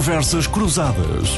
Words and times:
Conversas 0.00 0.46
Cruzadas. 0.46 1.28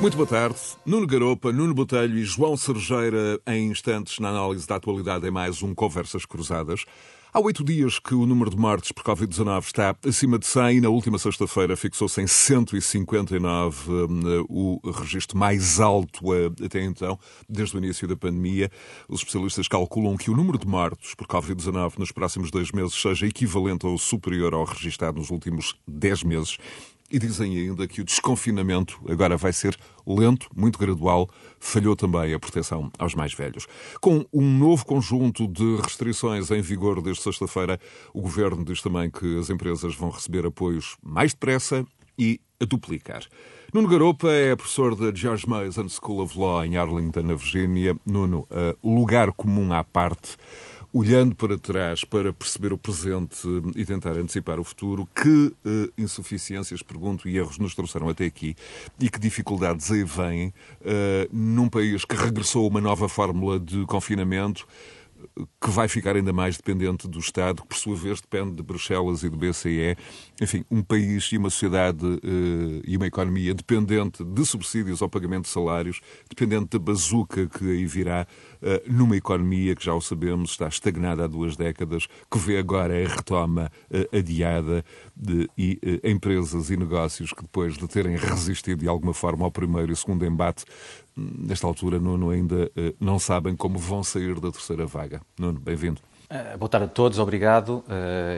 Muito 0.00 0.16
boa 0.16 0.26
tarde. 0.26 0.58
Nuno 0.84 1.06
Garopa, 1.06 1.52
Nuno 1.52 1.72
Botelho 1.72 2.18
e 2.18 2.24
João 2.24 2.56
Sergeira 2.56 3.40
em 3.46 3.70
instantes 3.70 4.18
na 4.18 4.30
análise 4.30 4.66
da 4.66 4.74
atualidade 4.74 5.28
em 5.28 5.30
mais 5.30 5.62
um 5.62 5.72
Conversas 5.72 6.26
Cruzadas. 6.26 6.84
Há 7.32 7.40
oito 7.40 7.64
dias 7.64 7.98
que 7.98 8.14
o 8.14 8.26
número 8.26 8.50
de 8.50 8.58
mortes 8.58 8.90
por 8.92 9.04
Covid-19 9.04 9.64
está 9.64 9.96
acima 10.04 10.38
de 10.38 10.46
100 10.46 10.76
e 10.76 10.80
na 10.82 10.90
última 10.90 11.18
sexta-feira 11.18 11.76
fixou-se 11.76 12.20
em 12.20 12.26
159, 12.26 13.90
hum, 13.90 14.44
o 14.50 14.90
registro 14.90 15.38
mais 15.38 15.80
alto 15.80 16.34
eh, 16.34 16.50
até 16.62 16.84
então, 16.84 17.18
desde 17.48 17.74
o 17.74 17.78
início 17.78 18.06
da 18.06 18.16
pandemia. 18.16 18.70
Os 19.08 19.20
especialistas 19.20 19.66
calculam 19.66 20.14
que 20.16 20.30
o 20.30 20.36
número 20.36 20.58
de 20.58 20.66
mortes 20.66 21.14
por 21.14 21.26
Covid-19 21.26 21.96
nos 21.96 22.12
próximos 22.12 22.50
dois 22.50 22.70
meses 22.70 22.92
seja 22.92 23.26
equivalente 23.26 23.86
ou 23.86 23.96
superior 23.96 24.52
ao 24.52 24.64
registrado 24.64 25.18
nos 25.18 25.30
últimos 25.30 25.74
dez 25.88 26.22
meses. 26.22 26.58
E 27.12 27.18
dizem 27.18 27.58
ainda 27.58 27.86
que 27.86 28.00
o 28.00 28.04
desconfinamento 28.04 28.98
agora 29.06 29.36
vai 29.36 29.52
ser 29.52 29.76
lento, 30.06 30.48
muito 30.56 30.78
gradual. 30.78 31.28
Falhou 31.60 31.94
também 31.94 32.32
a 32.32 32.38
proteção 32.38 32.90
aos 32.98 33.14
mais 33.14 33.34
velhos. 33.34 33.66
Com 34.00 34.24
um 34.32 34.40
novo 34.40 34.86
conjunto 34.86 35.46
de 35.46 35.76
restrições 35.76 36.50
em 36.50 36.62
vigor 36.62 37.02
desde 37.02 37.22
sexta-feira, 37.22 37.78
o 38.14 38.22
governo 38.22 38.64
diz 38.64 38.80
também 38.80 39.10
que 39.10 39.38
as 39.38 39.50
empresas 39.50 39.94
vão 39.94 40.08
receber 40.08 40.46
apoios 40.46 40.96
mais 41.02 41.34
depressa 41.34 41.86
e 42.18 42.40
a 42.58 42.64
duplicar. 42.64 43.22
Nuno 43.74 43.88
Garopa 43.88 44.30
é 44.30 44.56
professor 44.56 44.94
da 44.94 45.14
George 45.14 45.46
Mason 45.46 45.88
School 45.90 46.22
of 46.22 46.38
Law 46.38 46.64
em 46.64 46.78
Arlington, 46.78 47.22
na 47.24 47.34
Virgínia. 47.34 47.94
Nuno, 48.06 48.48
lugar 48.82 49.32
comum 49.32 49.70
à 49.74 49.84
parte 49.84 50.36
olhando 50.92 51.34
para 51.34 51.56
trás 51.56 52.04
para 52.04 52.32
perceber 52.32 52.72
o 52.72 52.78
presente 52.78 53.48
e 53.74 53.84
tentar 53.84 54.16
antecipar 54.18 54.60
o 54.60 54.64
futuro, 54.64 55.08
que 55.14 55.28
uh, 55.28 55.92
insuficiências, 55.96 56.82
pergunto, 56.82 57.28
e 57.28 57.36
erros 57.36 57.58
nos 57.58 57.74
trouxeram 57.74 58.08
até 58.08 58.26
aqui 58.26 58.54
e 59.00 59.08
que 59.08 59.18
dificuldades 59.18 59.90
aí 59.90 60.04
vêm 60.04 60.48
uh, 60.48 61.28
num 61.32 61.68
país 61.68 62.04
que 62.04 62.14
regressou 62.14 62.66
a 62.66 62.68
uma 62.68 62.80
nova 62.80 63.08
fórmula 63.08 63.58
de 63.58 63.84
confinamento 63.86 64.66
que 65.60 65.70
vai 65.70 65.88
ficar 65.88 66.16
ainda 66.16 66.32
mais 66.32 66.56
dependente 66.56 67.08
do 67.08 67.18
Estado, 67.18 67.62
que 67.62 67.68
por 67.68 67.76
sua 67.76 67.96
vez 67.96 68.20
depende 68.20 68.56
de 68.56 68.62
Bruxelas 68.62 69.22
e 69.22 69.28
do 69.28 69.36
BCE. 69.36 69.96
Enfim, 70.40 70.64
um 70.70 70.82
país 70.82 71.24
e 71.32 71.38
uma 71.38 71.50
sociedade 71.50 72.04
uh, 72.04 72.82
e 72.84 72.96
uma 72.96 73.06
economia 73.06 73.54
dependente 73.54 74.24
de 74.24 74.46
subsídios 74.46 75.02
ao 75.02 75.08
pagamento 75.08 75.44
de 75.44 75.50
salários, 75.50 76.00
dependente 76.28 76.70
da 76.70 76.78
bazuca 76.78 77.46
que 77.46 77.64
aí 77.64 77.86
virá, 77.86 78.26
numa 78.86 79.16
economia 79.16 79.74
que 79.74 79.84
já 79.84 79.94
o 79.94 80.00
sabemos 80.00 80.50
está 80.50 80.68
estagnada 80.68 81.24
há 81.24 81.26
duas 81.26 81.56
décadas, 81.56 82.06
que 82.30 82.38
vê 82.38 82.58
agora 82.58 82.94
a 82.94 83.08
retoma 83.08 83.70
uh, 83.90 84.16
adiada 84.16 84.84
de, 85.16 85.48
e 85.56 85.78
empresas 86.04 86.70
e 86.70 86.76
negócios 86.76 87.32
que 87.32 87.42
depois 87.42 87.76
de 87.76 87.86
terem 87.88 88.16
resistido 88.16 88.80
de 88.80 88.88
alguma 88.88 89.14
forma 89.14 89.44
ao 89.44 89.50
primeiro 89.50 89.92
e 89.92 89.96
segundo 89.96 90.24
embate, 90.24 90.64
nesta 91.16 91.66
altura, 91.66 91.98
Nuno, 91.98 92.30
ainda 92.30 92.70
não 92.98 93.18
sabem 93.18 93.54
como 93.54 93.78
vão 93.78 94.02
sair 94.02 94.40
da 94.40 94.50
terceira 94.50 94.86
vaga. 94.86 95.20
Nuno, 95.38 95.60
bem-vindo. 95.60 96.00
Boa 96.58 96.68
tarde 96.68 96.86
a 96.86 96.88
todos, 96.88 97.18
obrigado. 97.18 97.84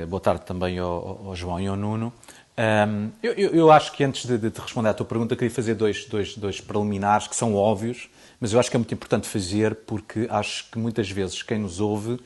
Boa 0.08 0.20
tarde 0.20 0.45
também 0.45 0.78
ao, 0.78 1.28
ao, 1.28 1.36
João 1.36 1.61
e 1.61 1.69
ao 1.69 1.77
Nuno. 1.77 2.12
Um, 2.57 3.11
eu, 3.21 3.33
eu, 3.33 3.71
acho 3.73 3.93
que 3.93 4.05
antes 4.05 4.27
de, 4.27 4.39
de, 4.39 4.61
responder 4.61 4.89
à 4.89 4.95
tua 4.95 5.05
pergunta, 5.05 5.35
queria 5.35 5.51
fazer 5.51 5.75
dois, 5.75 6.05
dois, 6.05 6.37
dois 6.37 6.61
preliminares 6.61 7.27
que 7.27 7.35
são 7.35 7.55
óbvios, 7.55 8.09
mas 8.39 8.53
eu 8.53 8.61
acho 8.61 8.71
que 8.71 8.77
é 8.77 8.79
muito 8.79 8.95
importante 8.95 9.27
fazer 9.27 9.75
porque 9.87 10.29
acho 10.31 10.71
que 10.71 10.79
muitas 10.79 11.11
vezes 11.11 11.43
quem 11.43 11.59
nos 11.59 11.81
ouve 11.81 12.21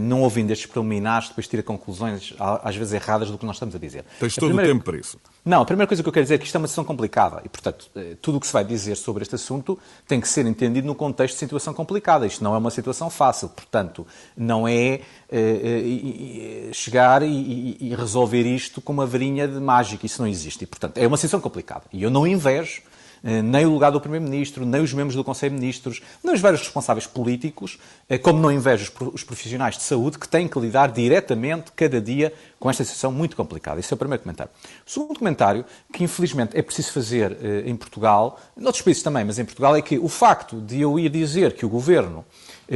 não 0.00 0.22
ouvindo 0.22 0.50
estes 0.50 0.66
preliminares, 0.66 1.28
depois 1.28 1.46
tira 1.46 1.62
conclusões 1.62 2.34
às 2.38 2.74
vezes 2.74 2.94
erradas 2.94 3.30
do 3.30 3.36
que 3.36 3.44
nós 3.44 3.56
estamos 3.56 3.74
a 3.74 3.78
dizer. 3.78 4.04
Tens 4.18 4.34
todo 4.34 4.46
primeira... 4.46 4.70
o 4.70 4.74
tempo 4.74 4.84
para 4.84 4.96
isso. 4.96 5.18
Não, 5.44 5.60
a 5.60 5.64
primeira 5.64 5.88
coisa 5.88 6.02
que 6.02 6.08
eu 6.08 6.12
quero 6.12 6.24
dizer 6.24 6.36
é 6.36 6.38
que 6.38 6.44
isto 6.44 6.54
é 6.54 6.58
uma 6.58 6.68
situação 6.68 6.84
complicada 6.84 7.42
e, 7.44 7.48
portanto, 7.48 7.90
eh, 7.96 8.16
tudo 8.22 8.38
o 8.38 8.40
que 8.40 8.46
se 8.46 8.52
vai 8.52 8.64
dizer 8.64 8.94
sobre 8.94 9.22
este 9.22 9.34
assunto 9.34 9.76
tem 10.06 10.20
que 10.20 10.28
ser 10.28 10.46
entendido 10.46 10.86
no 10.86 10.94
contexto 10.94 11.34
de 11.34 11.40
situação 11.40 11.74
complicada. 11.74 12.24
Isto 12.24 12.44
não 12.44 12.54
é 12.54 12.58
uma 12.58 12.70
situação 12.70 13.10
fácil, 13.10 13.48
portanto, 13.48 14.06
não 14.36 14.68
é, 14.68 15.00
é 15.28 16.70
chegar 16.72 17.22
e, 17.24 17.94
resolver 17.98 18.42
isto 18.42 18.80
com 18.80 18.92
uma 18.92 19.04
varinha 19.04 19.48
de 19.48 19.58
mágica. 19.58 20.06
Isso 20.06 20.22
não 20.22 20.28
existe. 20.28 20.62
E, 20.62 20.66
portanto, 20.66 20.96
é 20.98 21.06
uma 21.08 21.16
situação 21.16 21.40
complicada. 21.40 21.84
E 21.92 22.02
eu 22.04 22.10
não 22.10 22.24
invejo 22.24 22.80
eh, 22.80 22.91
nem 23.22 23.64
o 23.64 23.70
lugar 23.70 23.90
do 23.90 24.00
Primeiro-Ministro, 24.00 24.66
nem 24.66 24.82
os 24.82 24.92
membros 24.92 25.14
do 25.14 25.22
Conselho 25.22 25.54
de 25.54 25.60
Ministros, 25.60 26.02
nem 26.24 26.34
os 26.34 26.40
vários 26.40 26.60
responsáveis 26.60 27.06
políticos, 27.06 27.78
eh, 28.08 28.18
como 28.18 28.40
não 28.40 28.50
invejo 28.50 28.92
os 29.12 29.22
profissionais 29.22 29.76
de 29.76 29.82
saúde 29.84 30.18
que 30.18 30.28
têm 30.28 30.48
que 30.48 30.58
lidar 30.58 30.90
diretamente, 30.90 31.70
cada 31.72 32.00
dia, 32.00 32.32
com 32.58 32.68
esta 32.68 32.82
situação 32.82 33.12
muito 33.12 33.36
complicada. 33.36 33.78
Esse 33.78 33.92
é 33.92 33.94
o 33.94 33.98
primeiro 33.98 34.22
comentário. 34.22 34.52
O 34.86 34.90
segundo 34.90 35.18
comentário, 35.18 35.64
que 35.92 36.02
infelizmente 36.02 36.56
é 36.56 36.62
preciso 36.62 36.92
fazer 36.92 37.36
eh, 37.40 37.62
em 37.66 37.76
Portugal, 37.76 38.40
noutros 38.56 38.82
países 38.82 39.02
também, 39.02 39.24
mas 39.24 39.38
em 39.38 39.44
Portugal, 39.44 39.76
é 39.76 39.82
que 39.82 39.98
o 39.98 40.08
facto 40.08 40.60
de 40.60 40.80
eu 40.80 40.98
ir 40.98 41.08
dizer 41.08 41.54
que 41.54 41.64
o 41.64 41.68
governo 41.68 42.24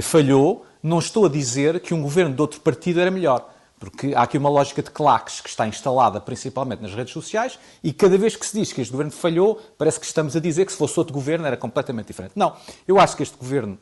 falhou, 0.00 0.64
não 0.82 0.98
estou 0.98 1.26
a 1.26 1.28
dizer 1.28 1.80
que 1.80 1.92
um 1.92 2.02
governo 2.02 2.34
de 2.34 2.40
outro 2.40 2.60
partido 2.60 3.00
era 3.00 3.10
melhor. 3.10 3.55
Porque 3.78 4.14
há 4.14 4.22
aqui 4.22 4.38
uma 4.38 4.48
lógica 4.48 4.82
de 4.82 4.90
claques 4.90 5.40
que 5.40 5.48
está 5.48 5.66
instalada 5.68 6.20
principalmente 6.20 6.80
nas 6.80 6.94
redes 6.94 7.12
sociais 7.12 7.58
e 7.84 7.92
cada 7.92 8.16
vez 8.16 8.34
que 8.34 8.46
se 8.46 8.58
diz 8.58 8.72
que 8.72 8.80
este 8.80 8.90
governo 8.90 9.12
falhou, 9.12 9.60
parece 9.76 10.00
que 10.00 10.06
estamos 10.06 10.34
a 10.34 10.40
dizer 10.40 10.64
que 10.64 10.72
se 10.72 10.78
fosse 10.78 10.98
outro 10.98 11.12
governo 11.12 11.46
era 11.46 11.56
completamente 11.56 12.06
diferente. 12.06 12.32
Não, 12.34 12.56
eu 12.88 12.98
acho 12.98 13.16
que 13.16 13.22
este 13.22 13.36
governo 13.36 13.78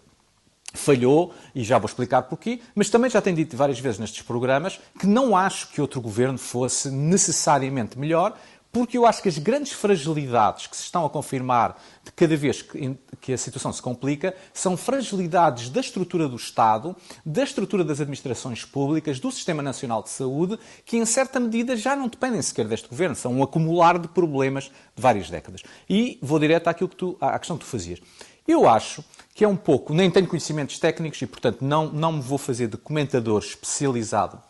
falhou, 0.74 1.32
e 1.54 1.62
já 1.62 1.78
vou 1.78 1.86
explicar 1.86 2.22
porquê, 2.22 2.60
mas 2.74 2.90
também 2.90 3.08
já 3.08 3.22
tenho 3.22 3.36
dito 3.36 3.56
várias 3.56 3.78
vezes 3.78 3.98
nestes 4.00 4.22
programas 4.22 4.80
que 4.98 5.06
não 5.06 5.36
acho 5.36 5.68
que 5.68 5.80
outro 5.80 6.00
governo 6.00 6.36
fosse 6.36 6.90
necessariamente 6.90 7.96
melhor, 7.96 8.36
porque 8.74 8.98
eu 8.98 9.06
acho 9.06 9.22
que 9.22 9.28
as 9.28 9.38
grandes 9.38 9.70
fragilidades 9.70 10.66
que 10.66 10.76
se 10.76 10.82
estão 10.82 11.06
a 11.06 11.08
confirmar 11.08 11.80
de 12.02 12.10
cada 12.10 12.36
vez 12.36 12.60
que, 12.60 13.32
a 13.32 13.38
situação 13.38 13.72
se 13.72 13.80
complica 13.80 14.34
são 14.52 14.76
fragilidades 14.76 15.68
da 15.68 15.80
estrutura 15.80 16.28
do 16.28 16.34
Estado, 16.34 16.96
da 17.24 17.44
estrutura 17.44 17.84
das 17.84 18.00
administrações 18.00 18.64
públicas, 18.64 19.20
do 19.20 19.30
Sistema 19.30 19.62
Nacional 19.62 20.02
de 20.02 20.10
Saúde, 20.10 20.58
que 20.84 20.96
em 20.96 21.06
certa 21.06 21.38
medida 21.38 21.76
já 21.76 21.94
não 21.94 22.08
dependem 22.08 22.42
sequer 22.42 22.66
deste 22.66 22.88
governo, 22.88 23.14
são 23.14 23.32
um 23.32 23.44
acumular 23.44 23.96
de 23.96 24.08
problemas 24.08 24.64
de 24.64 25.00
várias 25.00 25.30
décadas. 25.30 25.62
E 25.88 26.18
vou 26.20 26.40
direto 26.40 26.66
àquilo 26.66 26.88
que 26.88 26.96
tu, 26.96 27.16
à 27.20 27.38
questão 27.38 27.56
que 27.56 27.64
tu 27.64 27.70
fazias. 27.70 28.00
Eu 28.46 28.68
acho 28.68 29.04
que 29.36 29.44
é 29.44 29.48
um 29.48 29.56
pouco, 29.56 29.94
nem 29.94 30.10
tenho 30.10 30.26
conhecimentos 30.26 30.80
técnicos 30.80 31.22
e, 31.22 31.28
portanto, 31.28 31.64
não, 31.64 31.92
não 31.92 32.10
me 32.10 32.20
vou 32.20 32.38
fazer 32.38 32.66
de 32.66 32.76
comentador 32.76 33.38
especializado 33.38 34.42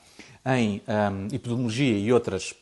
em 0.47 0.83
um, 0.89 1.27
epidemiologia 1.27 1.99
e 1.99 2.11
outras 2.11 2.55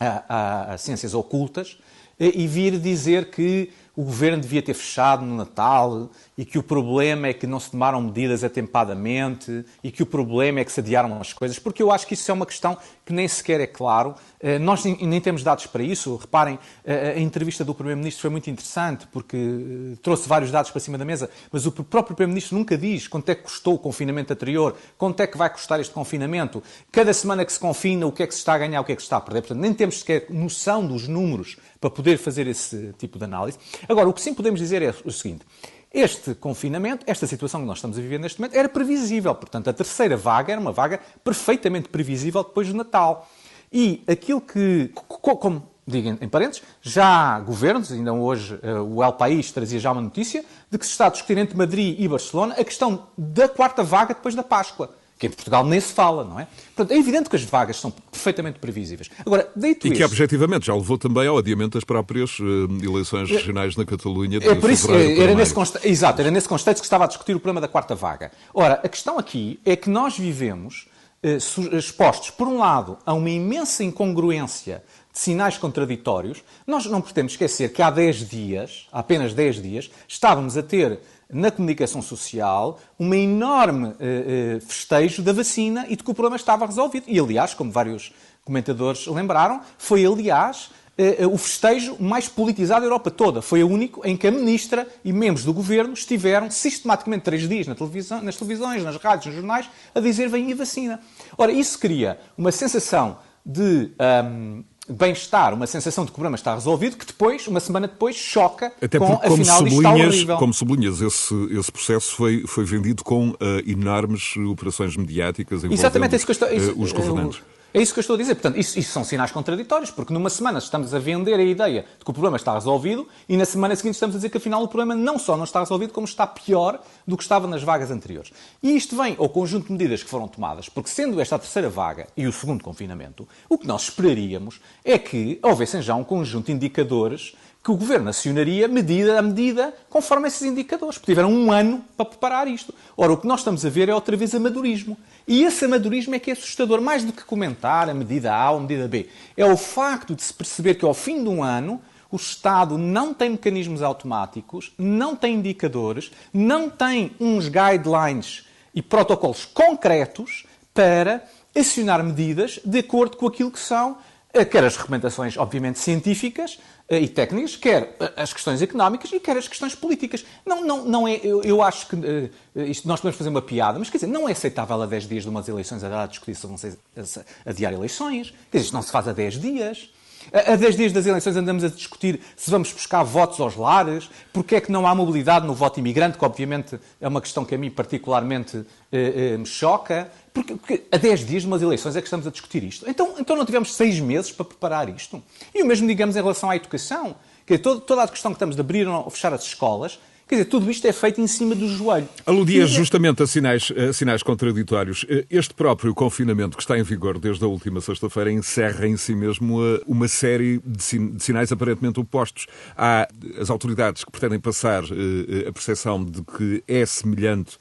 a, 0.00 0.72
a, 0.72 0.78
ciências 0.78 1.14
ocultas 1.14 1.78
e 2.18 2.46
vir 2.46 2.78
dizer 2.78 3.30
que 3.30 3.70
o 3.96 4.02
governo 4.02 4.42
devia 4.42 4.62
ter 4.62 4.74
fechado 4.74 5.24
no 5.24 5.36
Natal 5.36 6.10
e 6.38 6.44
que 6.44 6.56
o 6.56 6.62
problema 6.62 7.26
é 7.26 7.32
que 7.34 7.48
não 7.48 7.58
se 7.58 7.72
tomaram 7.72 8.00
medidas 8.00 8.44
atempadamente 8.44 9.64
e 9.82 9.90
que 9.90 10.04
o 10.04 10.06
problema 10.06 10.60
é 10.60 10.64
que 10.64 10.70
se 10.70 10.78
adiaram 10.78 11.20
as 11.20 11.32
coisas, 11.32 11.58
porque 11.58 11.82
eu 11.82 11.90
acho 11.90 12.06
que 12.06 12.14
isso 12.14 12.30
é 12.30 12.34
uma 12.34 12.46
questão 12.46 12.78
que 13.04 13.12
nem 13.12 13.26
sequer 13.26 13.60
é 13.60 13.66
claro. 13.66 14.14
Eh, 14.40 14.56
nós 14.56 14.84
nem 14.84 15.20
temos 15.20 15.42
dados 15.42 15.66
para 15.66 15.82
isso. 15.82 16.14
Reparem, 16.14 16.56
eh, 16.84 17.14
a 17.16 17.20
entrevista 17.20 17.64
do 17.64 17.74
Primeiro-Ministro 17.74 18.22
foi 18.22 18.30
muito 18.30 18.48
interessante 18.48 19.08
porque 19.10 19.36
eh, 19.36 19.96
trouxe 20.00 20.28
vários 20.28 20.52
dados 20.52 20.70
para 20.70 20.80
cima 20.80 20.96
da 20.96 21.04
mesa, 21.04 21.28
mas 21.50 21.66
o 21.66 21.72
próprio 21.72 22.14
Primeiro-Ministro 22.14 22.56
nunca 22.56 22.78
diz 22.78 23.08
quanto 23.08 23.28
é 23.30 23.34
que 23.34 23.42
custou 23.42 23.74
o 23.74 23.78
confinamento 23.78 24.32
anterior, 24.32 24.76
quanto 24.96 25.20
é 25.20 25.26
que 25.26 25.36
vai 25.36 25.50
custar 25.50 25.80
este 25.80 25.92
confinamento, 25.92 26.62
cada 26.92 27.12
semana 27.12 27.44
que 27.44 27.52
se 27.52 27.58
confina, 27.58 28.06
o 28.06 28.12
que 28.12 28.22
é 28.22 28.26
que 28.28 28.34
se 28.34 28.38
está 28.38 28.54
a 28.54 28.58
ganhar, 28.58 28.80
o 28.80 28.84
que 28.84 28.92
é 28.92 28.96
que 28.96 29.02
se 29.02 29.06
está 29.06 29.16
a 29.16 29.20
perder. 29.20 29.40
Portanto, 29.40 29.60
nem 29.60 29.74
temos 29.74 29.98
sequer 29.98 30.26
noção 30.30 30.86
dos 30.86 31.08
números 31.08 31.56
para 31.80 31.90
poder 31.90 32.16
fazer 32.16 32.46
esse 32.46 32.94
tipo 32.96 33.18
de 33.18 33.24
análise. 33.24 33.58
Agora, 33.88 34.08
o 34.08 34.12
que 34.12 34.20
sim 34.20 34.34
podemos 34.34 34.60
dizer 34.60 34.82
é 34.82 34.94
o 35.04 35.10
seguinte. 35.10 35.44
Este 35.92 36.34
confinamento, 36.34 37.04
esta 37.06 37.26
situação 37.26 37.60
que 37.60 37.66
nós 37.66 37.78
estamos 37.78 37.98
a 37.98 38.00
viver 38.00 38.18
neste 38.18 38.40
momento, 38.40 38.54
era 38.54 38.68
previsível. 38.68 39.34
Portanto, 39.34 39.70
a 39.70 39.72
terceira 39.72 40.16
vaga 40.16 40.52
era 40.52 40.60
uma 40.60 40.72
vaga 40.72 41.00
perfeitamente 41.24 41.88
previsível 41.88 42.44
depois 42.44 42.68
do 42.68 42.74
Natal. 42.74 43.28
E 43.72 44.02
aquilo 44.06 44.40
que, 44.40 44.90
como 44.94 45.68
digo 45.86 46.18
em 46.20 46.28
parênteses, 46.28 46.62
já 46.82 47.40
governos, 47.40 47.90
ainda 47.90 48.12
hoje 48.12 48.58
eh, 48.62 48.74
o 48.74 49.02
El 49.02 49.14
País 49.14 49.50
trazia 49.50 49.80
já 49.80 49.90
uma 49.90 50.02
notícia, 50.02 50.44
de 50.70 50.76
que 50.76 50.84
se 50.84 50.92
está 50.92 51.06
a 51.06 51.10
discutir 51.10 51.38
entre 51.38 51.56
Madrid 51.56 51.98
e 51.98 52.06
Barcelona 52.06 52.54
a 52.58 52.64
questão 52.64 53.06
da 53.16 53.48
quarta 53.48 53.82
vaga 53.82 54.12
depois 54.12 54.34
da 54.34 54.42
Páscoa 54.42 54.97
que 55.18 55.26
em 55.26 55.30
Portugal 55.30 55.64
nem 55.64 55.80
se 55.80 55.92
fala, 55.92 56.24
não 56.24 56.38
é? 56.38 56.46
Portanto, 56.74 56.96
é 56.96 56.98
evidente 56.98 57.28
que 57.28 57.34
as 57.34 57.42
vagas 57.42 57.76
são 57.78 57.90
perfeitamente 57.90 58.58
previsíveis. 58.60 59.10
Agora, 59.26 59.50
dito 59.56 59.86
E 59.86 59.90
isso, 59.90 59.98
que, 59.98 60.04
objetivamente, 60.04 60.66
já 60.66 60.74
levou 60.74 60.96
também 60.96 61.26
ao 61.26 61.36
adiamento 61.36 61.76
das 61.76 61.84
próprias 61.84 62.38
uh, 62.38 62.68
eleições 62.82 63.28
regionais 63.28 63.76
na 63.76 63.84
Catalunha 63.84 64.38
é 64.38 64.54
por 64.54 64.70
isso, 64.70 64.90
era 64.92 65.34
nesse 65.34 65.52
consta... 65.52 65.80
Exato, 65.86 66.20
era 66.20 66.30
nesse 66.30 66.48
contexto 66.48 66.80
que 66.80 66.86
estava 66.86 67.04
a 67.04 67.06
discutir 67.08 67.34
o 67.34 67.40
problema 67.40 67.60
da 67.60 67.68
quarta 67.68 67.94
vaga. 67.94 68.30
Ora, 68.54 68.74
a 68.84 68.88
questão 68.88 69.18
aqui 69.18 69.58
é 69.64 69.74
que 69.74 69.90
nós 69.90 70.16
vivemos 70.16 70.86
uh, 71.22 71.76
expostos, 71.76 72.30
por 72.30 72.46
um 72.46 72.58
lado, 72.58 72.96
a 73.04 73.12
uma 73.12 73.30
imensa 73.30 73.82
incongruência 73.82 74.84
de 75.12 75.18
sinais 75.18 75.58
contraditórios. 75.58 76.44
Nós 76.64 76.86
não 76.86 77.00
podemos 77.00 77.32
esquecer 77.32 77.72
que 77.72 77.82
há 77.82 77.90
10 77.90 78.28
dias, 78.28 78.86
há 78.92 79.00
apenas 79.00 79.34
10 79.34 79.62
dias, 79.62 79.90
estávamos 80.06 80.56
a 80.56 80.62
ter 80.62 81.00
na 81.30 81.50
comunicação 81.50 82.00
social 82.00 82.78
um 82.98 83.12
enorme 83.12 83.88
uh, 83.88 83.90
uh, 83.90 84.60
festejo 84.60 85.22
da 85.22 85.32
vacina 85.32 85.86
e 85.88 85.96
de 85.96 86.02
que 86.02 86.10
o 86.10 86.14
problema 86.14 86.36
estava 86.36 86.66
resolvido. 86.66 87.04
E, 87.06 87.18
aliás, 87.18 87.54
como 87.54 87.70
vários 87.70 88.12
comentadores 88.44 89.06
lembraram, 89.06 89.60
foi, 89.76 90.06
aliás, 90.06 90.70
eh, 90.98 91.24
o 91.26 91.38
festejo 91.38 91.96
mais 92.00 92.28
politizado 92.28 92.80
da 92.80 92.86
Europa 92.86 93.08
toda. 93.08 93.40
Foi 93.40 93.62
o 93.62 93.68
único 93.68 94.04
em 94.04 94.16
que 94.16 94.26
a 94.26 94.32
ministra 94.32 94.84
e 95.04 95.12
membros 95.12 95.44
do 95.44 95.52
governo 95.52 95.92
estiveram 95.92 96.50
sistematicamente 96.50 97.22
três 97.22 97.48
dias 97.48 97.68
na 97.68 97.74
televisão, 97.76 98.20
nas 98.20 98.36
televisões, 98.36 98.82
nas 98.82 98.96
rádios, 98.96 99.26
nos 99.26 99.36
jornais, 99.36 99.70
a 99.94 100.00
dizer 100.00 100.28
vem 100.28 100.52
a 100.52 100.56
vacina. 100.56 100.98
Ora, 101.36 101.52
isso 101.52 101.78
cria 101.78 102.18
uma 102.36 102.50
sensação 102.50 103.18
de 103.46 103.92
um, 104.24 104.64
bem-estar, 104.88 105.54
uma 105.54 105.66
sensação 105.66 106.04
de 106.04 106.10
que 106.10 106.14
o 106.14 106.16
problema 106.16 106.36
está 106.36 106.54
resolvido, 106.54 106.96
que 106.96 107.06
depois, 107.06 107.46
uma 107.46 107.60
semana 107.60 107.86
depois, 107.86 108.16
choca 108.16 108.72
Até 108.80 108.98
com, 108.98 109.06
porque, 109.06 109.28
como 109.28 109.42
afinal, 109.42 109.58
sublinhas, 109.58 110.24
como 110.38 110.54
sublinhas, 110.54 111.00
esse, 111.00 111.34
esse 111.58 111.70
processo 111.70 112.14
foi, 112.14 112.44
foi 112.46 112.64
vendido 112.64 113.04
com 113.04 113.30
uh, 113.30 113.36
enormes 113.66 114.36
operações 114.50 114.96
mediáticas 114.96 115.58
envolvendo 115.58 115.78
Exatamente, 115.78 116.16
isso 116.16 116.26
que 116.26 116.32
estou, 116.32 116.50
isso, 116.50 116.72
uh, 116.72 116.82
os 116.82 116.92
governantes. 116.92 117.40
É 117.72 117.82
isso 117.82 117.92
que 117.92 117.98
eu 117.98 118.00
estou 118.00 118.14
a 118.14 118.18
dizer. 118.18 118.34
Portanto, 118.34 118.58
isso, 118.58 118.78
isso, 118.78 118.90
são 118.90 119.04
sinais 119.04 119.30
contraditórios, 119.30 119.90
porque 119.90 120.12
numa 120.12 120.30
semana 120.30 120.58
estamos 120.58 120.94
a 120.94 120.98
vender 120.98 121.34
a 121.34 121.42
ideia 121.42 121.84
de 121.98 122.04
que 122.04 122.10
o 122.10 122.14
problema 122.14 122.38
está 122.38 122.54
resolvido 122.54 123.06
e 123.28 123.36
na 123.36 123.44
semana 123.44 123.76
seguinte 123.76 123.94
estamos 123.94 124.16
a 124.16 124.18
dizer 124.18 124.30
que 124.30 124.38
afinal 124.38 124.62
o 124.62 124.68
problema 124.68 124.94
não 124.94 125.18
só 125.18 125.36
não 125.36 125.44
está 125.44 125.60
resolvido, 125.60 125.92
como 125.92 126.06
está 126.06 126.26
pior 126.26 126.80
do 127.06 127.14
que 127.14 127.22
estava 127.22 127.46
nas 127.46 127.62
vagas 127.62 127.90
anteriores. 127.90 128.32
E 128.62 128.74
isto 128.74 128.96
vem 128.96 129.16
ao 129.18 129.28
conjunto 129.28 129.66
de 129.66 129.72
medidas 129.72 130.02
que 130.02 130.08
foram 130.08 130.26
tomadas, 130.26 130.68
porque 130.70 130.88
sendo 130.88 131.20
esta 131.20 131.36
a 131.36 131.38
terceira 131.38 131.68
vaga 131.68 132.06
e 132.16 132.26
o 132.26 132.32
segundo 132.32 132.64
confinamento, 132.64 133.28
o 133.50 133.58
que 133.58 133.66
nós 133.66 133.82
esperaríamos 133.82 134.60
é 134.82 134.98
que 134.98 135.38
houvessem 135.42 135.82
já 135.82 135.94
um 135.94 136.02
conjunto 136.02 136.46
de 136.46 136.52
indicadores 136.52 137.34
que 137.68 137.72
o 137.72 137.76
Governo 137.76 138.08
acionaria 138.08 138.66
medida 138.66 139.18
a 139.18 139.20
medida 139.20 139.74
conforme 139.90 140.26
esses 140.26 140.40
indicadores, 140.40 140.96
porque 140.96 141.12
tiveram 141.12 141.30
um 141.30 141.52
ano 141.52 141.84
para 141.98 142.06
preparar 142.06 142.48
isto. 142.48 142.74
Ora, 142.96 143.12
o 143.12 143.18
que 143.18 143.26
nós 143.26 143.40
estamos 143.40 143.66
a 143.66 143.68
ver 143.68 143.90
é 143.90 143.94
outra 143.94 144.16
vez 144.16 144.34
amadorismo. 144.34 144.96
E 145.26 145.42
esse 145.44 145.66
amadorismo 145.66 146.14
é 146.14 146.18
que 146.18 146.30
é 146.30 146.32
assustador, 146.32 146.80
mais 146.80 147.04
do 147.04 147.12
que 147.12 147.22
comentar 147.22 147.90
a 147.90 147.92
medida 147.92 148.34
A 148.34 148.52
ou 148.52 148.56
a 148.56 148.60
medida 148.62 148.88
B. 148.88 149.10
É 149.36 149.44
o 149.44 149.54
facto 149.54 150.14
de 150.14 150.22
se 150.22 150.32
perceber 150.32 150.76
que 150.76 150.84
ao 150.86 150.94
fim 150.94 151.22
de 151.22 151.28
um 151.28 151.42
ano 151.42 151.78
o 152.10 152.16
Estado 152.16 152.78
não 152.78 153.12
tem 153.12 153.28
mecanismos 153.28 153.82
automáticos, 153.82 154.72
não 154.78 155.14
tem 155.14 155.34
indicadores, 155.34 156.10
não 156.32 156.70
tem 156.70 157.12
uns 157.20 157.50
guidelines 157.50 158.46
e 158.74 158.80
protocolos 158.80 159.44
concretos 159.44 160.46
para 160.72 161.22
acionar 161.54 162.02
medidas 162.02 162.60
de 162.64 162.78
acordo 162.78 163.18
com 163.18 163.26
aquilo 163.26 163.50
que 163.50 163.60
são 163.60 163.98
eh, 164.32 164.44
quer 164.44 164.64
as 164.64 164.76
recomendações, 164.76 165.36
obviamente, 165.36 165.78
científicas 165.78 166.58
e 166.90 167.06
técnicas, 167.06 167.54
quer 167.54 167.96
as 168.16 168.32
questões 168.32 168.62
económicas 168.62 169.12
e 169.12 169.20
quer 169.20 169.36
as 169.36 169.46
questões 169.46 169.74
políticas. 169.74 170.24
Não, 170.46 170.64
não, 170.64 170.84
não 170.84 171.08
é, 171.08 171.20
eu, 171.22 171.42
eu 171.42 171.62
acho 171.62 171.86
que 171.88 171.94
uh, 171.94 172.30
isto, 172.62 172.88
nós 172.88 173.00
podemos 173.00 173.18
fazer 173.18 173.28
uma 173.28 173.42
piada, 173.42 173.78
mas 173.78 173.90
quer 173.90 173.98
dizer, 173.98 174.06
não 174.06 174.26
é 174.26 174.32
aceitável 174.32 174.80
a 174.80 174.86
10 174.86 175.06
dias 175.06 175.22
de 175.24 175.28
umas 175.28 175.46
eleições 175.48 175.84
a 175.84 176.06
discutir 176.06 176.34
se 176.34 176.46
vão 176.46 176.56
a, 176.56 177.50
adiar 177.50 177.74
eleições. 177.74 178.30
Quer 178.50 178.58
dizer, 178.58 178.66
isto 178.66 178.74
não 178.74 178.82
se 178.82 178.90
faz 178.90 179.06
a 179.06 179.12
10 179.12 179.38
dias. 179.38 179.90
A 180.32 180.56
10 180.56 180.76
dias 180.76 180.92
das 180.92 181.06
eleições 181.06 181.36
andamos 181.36 181.64
a 181.64 181.68
discutir 181.68 182.20
se 182.36 182.50
vamos 182.50 182.72
buscar 182.72 183.02
votos 183.02 183.40
aos 183.40 183.56
lares, 183.56 184.10
porque 184.32 184.56
é 184.56 184.60
que 184.60 184.70
não 184.70 184.86
há 184.86 184.94
mobilidade 184.94 185.46
no 185.46 185.54
voto 185.54 185.78
imigrante, 185.78 186.18
que 186.18 186.24
obviamente 186.24 186.78
é 187.00 187.08
uma 187.08 187.20
questão 187.20 187.44
que 187.44 187.54
a 187.54 187.58
mim 187.58 187.70
particularmente 187.70 188.64
eh, 188.92 189.32
eh, 189.32 189.36
me 189.38 189.46
choca. 189.46 190.10
Porque, 190.38 190.54
porque 190.54 190.82
a 190.90 190.96
10 190.96 191.26
dias 191.26 191.42
de 191.42 191.48
umas 191.48 191.62
eleições 191.62 191.96
é 191.96 192.00
que 192.00 192.06
estamos 192.06 192.26
a 192.26 192.30
discutir 192.30 192.62
isto. 192.62 192.88
Então, 192.88 193.14
então 193.18 193.36
não 193.36 193.44
tivemos 193.44 193.74
seis 193.74 193.98
meses 193.98 194.30
para 194.30 194.44
preparar 194.44 194.88
isto. 194.88 195.22
E 195.54 195.62
o 195.62 195.66
mesmo, 195.66 195.86
digamos, 195.86 196.16
em 196.16 196.20
relação 196.20 196.50
à 196.50 196.56
educação. 196.56 197.16
Que 197.46 197.56
toda, 197.56 197.80
toda 197.80 198.02
a 198.02 198.08
questão 198.08 198.30
que 198.30 198.36
estamos 198.36 198.54
de 198.54 198.60
abrir 198.60 198.86
ou 198.86 199.08
fechar 199.08 199.32
as 199.32 199.42
escolas 199.42 199.98
Quer 200.28 200.34
dizer, 200.34 200.44
tudo 200.50 200.70
isto 200.70 200.86
é 200.86 200.92
feito 200.92 201.22
em 201.22 201.26
cima 201.26 201.54
do 201.54 201.66
joelho. 201.66 202.06
Aludia 202.26 202.66
justamente 202.66 203.22
a 203.22 203.26
sinais, 203.26 203.72
a 203.72 203.94
sinais 203.94 204.22
contraditórios. 204.22 205.06
Este 205.30 205.54
próprio 205.54 205.94
confinamento 205.94 206.54
que 206.54 206.62
está 206.62 206.78
em 206.78 206.82
vigor 206.82 207.18
desde 207.18 207.42
a 207.46 207.48
última 207.48 207.80
sexta-feira 207.80 208.30
encerra 208.30 208.86
em 208.86 208.94
si 208.98 209.14
mesmo 209.14 209.64
eh, 209.64 209.80
uma 209.86 210.06
série 210.06 210.60
de 210.66 210.82
sinais 211.18 211.50
aparentemente 211.50 211.98
opostos. 211.98 212.46
Há 212.76 213.08
as 213.40 213.48
autoridades 213.48 214.04
que 214.04 214.10
pretendem 214.10 214.38
passar 214.38 214.84
eh, 214.84 215.46
eh, 215.46 215.48
a 215.48 215.52
percepção 215.52 216.04
de 216.04 216.22
que 216.22 216.62
é 216.68 216.84
semelhante 216.84 217.56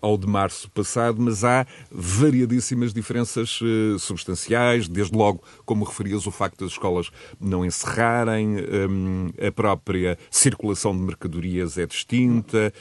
ao 0.00 0.16
de 0.16 0.28
março 0.28 0.70
passado, 0.70 1.20
mas 1.20 1.42
há 1.42 1.66
variadíssimas 1.90 2.92
diferenças 2.92 3.58
substanciais, 3.98 4.86
desde 4.86 5.16
logo, 5.16 5.42
como 5.64 5.84
referias, 5.84 6.26
o 6.26 6.30
facto 6.30 6.60
das 6.60 6.72
escolas 6.72 7.10
não 7.40 7.64
encerrarem, 7.64 8.56
a 9.44 9.50
própria 9.50 10.16
circulação 10.30 10.96
de 10.96 11.02
mercadorias 11.02 11.78
é 11.78 11.86
distinta, 11.96 12.72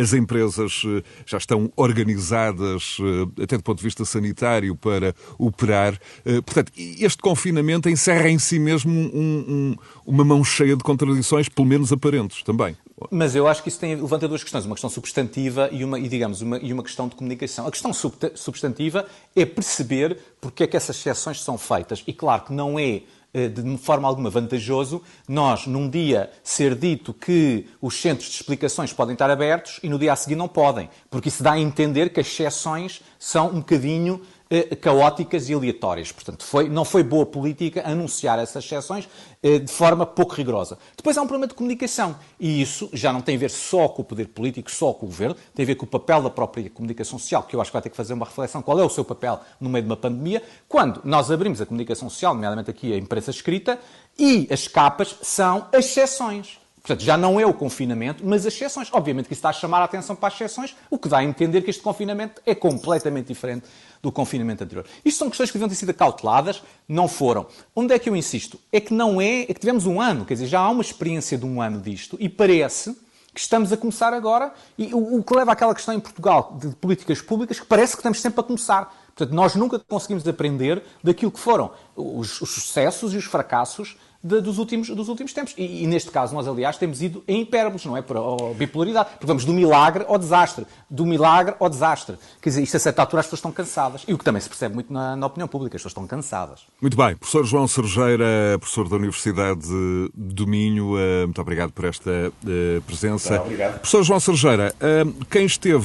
as 0.00 0.12
empresas 0.12 0.82
eh, 0.86 1.02
já 1.24 1.38
estão 1.38 1.72
organizadas, 1.76 2.98
eh, 3.00 3.42
até 3.44 3.56
do 3.56 3.62
ponto 3.62 3.78
de 3.78 3.84
vista 3.84 4.04
sanitário, 4.04 4.74
para 4.74 5.14
operar. 5.38 5.98
Eh, 6.24 6.40
portanto, 6.40 6.72
este 6.76 7.22
confinamento 7.22 7.88
encerra 7.88 8.28
em 8.28 8.38
si 8.38 8.58
mesmo 8.58 8.92
um, 8.92 9.06
um, 9.14 9.76
uma 10.06 10.24
mão 10.24 10.42
cheia 10.42 10.76
de 10.76 10.82
contradições, 10.82 11.48
pelo 11.48 11.66
menos 11.66 11.92
aparentes 11.92 12.42
também. 12.42 12.76
Mas 13.10 13.34
eu 13.34 13.48
acho 13.48 13.62
que 13.62 13.68
isso 13.68 13.80
tem, 13.80 13.96
levanta 13.96 14.28
duas 14.28 14.42
questões, 14.42 14.64
uma 14.64 14.74
questão 14.74 14.90
substantiva 14.90 15.68
e 15.72 15.84
uma, 15.84 15.98
e, 15.98 16.08
digamos, 16.08 16.40
uma, 16.40 16.58
e 16.58 16.72
uma 16.72 16.82
questão 16.82 17.08
de 17.08 17.16
comunicação. 17.16 17.66
A 17.66 17.70
questão 17.70 17.92
substantiva 17.92 19.06
é 19.34 19.44
perceber 19.44 20.18
porque 20.40 20.64
é 20.64 20.66
que 20.66 20.76
essas 20.76 20.96
exceções 20.96 21.42
são 21.42 21.58
feitas. 21.58 22.02
E 22.06 22.12
claro 22.12 22.42
que 22.42 22.52
não 22.52 22.78
é 22.78 23.02
de 23.34 23.76
forma 23.78 24.06
alguma 24.06 24.28
vantajoso 24.28 25.02
nós, 25.26 25.66
num 25.66 25.88
dia, 25.88 26.30
ser 26.42 26.74
dito 26.74 27.14
que 27.14 27.66
os 27.80 27.98
centros 28.00 28.28
de 28.28 28.36
explicações 28.36 28.92
podem 28.92 29.14
estar 29.14 29.30
abertos 29.30 29.80
e 29.82 29.88
no 29.88 29.98
dia 29.98 30.12
a 30.12 30.16
seguir 30.16 30.36
não 30.36 30.48
podem, 30.48 30.90
porque 31.10 31.28
isso 31.28 31.42
dá 31.42 31.52
a 31.52 31.58
entender 31.58 32.10
que 32.10 32.20
as 32.20 32.26
exceções 32.26 33.00
são 33.18 33.48
um 33.48 33.60
bocadinho 33.60 34.20
eh, 34.20 34.41
caóticas 34.80 35.48
e 35.48 35.54
aleatórias. 35.54 36.12
Portanto, 36.12 36.44
foi, 36.44 36.68
não 36.68 36.84
foi 36.84 37.02
boa 37.02 37.24
política 37.24 37.82
anunciar 37.86 38.38
essas 38.38 38.64
exceções 38.64 39.08
eh, 39.42 39.58
de 39.58 39.72
forma 39.72 40.04
pouco 40.04 40.34
rigorosa. 40.34 40.78
Depois 40.96 41.16
há 41.16 41.22
um 41.22 41.26
problema 41.26 41.48
de 41.48 41.54
comunicação. 41.54 42.16
E 42.38 42.60
isso 42.60 42.88
já 42.92 43.12
não 43.12 43.20
tem 43.20 43.36
a 43.36 43.38
ver 43.38 43.50
só 43.50 43.88
com 43.88 44.02
o 44.02 44.04
poder 44.04 44.28
político, 44.28 44.70
só 44.70 44.92
com 44.92 45.06
o 45.06 45.08
governo, 45.08 45.36
tem 45.54 45.64
a 45.64 45.66
ver 45.66 45.74
com 45.74 45.84
o 45.84 45.88
papel 45.88 46.22
da 46.22 46.30
própria 46.30 46.68
comunicação 46.70 47.18
social, 47.18 47.42
que 47.42 47.56
eu 47.56 47.60
acho 47.60 47.70
que 47.70 47.74
vai 47.74 47.82
ter 47.82 47.90
que 47.90 47.96
fazer 47.96 48.14
uma 48.14 48.26
reflexão 48.26 48.62
qual 48.62 48.78
é 48.78 48.84
o 48.84 48.90
seu 48.90 49.04
papel 49.04 49.40
no 49.60 49.68
meio 49.68 49.84
de 49.84 49.90
uma 49.90 49.96
pandemia, 49.96 50.42
quando 50.68 51.00
nós 51.04 51.30
abrimos 51.30 51.60
a 51.60 51.66
comunicação 51.66 52.08
social, 52.08 52.34
nomeadamente 52.34 52.70
aqui 52.70 52.92
a 52.92 52.96
imprensa 52.96 53.30
escrita, 53.30 53.78
e 54.18 54.46
as 54.50 54.68
capas 54.68 55.16
são 55.22 55.66
as 55.72 55.86
exceções. 55.86 56.61
Portanto, 56.82 57.04
já 57.04 57.16
não 57.16 57.38
é 57.38 57.46
o 57.46 57.54
confinamento, 57.54 58.26
mas 58.26 58.44
as 58.44 58.54
exceções. 58.54 58.88
Obviamente 58.92 59.26
que 59.26 59.32
isso 59.32 59.38
está 59.38 59.50
a 59.50 59.52
chamar 59.52 59.80
a 59.80 59.84
atenção 59.84 60.16
para 60.16 60.28
as 60.28 60.34
exceções, 60.34 60.74
o 60.90 60.98
que 60.98 61.08
dá 61.08 61.18
a 61.18 61.24
entender 61.24 61.62
que 61.62 61.70
este 61.70 61.80
confinamento 61.80 62.42
é 62.44 62.56
completamente 62.56 63.28
diferente 63.28 63.66
do 64.02 64.10
confinamento 64.10 64.64
anterior. 64.64 64.84
Isto 65.04 65.18
são 65.18 65.28
questões 65.28 65.50
que 65.50 65.54
deviam 65.54 65.68
ter 65.68 65.76
sido 65.76 65.90
acauteladas, 65.90 66.60
não 66.88 67.06
foram. 67.06 67.46
Onde 67.74 67.94
é 67.94 67.98
que 68.00 68.08
eu 68.08 68.16
insisto? 68.16 68.58
É 68.72 68.80
que 68.80 68.92
não 68.92 69.20
é, 69.20 69.42
é 69.42 69.46
que 69.46 69.60
tivemos 69.60 69.86
um 69.86 70.00
ano, 70.00 70.24
quer 70.24 70.34
dizer, 70.34 70.46
já 70.46 70.58
há 70.58 70.70
uma 70.70 70.82
experiência 70.82 71.38
de 71.38 71.46
um 71.46 71.62
ano 71.62 71.80
disto 71.80 72.16
e 72.18 72.28
parece 72.28 72.96
que 73.32 73.40
estamos 73.40 73.72
a 73.72 73.76
começar 73.76 74.12
agora 74.12 74.52
e 74.76 74.92
o, 74.92 75.18
o 75.18 75.22
que 75.22 75.34
leva 75.34 75.52
àquela 75.52 75.74
questão 75.74 75.94
em 75.94 76.00
Portugal 76.00 76.58
de 76.60 76.68
políticas 76.76 77.22
públicas 77.22 77.60
que 77.60 77.66
parece 77.66 77.92
que 77.92 78.00
estamos 78.00 78.20
sempre 78.20 78.40
a 78.40 78.42
começar. 78.42 78.92
Portanto, 79.14 79.34
nós 79.34 79.54
nunca 79.54 79.78
conseguimos 79.78 80.26
aprender 80.26 80.82
daquilo 81.02 81.30
que 81.30 81.38
foram 81.38 81.70
os, 81.94 82.40
os 82.40 82.50
sucessos 82.50 83.14
e 83.14 83.16
os 83.16 83.24
fracassos 83.24 83.96
de, 84.22 84.40
dos, 84.40 84.58
últimos, 84.58 84.88
dos 84.88 85.08
últimos 85.08 85.32
tempos. 85.32 85.54
E, 85.56 85.82
e, 85.82 85.86
neste 85.86 86.10
caso, 86.10 86.34
nós, 86.34 86.46
aliás, 86.46 86.76
temos 86.76 87.02
ido 87.02 87.24
em 87.26 87.42
hipérboles, 87.42 87.84
não 87.84 87.96
é? 87.96 88.02
Por 88.02 88.16
a, 88.16 88.54
bipolaridade. 88.54 89.10
Porque 89.10 89.26
vamos 89.26 89.44
do 89.44 89.52
milagre 89.52 90.04
ao 90.06 90.18
desastre. 90.18 90.66
Do 90.88 91.04
milagre 91.04 91.54
ao 91.58 91.68
desastre. 91.68 92.16
Quer 92.40 92.50
dizer, 92.50 92.62
isto 92.62 92.76
a 92.76 92.80
certa 92.80 93.02
altura 93.02 93.20
as 93.20 93.26
pessoas 93.26 93.38
estão 93.38 93.52
cansadas. 93.52 94.04
E 94.06 94.14
o 94.14 94.18
que 94.18 94.24
também 94.24 94.40
se 94.40 94.48
percebe 94.48 94.74
muito 94.74 94.92
na, 94.92 95.16
na 95.16 95.26
opinião 95.26 95.48
pública, 95.48 95.76
as 95.76 95.80
pessoas 95.80 95.92
estão 95.92 96.06
cansadas. 96.06 96.60
Muito 96.80 96.96
bem. 96.96 97.16
Professor 97.16 97.44
João 97.44 97.66
Sergeira, 97.66 98.56
professor 98.58 98.88
da 98.88 98.96
Universidade 98.96 99.66
do 100.14 100.46
Minho, 100.46 100.98
eh, 100.98 101.24
muito 101.24 101.40
obrigado 101.40 101.72
por 101.72 101.84
esta 101.84 102.10
eh, 102.10 102.80
presença. 102.86 103.30
Muito 103.30 103.42
obrigado. 103.44 103.72
Professor 103.80 104.02
João 104.04 104.20
Sergeira, 104.20 104.74
eh, 104.80 105.04
quem 105.30 105.46
esteve 105.46 105.82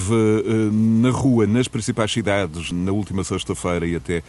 na 0.72 1.10
rua, 1.10 1.48
nas 1.48 1.67
principais 1.67 2.12
cidades, 2.12 2.72
na 2.72 2.91
última 2.91 3.24
sexta-feira 3.24 3.86
e 3.86 3.96
até 3.96 4.24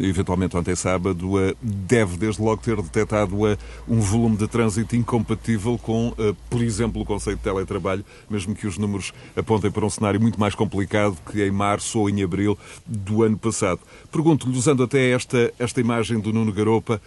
eventualmente 0.00 0.56
ontem 0.56 0.74
sábado, 0.74 1.56
deve 1.62 2.16
desde 2.16 2.42
logo 2.42 2.62
ter 2.62 2.80
detectado 2.80 3.27
a 3.46 3.56
um 3.88 4.00
volume 4.00 4.36
de 4.36 4.46
trânsito 4.46 4.96
incompatível 4.96 5.78
com, 5.78 6.12
eh, 6.18 6.34
por 6.48 6.62
exemplo, 6.62 7.02
o 7.02 7.04
conceito 7.04 7.38
de 7.38 7.44
teletrabalho, 7.44 8.04
mesmo 8.28 8.54
que 8.54 8.66
os 8.66 8.78
números 8.78 9.12
apontem 9.36 9.70
para 9.70 9.84
um 9.84 9.90
cenário 9.90 10.20
muito 10.20 10.38
mais 10.38 10.54
complicado 10.54 11.16
que 11.30 11.42
em 11.42 11.50
março 11.50 11.98
ou 11.98 12.10
em 12.10 12.22
abril 12.22 12.58
do 12.86 13.22
ano 13.22 13.38
passado. 13.38 13.80
Pergunto-lhe, 14.10 14.56
usando 14.56 14.82
até 14.82 15.10
esta, 15.10 15.52
esta 15.58 15.80
imagem 15.80 16.20
do 16.20 16.32
Nuno 16.32 16.52
Garopa, 16.52 17.00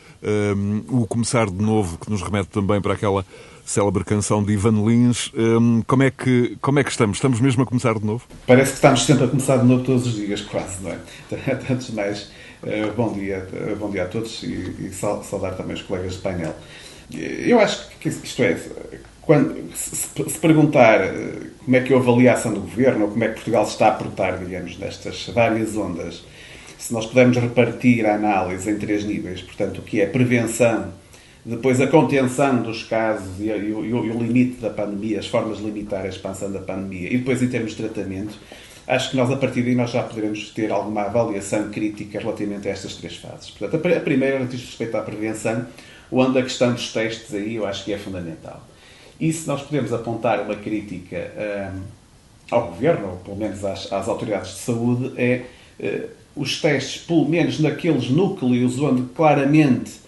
um, 0.56 0.78
eh, 0.78 0.82
o 0.90 1.08
começar 1.08 1.48
de 1.50 1.62
novo, 1.62 1.98
que 1.98 2.10
nos 2.10 2.22
remete 2.22 2.50
também 2.50 2.82
para 2.82 2.94
aquela 2.94 3.26
célebre 3.66 4.04
canção 4.04 4.44
de 4.44 4.54
Ivan 4.54 4.84
Lins. 4.86 5.32
Um, 5.36 5.82
como, 5.84 6.04
é 6.04 6.12
que, 6.12 6.58
como 6.62 6.80
é 6.80 6.84
que 6.84 6.92
estamos? 6.92 7.18
Estamos 7.18 7.40
mesmo 7.40 7.64
a 7.64 7.66
começar 7.66 7.98
de 7.98 8.06
novo? 8.06 8.24
Parece 8.46 8.72
que 8.72 8.76
estamos 8.76 9.06
sempre 9.06 9.26
a 9.26 9.28
começar 9.28 9.58
de 9.58 9.66
novo 9.66 9.84
todos 9.84 10.06
os 10.08 10.16
dias, 10.16 10.42
quase, 10.42 10.82
não 10.82 10.92
é? 10.92 11.00
Tantos 11.68 11.90
mais 11.92 12.30
bom 12.96 13.14
dia, 13.14 13.48
eh, 13.54 13.76
bom 13.76 13.90
dia 13.90 14.04
a 14.04 14.08
todos 14.08 14.44
e, 14.44 14.76
e 14.80 14.92
saudar 14.94 15.56
também 15.56 15.76
os 15.76 15.82
colegas 15.82 16.14
de 16.14 16.20
painel. 16.20 16.56
Eu 17.14 17.60
acho 17.60 17.90
que 18.00 18.10
isto 18.10 18.42
é, 18.42 18.58
quando, 19.22 19.74
se, 19.76 19.96
se, 19.96 20.40
perguntar 20.40 21.02
eh, 21.02 21.34
como 21.64 21.76
é 21.76 21.82
que 21.82 21.94
eu 21.94 21.98
avalio 21.98 22.30
a 22.30 22.34
ação 22.34 22.54
do 22.54 22.62
governo 22.62 23.06
ou 23.06 23.12
como 23.12 23.24
é 23.24 23.28
que 23.30 23.36
Portugal 23.36 23.64
está 23.64 23.90
a 23.90 23.92
portar, 23.92 24.38
digamos, 24.38 24.78
nestas 24.78 25.28
várias 25.34 25.76
ondas, 25.76 26.24
se 26.78 26.94
nós 26.94 27.06
pudermos 27.06 27.38
repartir 27.38 28.06
a 28.06 28.16
análise 28.16 28.70
em 28.70 28.78
três 28.78 29.04
níveis, 29.04 29.42
portanto, 29.42 29.80
o 29.80 29.82
que 29.82 30.02
é 30.02 30.06
prevenção, 30.06 30.94
depois 31.44 31.82
a 31.82 31.88
contenção 31.88 32.62
dos 32.62 32.84
casos 32.84 33.40
e, 33.40 33.46
e, 33.46 33.74
o, 33.74 33.86
e, 33.86 33.94
o, 33.94 34.18
limite 34.18 34.62
da 34.62 34.70
pandemia, 34.70 35.20
as 35.20 35.28
formas 35.28 35.58
de 35.58 35.64
limitar 35.64 36.06
a 36.06 36.08
expansão 36.08 36.52
da 36.52 36.60
pandemia, 36.60 37.12
e 37.12 37.18
depois 37.18 37.42
em 37.42 37.48
termos 37.48 37.72
de 37.72 37.78
tratamento, 37.78 38.38
acho 38.88 39.12
que 39.12 39.18
nós 39.18 39.32
a 39.32 39.38
partir 39.38 39.62
daí 39.64 39.76
nós 39.76 39.92
já 39.92 40.04
poderemos 40.04 40.50
ter 40.50 40.72
alguma 40.72 41.04
avaliação 41.04 41.70
crítica 41.70 42.20
relativamente 42.20 42.68
a 42.68 42.72
estas 42.72 42.96
três 42.96 43.16
fases. 43.16 43.52
Portanto, 43.52 43.88
a 43.88 44.00
primeira 44.00 44.46
diz 44.46 44.62
respeito 44.62 44.96
à 44.98 45.02
prevenção, 45.02 45.66
onde 46.12 46.40
a 46.40 46.44
questão 46.44 46.74
dos 46.74 46.92
testes 46.92 47.34
aí 47.34 47.56
eu 47.56 47.66
acho 47.66 47.86
que 47.86 47.94
é 47.94 47.98
fundamental. 47.98 48.62
E 49.20 49.32
se 49.32 49.48
nós 49.48 49.62
podemos 49.62 49.94
apontar 49.94 50.42
uma 50.42 50.56
crítica 50.56 51.32
um, 51.76 51.82
ao 52.50 52.68
Governo, 52.70 53.12
ou 53.12 53.18
pelo 53.18 53.38
menos 53.38 53.64
às, 53.64 53.92
às 53.94 54.08
autoridades 54.08 54.54
de 54.54 54.58
saúde, 54.58 55.14
é 55.16 55.44
uh, 55.80 56.10
os 56.36 56.60
testes, 56.60 57.04
pelo 57.04 57.28
menos 57.28 57.60
naqueles 57.60 58.10
núcleos 58.10 58.80
onde 58.80 59.04
claramente, 59.14 60.02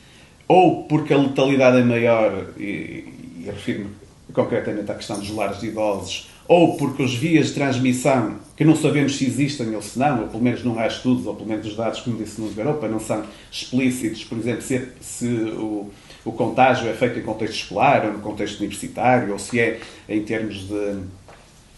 ou 0.48 0.84
porque 0.86 1.13
a 1.13 1.18
letalidade 1.18 1.77
é 1.77 1.84
maior, 1.84 2.48
e, 2.58 3.06
e 3.38 3.44
refiro-me 3.46 3.92
concretamente 4.34 4.92
à 4.92 4.96
questão 4.96 5.20
dos 5.20 5.30
lares 5.30 5.60
de 5.60 5.68
idosos, 5.68 6.30
ou 6.48 6.78
porque 6.78 7.04
as 7.04 7.14
vias 7.14 7.48
de 7.48 7.54
transmissão, 7.54 8.36
que 8.56 8.64
não 8.64 8.76
sabemos 8.76 9.18
se 9.18 9.26
existem 9.26 9.76
ou 9.76 9.82
se 9.82 9.98
não, 9.98 10.22
ou 10.22 10.28
pelo 10.28 10.44
menos 10.44 10.64
não 10.64 10.78
há 10.78 10.88
estudos, 10.88 11.26
ou 11.26 11.36
pelo 11.36 11.50
menos 11.50 11.66
os 11.66 11.76
dados, 11.76 12.02
como 12.02 12.18
disse 12.18 12.40
no 12.40 12.50
Garopa, 12.52 12.88
não 12.88 13.00
são 13.00 13.24
explícitos, 13.52 14.24
por 14.24 14.38
exemplo, 14.38 14.62
se, 14.62 14.88
se 15.02 15.26
o, 15.26 15.90
o 16.26 16.32
contágio 16.32 16.90
é 16.90 16.94
feito 16.94 17.20
em 17.20 17.24
contexto 17.24 17.56
escolar 17.56 18.06
ou 18.06 18.14
no 18.14 18.20
contexto 18.20 18.60
universitário, 18.60 19.32
ou 19.32 19.40
se 19.40 19.60
é 19.60 19.80
em 20.08 20.22
termos 20.22 20.68
de, 20.68 20.98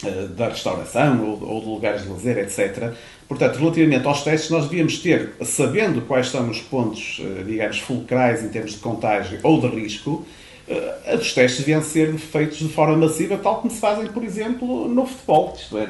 eh, 0.04 0.28
da 0.36 0.50
restauração 0.50 1.24
ou, 1.24 1.50
ou 1.50 1.62
de 1.62 1.68
lugares 1.68 2.04
de 2.04 2.10
lazer, 2.10 2.38
etc. 2.40 2.94
Portanto, 3.28 3.58
relativamente 3.58 4.06
aos 4.06 4.24
testes, 4.24 4.50
nós 4.50 4.66
devíamos 4.66 5.00
ter, 5.00 5.34
sabendo 5.42 6.02
quais 6.02 6.28
são 6.28 6.50
os 6.50 6.60
pontos, 6.60 7.22
eh, 7.22 7.44
digamos, 7.44 7.80
fulcrais 7.80 8.44
em 8.44 8.50
termos 8.50 8.74
de 8.74 8.80
contágio 8.80 9.40
ou 9.42 9.60
de 9.60 9.68
risco, 9.68 10.26
uh, 10.68 11.18
os 11.18 11.34
testes 11.34 11.60
deviam 11.60 11.82
ser 11.82 12.14
feitos 12.18 12.58
de 12.58 12.70
forma 12.70 12.96
massiva, 12.98 13.38
tal 13.38 13.62
como 13.62 13.74
se 13.74 13.80
fazem, 13.80 14.08
por 14.08 14.24
exemplo, 14.24 14.88
no 14.88 15.06
futebol. 15.06 15.54
Isto 15.58 15.78
é, 15.78 15.88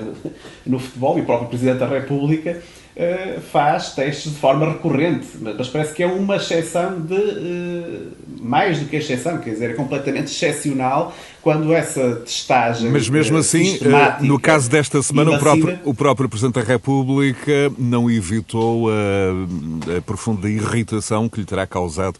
no 0.66 0.80
futebol, 0.80 1.18
e 1.18 1.22
o 1.22 1.26
próprio 1.26 1.50
Presidente 1.50 1.80
da 1.80 1.88
República 1.88 2.62
uh, 2.96 3.42
faz 3.42 3.94
testes 3.94 4.32
de 4.32 4.38
forma 4.40 4.68
recorrente, 4.68 5.28
mas 5.40 5.68
parece 5.68 5.94
que 5.94 6.04
é 6.04 6.08
uma 6.08 6.38
exceção 6.38 7.00
de. 7.02 7.14
Uh, 7.14 8.26
mais 8.40 8.80
do 8.80 8.86
que 8.86 8.96
exceção, 8.96 9.40
quer 9.40 9.52
dizer, 9.52 9.72
é 9.72 9.74
completamente 9.74 10.28
excepcional 10.28 11.16
quando 11.42 11.74
essa 11.74 12.18
testagem. 12.18 12.92
Mas 12.92 13.10
mesmo 13.10 13.38
assim, 13.38 13.80
no 14.22 14.40
caso 14.40 14.70
desta 14.70 15.02
semana, 15.02 15.32
o 15.32 15.40
próprio, 15.40 15.80
o 15.84 15.94
próprio 15.94 16.30
Presidente 16.30 16.54
da 16.54 16.62
República 16.62 17.72
não 17.78 18.10
evitou 18.10 18.90
a, 18.90 19.98
a 19.98 20.02
profunda 20.02 20.48
irritação 20.48 21.28
que 21.28 21.40
lhe 21.40 21.46
terá 21.46 21.66
causado 21.66 22.20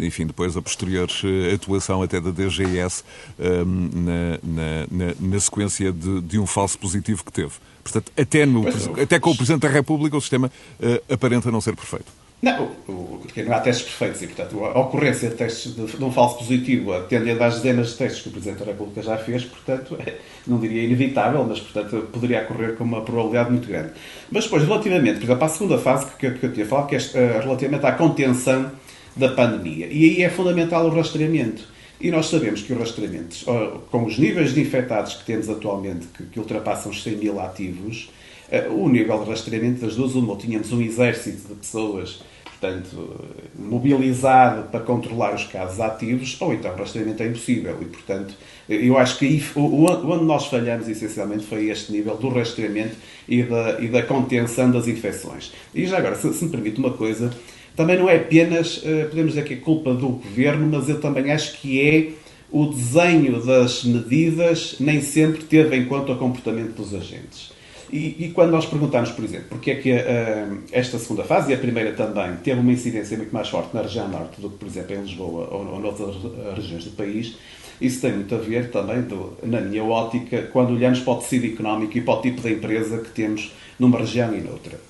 enfim, 0.00 0.26
depois 0.26 0.56
a 0.56 0.62
posterior 0.62 1.08
eh, 1.24 1.54
atuação 1.54 2.02
até 2.02 2.20
da 2.20 2.30
DGS 2.30 3.02
na, 3.38 4.38
na, 4.42 4.86
na, 4.90 5.14
na 5.18 5.40
sequência 5.40 5.90
de, 5.90 6.20
de, 6.20 6.38
um 6.38 6.46
falso 6.46 6.78
positivo 6.78 7.24
que 7.24 7.32
teve. 7.32 7.52
Portanto, 7.90 8.12
até, 8.16 8.46
no, 8.46 8.64
até 9.00 9.18
com 9.18 9.30
o 9.30 9.36
Presidente 9.36 9.62
da 9.62 9.68
República 9.68 10.16
o 10.16 10.20
sistema 10.20 10.50
uh, 10.80 11.12
aparenta 11.12 11.50
não 11.50 11.60
ser 11.60 11.74
perfeito. 11.74 12.06
Não, 12.40 12.68
porque 12.86 13.42
não 13.42 13.52
há 13.52 13.58
testes 13.58 13.84
perfeitos 13.84 14.22
e, 14.22 14.28
portanto, 14.28 14.64
a 14.64 14.78
ocorrência 14.78 15.28
de 15.28 15.34
testes 15.34 15.74
de, 15.74 15.86
de 15.86 16.04
um 16.04 16.12
falso 16.12 16.38
positivo, 16.38 16.92
atendendo 16.92 17.42
às 17.42 17.56
dezenas 17.56 17.88
de 17.88 17.96
testes 17.96 18.22
que 18.22 18.28
o 18.28 18.32
Presidente 18.32 18.60
da 18.60 18.66
República 18.66 19.02
já 19.02 19.16
fez, 19.16 19.44
portanto, 19.44 19.96
é, 20.06 20.14
não 20.46 20.60
diria 20.60 20.84
inevitável, 20.84 21.44
mas, 21.44 21.58
portanto, 21.58 22.06
poderia 22.12 22.42
ocorrer 22.42 22.76
com 22.76 22.84
uma 22.84 23.00
probabilidade 23.00 23.50
muito 23.50 23.66
grande. 23.66 23.90
Mas 24.30 24.44
depois, 24.44 24.62
relativamente, 24.62 25.18
por 25.18 25.24
exemplo, 25.24 25.44
à 25.44 25.48
segunda 25.48 25.78
fase 25.78 26.06
que, 26.16 26.30
que 26.30 26.46
eu 26.46 26.52
tinha 26.52 26.64
falado, 26.64 26.86
que 26.86 26.94
é 26.94 26.98
uh, 26.98 27.40
relativamente 27.42 27.84
à 27.84 27.92
contenção 27.92 28.70
da 29.16 29.30
pandemia. 29.30 29.88
E 29.90 30.04
aí 30.04 30.22
é 30.22 30.30
fundamental 30.30 30.86
o 30.86 30.90
rastreamento. 30.90 31.64
E 32.00 32.10
nós 32.10 32.26
sabemos 32.26 32.62
que 32.62 32.72
os 32.72 32.78
rastreamentos, 32.78 33.44
com 33.90 34.04
os 34.04 34.18
níveis 34.18 34.54
de 34.54 34.60
infectados 34.60 35.14
que 35.14 35.24
temos 35.24 35.48
atualmente, 35.48 36.06
que, 36.16 36.24
que 36.24 36.38
ultrapassam 36.38 36.92
os 36.92 37.02
100 37.02 37.16
mil 37.16 37.40
ativos, 37.40 38.10
uh, 38.52 38.72
o 38.72 38.88
nível 38.88 39.24
de 39.24 39.30
rastreamento 39.30 39.80
das 39.80 39.96
duas, 39.96 40.14
uma, 40.14 40.36
tínhamos 40.36 40.72
um 40.72 40.80
exército 40.80 41.48
de 41.48 41.54
pessoas, 41.54 42.22
portanto, 42.44 43.26
mobilizado 43.56 44.68
para 44.68 44.80
controlar 44.80 45.34
os 45.34 45.44
casos 45.44 45.80
ativos, 45.80 46.36
ou 46.40 46.52
então 46.52 46.72
o 46.72 46.76
rastreamento 46.76 47.22
é 47.22 47.26
impossível. 47.26 47.76
E, 47.80 47.84
portanto, 47.84 48.34
eu 48.68 48.96
acho 48.96 49.18
que 49.18 49.42
onde 49.56 50.24
nós 50.24 50.46
falhamos 50.46 50.88
essencialmente 50.88 51.46
foi 51.46 51.68
este 51.68 51.90
nível 51.90 52.16
do 52.16 52.28
rastreamento 52.28 52.94
e 53.28 53.42
da, 53.42 53.80
e 53.80 53.88
da 53.88 54.02
contenção 54.02 54.70
das 54.70 54.86
infecções. 54.86 55.52
E 55.74 55.86
já 55.86 55.98
agora, 55.98 56.14
se, 56.14 56.32
se 56.32 56.44
me 56.44 56.50
permite 56.50 56.78
uma 56.78 56.92
coisa, 56.92 57.32
também 57.78 57.96
não 57.96 58.10
é 58.10 58.16
apenas, 58.16 58.82
eh, 58.84 59.04
podemos 59.04 59.34
dizer 59.34 59.44
que 59.44 59.54
é 59.54 59.56
culpa 59.56 59.94
do 59.94 60.08
governo, 60.08 60.66
mas 60.66 60.88
eu 60.88 61.00
também 61.00 61.30
acho 61.30 61.60
que 61.60 61.80
é 61.80 62.10
o 62.50 62.66
desenho 62.66 63.40
das 63.40 63.84
medidas 63.84 64.74
nem 64.80 65.00
sempre 65.00 65.44
teve 65.44 65.76
em 65.76 65.84
conta 65.84 66.10
o 66.10 66.18
comportamento 66.18 66.74
dos 66.74 66.92
agentes. 66.92 67.52
E, 67.92 68.16
e 68.18 68.32
quando 68.34 68.50
nós 68.50 68.66
perguntamos, 68.66 69.12
por 69.12 69.24
exemplo, 69.24 69.46
porque 69.50 69.70
é 69.70 69.74
que 69.76 69.92
uh, 69.92 70.58
esta 70.72 70.98
segunda 70.98 71.22
fase, 71.22 71.52
e 71.52 71.54
a 71.54 71.58
primeira 71.58 71.92
também, 71.92 72.34
teve 72.42 72.58
uma 72.58 72.72
incidência 72.72 73.16
muito 73.16 73.32
mais 73.32 73.48
forte 73.48 73.72
na 73.72 73.82
região 73.82 74.08
norte 74.08 74.40
do 74.40 74.50
que, 74.50 74.56
por 74.58 74.66
exemplo, 74.66 74.96
em 74.96 75.02
Lisboa 75.02 75.48
ou, 75.48 75.64
ou 75.74 75.80
noutras 75.80 76.16
regiões 76.56 76.84
do 76.84 76.90
país, 76.90 77.36
isso 77.80 78.00
tem 78.00 78.12
muito 78.12 78.34
a 78.34 78.38
ver 78.38 78.72
também, 78.72 79.02
do, 79.02 79.38
na 79.44 79.60
minha 79.60 79.84
ótica, 79.84 80.42
quando 80.52 80.72
olhamos 80.72 80.98
para 80.98 81.12
o 81.12 81.16
tecido 81.18 81.46
económico 81.46 81.96
e 81.96 82.00
para 82.00 82.14
o 82.14 82.22
tipo 82.22 82.40
de 82.40 82.52
empresa 82.54 82.98
que 82.98 83.10
temos 83.10 83.52
numa 83.78 83.98
região 83.98 84.34
e 84.34 84.40
noutra. 84.40 84.80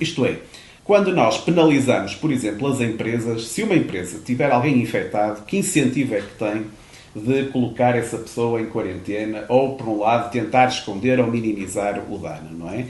Isto 0.00 0.24
é, 0.24 0.38
quando 0.90 1.14
nós 1.14 1.38
penalizamos, 1.38 2.16
por 2.16 2.32
exemplo, 2.32 2.66
as 2.66 2.80
empresas, 2.80 3.46
se 3.46 3.62
uma 3.62 3.76
empresa 3.76 4.18
tiver 4.26 4.50
alguém 4.50 4.82
infectado, 4.82 5.44
que 5.44 5.56
incentivo 5.56 6.16
é 6.16 6.20
que 6.20 6.34
tem 6.36 6.64
de 7.14 7.48
colocar 7.52 7.94
essa 7.96 8.18
pessoa 8.18 8.60
em 8.60 8.66
quarentena 8.66 9.44
ou, 9.48 9.76
por 9.76 9.86
um 9.86 10.00
lado, 10.00 10.32
tentar 10.32 10.66
esconder 10.66 11.20
ou 11.20 11.28
minimizar 11.28 12.02
o 12.10 12.18
dano, 12.18 12.58
não 12.58 12.68
é? 12.68 12.86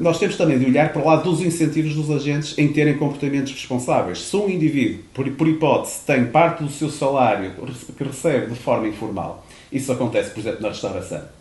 Nós 0.00 0.20
temos 0.20 0.36
também 0.36 0.56
de 0.56 0.66
olhar 0.66 0.92
para 0.92 1.02
o 1.02 1.04
lado 1.04 1.28
dos 1.28 1.40
incentivos 1.40 1.96
dos 1.96 2.12
agentes 2.12 2.56
em 2.56 2.72
terem 2.72 2.96
comportamentos 2.96 3.50
responsáveis. 3.50 4.20
Se 4.20 4.36
um 4.36 4.48
indivíduo, 4.48 5.00
por, 5.12 5.28
por 5.32 5.48
hipótese, 5.48 6.02
tem 6.06 6.26
parte 6.26 6.62
do 6.62 6.70
seu 6.70 6.88
salário 6.90 7.54
que 7.98 8.04
recebe 8.04 8.52
de 8.52 8.60
forma 8.60 8.86
informal, 8.86 9.44
isso 9.72 9.90
acontece, 9.90 10.30
por 10.30 10.38
exemplo, 10.38 10.62
na 10.62 10.68
restauração 10.68 11.35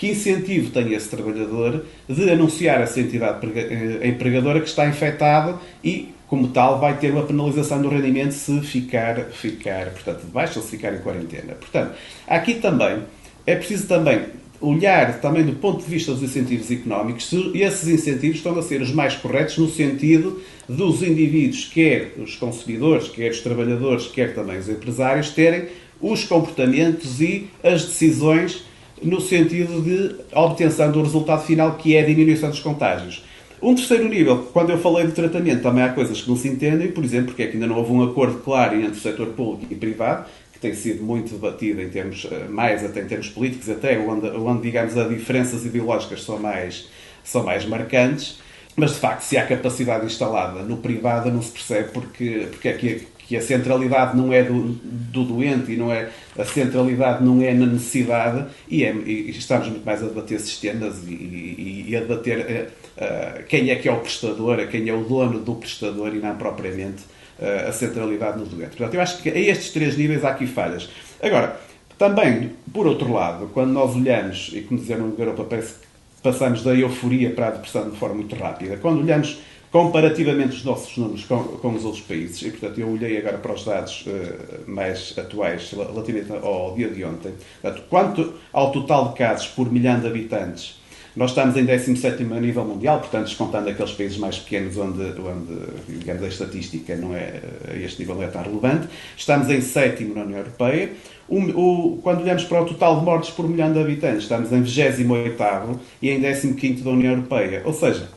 que 0.00 0.08
incentivo 0.08 0.70
tem 0.70 0.94
esse 0.94 1.10
trabalhador 1.10 1.84
de 2.08 2.30
anunciar 2.30 2.80
essa 2.80 2.98
entidade 2.98 3.46
eh, 3.54 4.08
empregadora 4.08 4.58
que 4.58 4.66
está 4.66 4.88
infectado 4.88 5.60
e, 5.84 6.08
como 6.26 6.48
tal, 6.48 6.80
vai 6.80 6.96
ter 6.96 7.12
uma 7.12 7.24
penalização 7.24 7.82
do 7.82 7.90
rendimento 7.90 8.32
se 8.32 8.62
ficar, 8.62 9.26
ficar 9.26 9.90
portanto, 9.90 10.22
de 10.22 10.28
baixo 10.28 10.58
ou 10.58 10.64
se 10.64 10.70
ficar 10.70 10.94
em 10.94 11.00
quarentena. 11.00 11.52
Portanto, 11.52 11.92
aqui 12.26 12.54
também 12.54 13.02
é 13.44 13.54
preciso 13.54 13.88
também 13.88 14.22
olhar 14.58 15.20
também 15.20 15.44
do 15.44 15.52
ponto 15.52 15.84
de 15.84 15.90
vista 15.90 16.12
dos 16.12 16.22
incentivos 16.22 16.70
económicos 16.70 17.28
se 17.28 17.50
esses 17.58 17.86
incentivos 17.86 18.38
estão 18.38 18.58
a 18.58 18.62
ser 18.62 18.80
os 18.80 18.92
mais 18.92 19.16
corretos 19.16 19.58
no 19.58 19.68
sentido 19.68 20.40
dos 20.66 21.02
indivíduos, 21.02 21.66
quer 21.66 22.14
os 22.16 22.36
consumidores, 22.36 23.08
quer 23.08 23.32
os 23.32 23.40
trabalhadores, 23.40 24.06
quer 24.06 24.34
também 24.34 24.58
os 24.58 24.68
empresários, 24.68 25.28
terem 25.28 25.68
os 26.00 26.24
comportamentos 26.24 27.20
e 27.20 27.50
as 27.62 27.84
decisões 27.84 28.69
no 29.02 29.20
sentido 29.20 29.82
de 29.82 30.16
obtenção 30.32 30.90
do 30.90 31.02
resultado 31.02 31.44
final, 31.44 31.76
que 31.76 31.96
é 31.96 32.02
a 32.02 32.06
diminuição 32.06 32.50
dos 32.50 32.60
contágios. 32.60 33.24
Um 33.62 33.74
terceiro 33.74 34.08
nível, 34.08 34.48
quando 34.54 34.70
eu 34.70 34.78
falei 34.78 35.06
de 35.06 35.12
tratamento, 35.12 35.62
também 35.62 35.84
há 35.84 35.90
coisas 35.90 36.22
que 36.22 36.28
não 36.28 36.36
se 36.36 36.48
entendem, 36.48 36.90
por 36.92 37.04
exemplo, 37.04 37.26
porque 37.26 37.42
é 37.42 37.46
que 37.46 37.54
ainda 37.54 37.66
não 37.66 37.76
houve 37.76 37.92
um 37.92 38.02
acordo 38.02 38.38
claro 38.38 38.74
entre 38.76 38.92
o 38.92 39.00
setor 39.00 39.28
público 39.28 39.70
e 39.70 39.76
privado, 39.76 40.26
que 40.52 40.58
tem 40.58 40.72
sido 40.74 41.02
muito 41.02 41.34
debatido 41.34 41.82
em 41.82 41.90
termos, 41.90 42.26
eh, 42.30 42.48
mais 42.48 42.82
até 42.82 43.02
em 43.02 43.06
termos 43.06 43.28
políticos, 43.28 43.68
até 43.68 43.98
onde, 43.98 44.28
onde 44.28 44.62
digamos, 44.62 44.96
as 44.96 45.08
diferenças 45.10 45.64
ideológicas 45.66 46.22
são 46.22 46.38
mais, 46.38 46.88
são 47.22 47.44
mais 47.44 47.66
marcantes. 47.66 48.38
Mas, 48.76 48.92
de 48.92 48.98
facto, 48.98 49.22
se 49.22 49.36
há 49.36 49.46
capacidade 49.46 50.06
instalada 50.06 50.62
no 50.62 50.78
privado, 50.78 51.30
não 51.30 51.42
se 51.42 51.50
percebe 51.50 51.90
porque, 51.92 52.48
porque 52.50 52.68
é 52.68 52.72
que 52.72 53.06
que 53.30 53.36
a 53.36 53.40
centralidade 53.40 54.16
não 54.16 54.32
é 54.32 54.42
do, 54.42 54.60
do 54.82 55.22
doente 55.22 55.70
e 55.70 55.76
não 55.76 55.92
é 55.92 56.10
a 56.36 56.44
centralidade 56.44 57.22
não 57.22 57.40
é 57.40 57.54
na 57.54 57.64
necessidade 57.64 58.44
e, 58.68 58.82
é, 58.82 58.92
e 58.92 59.30
estamos 59.30 59.68
muito 59.68 59.86
mais 59.86 60.02
a 60.02 60.06
debater 60.06 60.40
sistemas 60.40 61.06
e, 61.06 61.12
e, 61.12 61.84
e 61.90 61.96
a 61.96 62.00
debater 62.00 62.70
uh, 62.96 63.44
quem 63.44 63.70
é 63.70 63.76
que 63.76 63.88
é 63.88 63.92
o 63.92 63.98
prestador, 63.98 64.66
quem 64.66 64.88
é 64.88 64.92
o 64.92 65.04
dono 65.04 65.38
do 65.38 65.54
prestador 65.54 66.12
e 66.12 66.18
não 66.18 66.34
propriamente 66.34 67.04
uh, 67.38 67.68
a 67.68 67.72
centralidade 67.72 68.36
no 68.36 68.46
doente. 68.46 68.70
Portanto, 68.70 68.94
eu 68.94 69.00
acho 69.00 69.22
que 69.22 69.28
a 69.28 69.38
estes 69.38 69.70
três 69.70 69.96
níveis 69.96 70.24
há 70.24 70.30
aqui 70.30 70.48
falhas. 70.48 70.90
Agora, 71.22 71.56
também, 71.96 72.50
por 72.72 72.88
outro 72.88 73.12
lado, 73.12 73.48
quando 73.54 73.70
nós 73.70 73.94
olhamos, 73.94 74.50
e 74.52 74.62
como 74.62 74.80
dizer 74.80 74.98
no 74.98 75.14
Europa, 75.16 75.44
parece 75.44 75.74
que 75.74 75.86
passamos 76.20 76.64
da 76.64 76.74
euforia 76.74 77.30
para 77.30 77.46
a 77.46 77.50
depressão 77.52 77.88
de 77.88 77.96
forma 77.96 78.16
muito 78.16 78.34
rápida, 78.34 78.76
quando 78.78 78.98
olhamos 78.98 79.38
comparativamente 79.70 80.56
os 80.56 80.64
nossos 80.64 80.96
números 80.96 81.24
com, 81.24 81.42
com, 81.42 81.74
os 81.74 81.84
outros 81.84 82.02
países, 82.02 82.42
e 82.42 82.50
portanto 82.50 82.80
eu 82.80 82.88
olhei 82.88 83.18
agora 83.18 83.38
para 83.38 83.52
os 83.52 83.64
dados 83.64 84.04
uh, 84.06 84.70
mais 84.70 85.14
atuais 85.16 85.70
relativamente 85.70 86.32
ao 86.32 86.74
dia 86.74 86.88
de 86.88 87.04
ontem, 87.04 87.32
portanto, 87.62 87.84
quanto 87.88 88.34
ao 88.52 88.72
total 88.72 89.10
de 89.10 89.14
casos 89.14 89.46
por 89.48 89.70
milhão 89.70 90.00
de 90.00 90.06
habitantes, 90.06 90.80
Nós 91.16 91.30
estamos 91.30 91.56
em 91.56 91.64
17 91.64 92.22
a 92.22 92.40
nível 92.40 92.64
mundial, 92.64 93.00
portanto, 93.00 93.26
descontando 93.26 93.68
aqueles 93.68 93.90
países 93.92 94.16
mais 94.16 94.38
pequenos 94.38 94.76
onde, 94.76 95.02
onde 95.20 95.98
digamos, 95.98 96.22
a 96.22 96.28
estatística 96.28 96.94
não 96.94 97.14
é, 97.14 97.40
a 97.68 97.76
este 97.76 97.98
nível 97.98 98.14
não 98.14 98.22
é 98.22 98.28
tão 98.28 98.42
relevante. 98.42 98.88
Estamos 99.16 99.50
em 99.50 99.60
sétimo 99.60 100.14
na 100.14 100.22
União 100.22 100.38
Europeia. 100.38 100.92
O, 101.28 101.38
o, 101.38 101.98
quando 102.02 102.22
olhamos 102.22 102.44
para 102.44 102.62
o 102.62 102.64
total 102.64 103.00
de 103.00 103.04
mortes 103.04 103.30
por 103.30 103.48
milhão 103.48 103.72
de 103.72 103.80
habitantes, 103.80 104.22
estamos 104.22 104.52
em 104.52 104.62
28 104.62 105.80
e 106.00 106.10
em 106.10 106.54
15 106.54 106.82
da 106.82 106.90
União 106.90 107.12
Europeia. 107.12 107.62
Ou 107.64 107.72
seja, 107.72 108.08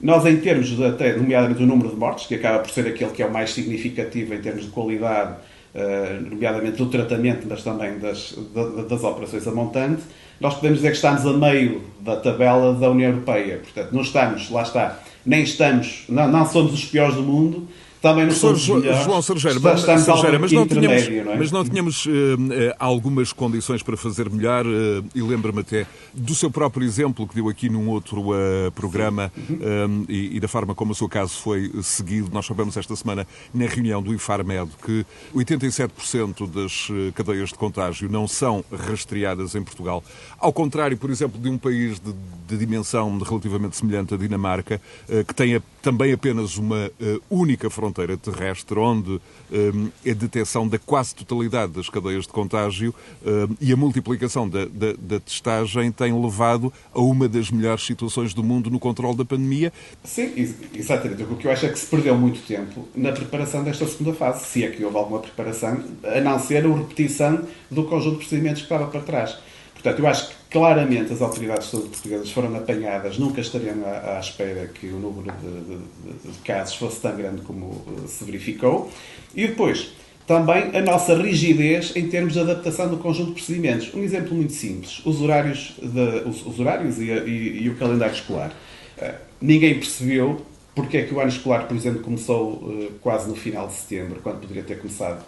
nós, 0.00 0.24
em 0.26 0.36
termos 0.36 0.80
até, 0.80 1.16
nomeadamente, 1.16 1.62
o 1.62 1.66
número 1.66 1.88
de 1.88 1.96
mortes, 1.96 2.26
que 2.26 2.34
acaba 2.34 2.60
por 2.60 2.70
ser 2.70 2.86
aquele 2.86 3.10
que 3.10 3.22
é 3.22 3.26
o 3.26 3.32
mais 3.32 3.52
significativo 3.52 4.34
em 4.34 4.40
termos 4.40 4.64
de 4.64 4.70
qualidade, 4.70 5.34
uh, 5.74 6.30
nomeadamente 6.30 6.76
do 6.76 6.86
tratamento, 6.86 7.46
mas 7.48 7.64
também 7.64 7.98
das, 7.98 8.34
das 8.88 9.02
operações 9.02 9.46
a 9.46 9.50
montante, 9.50 10.02
nós 10.40 10.54
podemos 10.54 10.78
dizer 10.78 10.90
que 10.90 10.96
estamos 10.96 11.26
a 11.26 11.32
meio 11.32 11.82
da 12.00 12.16
tabela 12.16 12.72
da 12.74 12.90
União 12.90 13.10
Europeia. 13.10 13.58
Portanto, 13.58 13.92
não 13.92 14.02
estamos, 14.02 14.50
lá 14.50 14.62
está, 14.62 15.00
nem 15.26 15.42
estamos, 15.42 16.04
não, 16.08 16.28
não 16.28 16.46
somos 16.46 16.72
os 16.72 16.84
piores 16.84 17.16
do 17.16 17.22
mundo, 17.22 17.66
também 18.00 18.26
não 18.26 18.32
somos 18.32 18.60
João. 18.60 18.82
João 18.82 19.22
Sergeira, 19.22 19.58
mas, 19.60 19.80
Sergeira, 19.80 20.38
mas, 20.38 20.52
não 20.52 20.66
tínhamos, 20.66 21.08
não 21.08 21.32
é? 21.32 21.36
mas 21.36 21.50
não 21.50 21.64
tínhamos 21.64 22.06
uh, 22.06 22.10
algumas 22.78 23.32
condições 23.32 23.82
para 23.82 23.96
fazer 23.96 24.30
melhor 24.30 24.64
uh, 24.66 25.04
e 25.14 25.20
lembra-me 25.20 25.60
até 25.60 25.86
do 26.14 26.34
seu 26.34 26.50
próprio 26.50 26.86
exemplo 26.86 27.26
que 27.26 27.34
deu 27.34 27.48
aqui 27.48 27.68
num 27.68 27.88
outro 27.88 28.30
uh, 28.30 28.70
programa 28.72 29.32
e, 30.08 30.36
e, 30.36 30.40
da 30.40 30.46
forma 30.46 30.74
como 30.74 30.92
o 30.92 30.94
seu 30.94 31.08
caso 31.08 31.34
foi 31.34 31.70
seguido. 31.82 32.30
Nós 32.32 32.46
sabemos 32.46 32.76
esta 32.76 32.94
semana 32.94 33.26
na 33.52 33.66
reunião 33.66 34.00
do 34.00 34.14
IFARMED 34.14 34.70
que 34.84 35.04
87% 35.34 36.48
das 36.48 36.88
cadeias 37.14 37.48
de 37.48 37.56
contágio 37.56 38.08
não 38.08 38.28
são 38.28 38.64
rastreadas 38.72 39.54
em 39.54 39.62
Portugal. 39.62 40.04
Ao 40.38 40.52
contrário, 40.52 40.96
por 40.96 41.10
exemplo, 41.10 41.40
de 41.40 41.48
um 41.48 41.58
país 41.58 41.98
de, 41.98 42.14
de 42.46 42.56
dimensão 42.56 43.18
relativamente 43.18 43.76
semelhante 43.76 44.14
à 44.14 44.16
Dinamarca, 44.16 44.80
que 45.26 45.34
tem 45.34 45.56
a, 45.56 45.62
também 45.82 46.12
apenas 46.12 46.56
uma 46.56 46.90
única 47.30 47.68
fronteira 47.68 47.87
fronteira 47.88 48.16
terrestre, 48.16 48.78
onde 48.78 49.20
um, 49.50 49.90
a 50.08 50.14
detecção 50.14 50.68
da 50.68 50.78
quase 50.78 51.14
totalidade 51.14 51.72
das 51.72 51.88
cadeias 51.88 52.26
de 52.26 52.32
contágio 52.32 52.94
um, 53.24 53.56
e 53.60 53.72
a 53.72 53.76
multiplicação 53.76 54.48
da, 54.48 54.66
da, 54.66 54.92
da, 54.98 55.20
testagem 55.20 55.90
tem 55.90 56.12
levado 56.20 56.72
a 56.92 57.00
uma 57.00 57.28
das 57.28 57.50
melhores 57.50 57.84
situações 57.84 58.34
do 58.34 58.44
mundo 58.44 58.70
no 58.70 58.78
controle 58.78 59.16
da 59.16 59.24
pandemia. 59.24 59.72
Sim, 60.04 60.32
exatamente. 60.74 61.22
O 61.22 61.36
que 61.36 61.46
eu 61.46 61.50
acho 61.50 61.66
é 61.66 61.68
que 61.70 61.78
se 61.78 61.86
perdeu 61.86 62.16
muito 62.16 62.40
tempo 62.46 62.86
na 62.94 63.12
preparação 63.12 63.64
desta 63.64 63.86
segunda 63.86 64.14
fase, 64.14 64.44
se 64.44 64.64
é 64.64 64.70
que 64.70 64.84
houve 64.84 64.96
alguma 64.96 65.20
preparação, 65.20 65.82
a 66.04 66.20
não 66.20 66.38
ser 66.38 66.64
a 66.64 66.74
repetição 66.74 67.42
do 67.70 67.84
conjunto 67.84 68.12
de 68.12 68.18
procedimentos 68.18 68.62
que 68.62 68.66
estava 68.66 68.86
para 68.86 69.00
trás. 69.00 69.38
Portanto, 69.74 70.00
eu 70.00 70.06
acho 70.06 70.28
que 70.28 70.37
claramente 70.50 71.12
as 71.12 71.20
autoridades 71.20 71.66
de 71.66 71.70
saúde 71.72 71.88
portuguesas 71.88 72.30
foram 72.30 72.56
apanhadas, 72.56 73.18
nunca 73.18 73.40
estariam 73.40 73.84
à, 73.84 74.16
à 74.16 74.20
espera 74.20 74.66
que 74.66 74.86
o 74.86 74.98
número 74.98 75.30
de, 75.32 75.76
de, 75.76 76.32
de, 76.32 76.38
casos 76.44 76.74
fosse 76.74 77.00
tão 77.00 77.14
grande 77.16 77.42
como 77.42 77.84
eh, 77.86 78.06
se 78.06 78.24
verificou. 78.24 78.90
E 79.34 79.46
depois, 79.46 79.90
também 80.26 80.76
a 80.76 80.80
nossa 80.80 81.14
rigidez 81.14 81.94
em 81.94 82.08
termos 82.08 82.32
de 82.32 82.40
adaptação 82.40 82.88
do 82.88 82.96
conjunto 82.96 83.28
de 83.28 83.34
procedimentos. 83.34 83.92
Um 83.94 84.02
exemplo 84.02 84.34
muito 84.34 84.52
simples: 84.52 85.04
os 85.04 85.20
horários, 85.20 85.74
de, 85.82 86.28
os, 86.28 86.46
os 86.46 86.58
horários 86.58 86.98
e, 86.98 87.10
e, 87.10 87.62
e, 87.64 87.68
o 87.68 87.76
calendário 87.76 88.14
escolar. 88.14 88.52
Uh, 88.96 89.14
ninguém 89.40 89.74
percebeu 89.74 90.40
porque 90.74 90.98
é 90.98 91.02
que 91.02 91.12
o 91.12 91.20
ano 91.20 91.28
escolar, 91.28 91.66
por 91.66 91.76
exemplo, 91.76 92.00
começou 92.00 92.52
uh, 92.52 92.92
quase 93.00 93.28
no 93.28 93.34
final 93.34 93.66
de 93.66 93.74
setembro, 93.74 94.20
quando 94.22 94.40
poderia 94.40 94.62
ter 94.62 94.78
começado. 94.78 95.24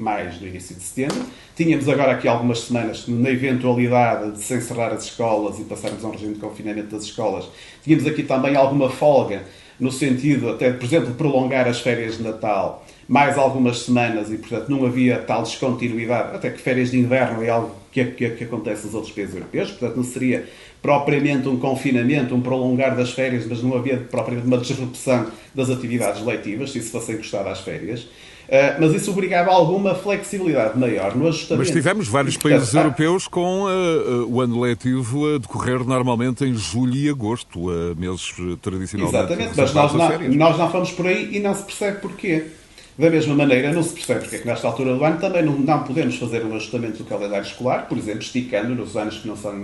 Mais 0.00 0.40
no 0.40 0.46
início 0.46 0.74
de 0.74 0.82
setembro. 0.82 1.26
Tínhamos 1.54 1.86
agora 1.86 2.12
aqui 2.12 2.26
algumas 2.26 2.60
semanas, 2.60 3.06
na 3.06 3.28
eventualidade 3.28 4.32
de 4.32 4.38
se 4.38 4.54
encerrar 4.54 4.94
as 4.94 5.04
escolas 5.04 5.58
e 5.58 5.64
passarmos 5.64 6.02
a 6.02 6.08
um 6.08 6.12
regime 6.12 6.34
de 6.34 6.40
confinamento 6.40 6.88
das 6.88 7.04
escolas, 7.04 7.44
tínhamos 7.84 8.06
aqui 8.06 8.22
também 8.22 8.56
alguma 8.56 8.88
folga, 8.88 9.42
no 9.78 9.92
sentido 9.92 10.48
até, 10.48 10.72
por 10.72 10.84
exemplo, 10.84 11.08
de 11.08 11.14
prolongar 11.14 11.68
as 11.68 11.80
férias 11.80 12.16
de 12.16 12.22
Natal 12.22 12.86
mais 13.10 13.36
algumas 13.36 13.80
semanas 13.80 14.30
e, 14.30 14.38
portanto, 14.38 14.68
não 14.68 14.86
havia 14.86 15.18
tal 15.18 15.42
descontinuidade, 15.42 16.36
até 16.36 16.48
que 16.48 16.60
férias 16.60 16.92
de 16.92 16.98
inverno 17.00 17.42
é 17.42 17.48
algo 17.48 17.74
que, 17.90 18.04
que, 18.04 18.30
que 18.30 18.44
acontece 18.44 18.86
nos 18.86 18.94
outros 18.94 19.12
países 19.12 19.34
europeus, 19.34 19.72
portanto, 19.72 19.96
não 19.96 20.04
seria 20.04 20.48
propriamente 20.80 21.48
um 21.48 21.58
confinamento, 21.58 22.32
um 22.32 22.40
prolongar 22.40 22.96
das 22.96 23.10
férias, 23.10 23.44
mas 23.48 23.64
não 23.64 23.76
havia 23.76 23.96
propriamente 23.96 24.46
uma 24.46 24.58
disrupção 24.58 25.26
das 25.52 25.68
atividades 25.70 26.24
letivas, 26.24 26.70
se 26.70 26.78
isso 26.78 26.92
fosse 26.92 27.10
encostado 27.10 27.48
às 27.48 27.58
férias. 27.58 28.02
Uh, 28.02 28.78
mas 28.80 28.92
isso 28.92 29.10
obrigava 29.10 29.50
a 29.50 29.54
alguma 29.54 29.94
flexibilidade 29.94 30.78
maior 30.78 31.16
no 31.16 31.26
ajustamento. 31.26 31.66
Mas 31.66 31.70
tivemos 31.70 32.06
vários 32.06 32.36
países 32.36 32.72
europeus 32.74 33.26
com 33.26 33.64
uh, 33.64 34.24
uh, 34.24 34.32
o 34.32 34.40
ano 34.40 34.60
letivo 34.60 35.34
a 35.34 35.38
decorrer 35.38 35.84
normalmente 35.84 36.44
em 36.44 36.54
julho 36.54 36.94
e 36.94 37.08
agosto, 37.08 37.60
meses 37.96 38.32
tradicionalmente. 38.62 39.16
Exatamente, 39.16 39.52
mas 39.56 39.74
nós 39.74 39.92
não, 39.92 40.28
nós 40.30 40.58
não 40.58 40.70
fomos 40.70 40.92
por 40.92 41.06
aí 41.08 41.36
e 41.36 41.40
não 41.40 41.54
se 41.54 41.64
percebe 41.64 42.00
porquê. 42.00 42.59
Da 43.00 43.08
mesma 43.08 43.34
maneira, 43.34 43.72
não 43.72 43.82
se 43.82 43.94
percebe 43.94 44.20
porque 44.20 44.36
é 44.36 44.38
que 44.40 44.46
nesta 44.46 44.66
altura 44.66 44.94
do 44.94 45.02
ano 45.02 45.18
também 45.18 45.42
não, 45.42 45.58
não 45.58 45.82
podemos 45.84 46.16
fazer 46.16 46.44
um 46.44 46.54
ajustamento 46.54 46.98
do 46.98 47.04
calendário 47.04 47.46
escolar, 47.46 47.88
por 47.88 47.96
exemplo, 47.96 48.20
esticando 48.20 48.74
nos 48.74 48.94
anos 48.94 49.18
que 49.18 49.26
não 49.26 49.36
são 49.36 49.54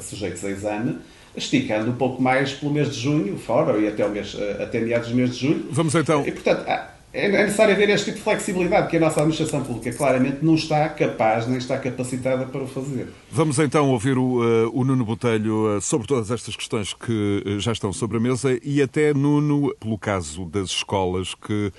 sujeitos 0.00 0.42
a 0.44 0.50
exame, 0.50 0.96
esticando 1.36 1.90
um 1.90 1.94
pouco 1.94 2.22
mais 2.22 2.52
pelo 2.52 2.72
mês 2.72 2.94
de 2.94 3.00
junho, 3.00 3.38
fora, 3.38 3.78
e 3.78 3.86
até, 3.86 4.04
o 4.06 4.08
mês, 4.08 4.34
até 4.58 4.80
meados 4.80 5.08
do 5.08 5.14
mês 5.14 5.36
de 5.36 5.46
julho. 5.46 5.66
Vamos 5.70 5.94
então. 5.94 6.26
E, 6.26 6.32
portanto, 6.32 6.66
é, 6.66 6.86
é 7.12 7.28
necessário 7.28 7.74
haver 7.74 7.90
este 7.90 8.06
tipo 8.06 8.18
de 8.18 8.24
flexibilidade 8.24 8.88
que 8.88 8.96
a 8.96 9.00
nossa 9.00 9.20
administração 9.20 9.64
pública 9.64 9.92
claramente 9.92 10.44
não 10.44 10.54
está 10.54 10.88
capaz 10.88 11.46
nem 11.46 11.58
está 11.58 11.76
capacitada 11.78 12.46
para 12.46 12.62
o 12.62 12.66
fazer. 12.68 13.08
Vamos 13.30 13.58
então 13.58 13.90
ouvir 13.90 14.16
o, 14.16 14.40
uh, 14.40 14.70
o 14.72 14.84
Nuno 14.84 15.04
Botelho 15.04 15.76
uh, 15.76 15.80
sobre 15.80 16.06
todas 16.06 16.30
estas 16.30 16.54
questões 16.54 16.94
que 16.94 17.42
uh, 17.44 17.58
já 17.58 17.72
estão 17.72 17.92
sobre 17.92 18.18
a 18.18 18.20
mesa 18.20 18.58
e 18.62 18.80
até 18.80 19.12
Nuno, 19.12 19.74
pelo 19.80 19.98
caso 19.98 20.44
das 20.44 20.70
escolas, 20.70 21.34
que 21.34 21.72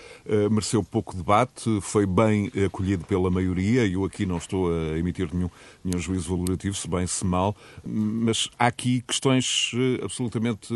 mereceu 0.49 0.83
pouco 0.83 1.15
debate, 1.15 1.79
foi 1.81 2.05
bem 2.05 2.51
acolhido 2.65 3.05
pela 3.05 3.29
maioria, 3.29 3.85
e 3.85 3.93
eu 3.93 4.05
aqui 4.05 4.25
não 4.25 4.37
estou 4.37 4.71
a 4.71 4.97
emitir 4.97 5.29
nenhum, 5.33 5.49
nenhum 5.83 5.99
juízo 5.99 6.35
valorativo, 6.35 6.75
se 6.75 6.87
bem 6.87 7.05
se 7.07 7.25
mal, 7.25 7.55
mas 7.83 8.49
há 8.57 8.67
aqui 8.67 9.01
questões 9.01 9.71
absolutamente 10.03 10.73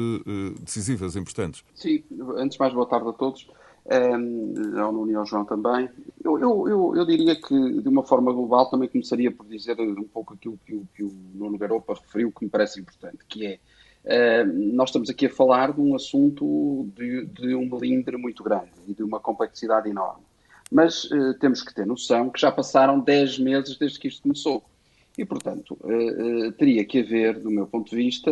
decisivas, 0.61 1.15
importantes. 1.15 1.63
Sim, 1.75 2.03
antes 2.37 2.55
de 2.55 2.59
mais, 2.59 2.73
boa 2.73 2.85
tarde 2.85 3.09
a 3.09 3.13
todos 3.13 3.47
ao 3.87 4.91
Nuno 4.91 5.11
e 5.11 5.15
ao 5.15 5.25
João 5.25 5.45
também. 5.45 5.89
Eu, 6.23 6.39
eu, 6.39 6.67
eu, 6.67 6.95
eu, 6.95 7.05
diria 7.05 7.35
que, 7.35 7.81
de 7.81 7.87
uma 7.87 8.03
forma 8.03 8.33
global, 8.33 8.69
também 8.69 8.89
começaria 8.89 9.31
por 9.31 9.45
dizer 9.45 9.79
um 9.79 10.03
pouco 10.03 10.33
aquilo 10.33 10.59
que 10.65 10.73
o, 10.73 10.87
que 10.95 11.03
o 11.03 11.11
Nuno 11.33 11.57
Garopa 11.57 11.93
referiu, 11.93 12.31
que 12.31 12.43
me 12.43 12.49
parece 12.49 12.79
importante, 12.79 13.19
que 13.27 13.45
é, 13.45 14.43
uh, 14.43 14.73
nós 14.73 14.89
estamos 14.89 15.09
aqui 15.09 15.27
a 15.27 15.29
falar 15.29 15.71
de 15.71 15.81
um 15.81 15.95
assunto 15.95 16.89
de, 16.95 17.25
de, 17.27 17.55
um 17.55 17.69
melindre 17.69 18.17
muito 18.17 18.43
grande 18.43 18.71
e 18.87 18.93
de 18.93 19.03
uma 19.03 19.19
complexidade 19.19 19.87
enorme. 19.87 20.23
Mas 20.71 21.03
uh, 21.05 21.35
temos 21.39 21.61
que 21.61 21.73
ter 21.73 21.85
noção 21.85 22.31
que 22.31 22.41
já 22.41 22.51
passaram 22.51 22.99
10 22.99 23.37
meses 23.37 23.77
desde 23.77 23.99
que 23.99 24.07
isto 24.07 24.23
começou. 24.23 24.63
E, 25.15 25.23
portanto, 25.23 25.77
uh, 25.83 26.51
teria 26.53 26.83
que 26.83 27.01
haver, 27.01 27.39
do 27.39 27.51
meu 27.51 27.67
ponto 27.67 27.91
de 27.91 27.95
vista, 27.95 28.31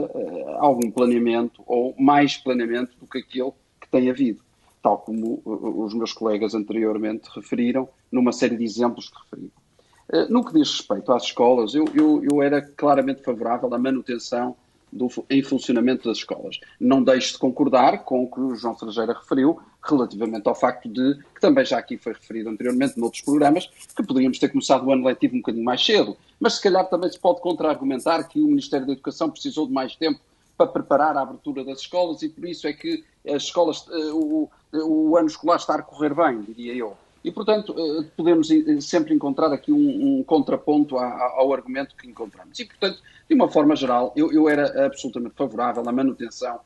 algum 0.58 0.90
planeamento 0.90 1.64
ou 1.68 1.94
mais 1.98 2.38
planeamento 2.38 2.98
do 2.98 3.06
que 3.06 3.20
aquele 3.20 3.52
que 3.80 3.88
tem 3.88 4.10
havido 4.10 4.44
tal 4.84 4.98
como 5.00 5.42
os 5.46 5.94
meus 5.94 6.12
colegas 6.12 6.54
anteriormente 6.54 7.30
referiram, 7.34 7.88
numa 8.12 8.34
série 8.34 8.58
de 8.58 8.66
exemplos 8.66 9.10
que 9.10 9.16
referiram. 9.24 9.64
Eh, 10.12 10.28
no 10.30 10.44
que 10.44 10.54
diz 10.54 10.70
respeito 10.70 11.12
às 11.14 11.24
escolas, 11.24 11.74
eu, 11.74 11.86
eu, 11.96 12.22
eu 12.30 12.44
era 12.44 12.62
claramente 12.62 13.24
favorável 13.24 13.74
à 13.74 13.80
manutenção 13.80 14.56
do, 14.92 15.08
em 15.30 15.42
funcionamento 15.42 16.08
das 16.08 16.18
escolas. 16.18 16.60
Não 16.80 17.02
deixo 17.02 17.34
de 17.34 17.40
concordar 17.40 18.04
com 18.04 18.24
o 18.24 18.28
que 18.30 18.40
o 18.42 18.56
João 18.56 18.78
Sergeira 18.78 19.14
referiu 19.14 19.58
relativamente 19.82 20.48
ao 20.48 20.54
facto 20.54 20.88
de, 20.90 21.18
que 21.34 21.42
também 21.42 21.66
já 21.66 21.78
aqui 21.78 21.98
foi 21.98 22.14
referido 22.14 22.50
anteriormente 22.50 23.00
noutros 23.00 23.22
programas, 23.22 23.70
que 23.96 24.04
poderíamos 24.04 24.38
ter 24.38 24.50
começado 24.50 24.86
o 24.86 24.92
ano 24.92 25.06
letivo 25.06 25.36
um 25.36 25.40
bocadinho 25.40 25.66
mais 25.66 25.84
cedo. 25.84 26.16
Mas 26.40 26.56
se 26.56 26.62
calhar 26.62 26.88
também 26.90 27.10
se 27.10 27.20
pode 27.20 27.42
contra-argumentar 27.42 28.24
que 28.26 28.40
o 28.42 28.48
Ministério 28.48 28.86
da 28.86 28.94
Educação 28.94 29.30
precisou 29.30 29.66
de 29.66 29.74
mais 29.74 29.96
tempo 29.96 30.20
para 30.58 30.68
preparar 30.68 31.18
a 31.18 31.22
abertura 31.22 31.64
das 31.64 31.80
escolas 31.80 32.22
e 32.22 32.30
por 32.30 32.46
isso 32.46 32.68
é 32.68 32.74
que 32.74 33.04
as 33.28 33.44
escolas, 33.44 33.88
o, 34.14 34.50
o 34.74 35.16
ano 35.18 35.28
escolar 35.28 35.58
está 35.58 35.76
a 35.76 35.82
correr 35.82 36.14
bem, 36.14 36.42
diria 36.42 36.74
eu. 36.74 36.98
E, 37.24 37.32
portanto, 37.32 37.74
eh, 37.78 38.06
podemos 38.18 38.50
sempre 38.82 39.14
encontrar 39.14 39.54
aqui 39.54 39.72
um, 39.72 40.20
um 40.20 40.24
contraponto 40.24 40.98
ao 40.98 41.54
argumento 41.54 41.96
que 41.96 42.08
encontramos. 42.08 42.60
E, 42.60 42.66
portanto, 42.66 43.02
de 43.30 43.36
uma 43.36 43.50
forma 43.50 43.76
geral, 43.76 44.12
eu, 44.16 44.32
eu 44.32 44.50
era 44.50 44.86
absolutamente 44.86 45.36
favorável 45.36 45.88
à 45.88 45.92
manutenção 45.92 46.60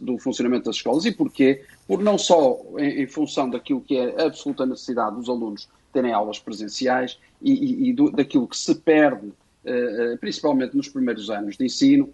do 0.00 0.18
funcionamento 0.18 0.64
das 0.64 0.76
escolas. 0.76 1.04
E 1.04 1.12
porquê? 1.12 1.62
Por 1.86 2.02
não 2.02 2.16
só 2.16 2.58
em, 2.78 3.02
em, 3.02 3.06
função 3.06 3.50
daquilo 3.50 3.80
que 3.80 3.96
é 3.96 4.22
a 4.22 4.26
absoluta 4.26 4.64
necessidade 4.64 5.16
dos 5.16 5.28
alunos 5.28 5.68
terem 5.92 6.12
aulas 6.12 6.38
presenciais 6.38 7.18
e, 7.42 7.52
e, 7.52 7.88
e 7.90 7.92
do, 7.92 8.10
daquilo 8.10 8.48
que 8.48 8.56
se 8.56 8.74
perde, 8.74 9.30
eh, 9.64 10.16
principalmente 10.18 10.76
nos 10.76 10.88
primeiros 10.88 11.28
anos 11.30 11.56
de 11.56 11.64
ensino, 11.64 12.10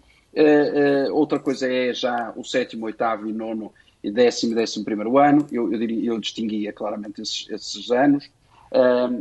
outra 1.13 1.39
coisa 1.39 1.65
é 1.65 1.93
já 1.93 2.33
o 2.35 2.43
sétimo, 2.43 2.87
oitavo 2.87 3.25
e 3.25 3.31
nono 3.31 3.71
décimo 4.11 4.53
e 4.53 4.55
décimo 4.55 4.85
primeiro 4.85 5.17
ano. 5.17 5.45
Eu, 5.51 5.71
eu, 5.71 5.79
diria, 5.79 6.09
eu 6.09 6.19
distinguia 6.19 6.71
claramente 6.71 7.21
esses, 7.21 7.47
esses 7.49 7.91
anos. 7.91 8.29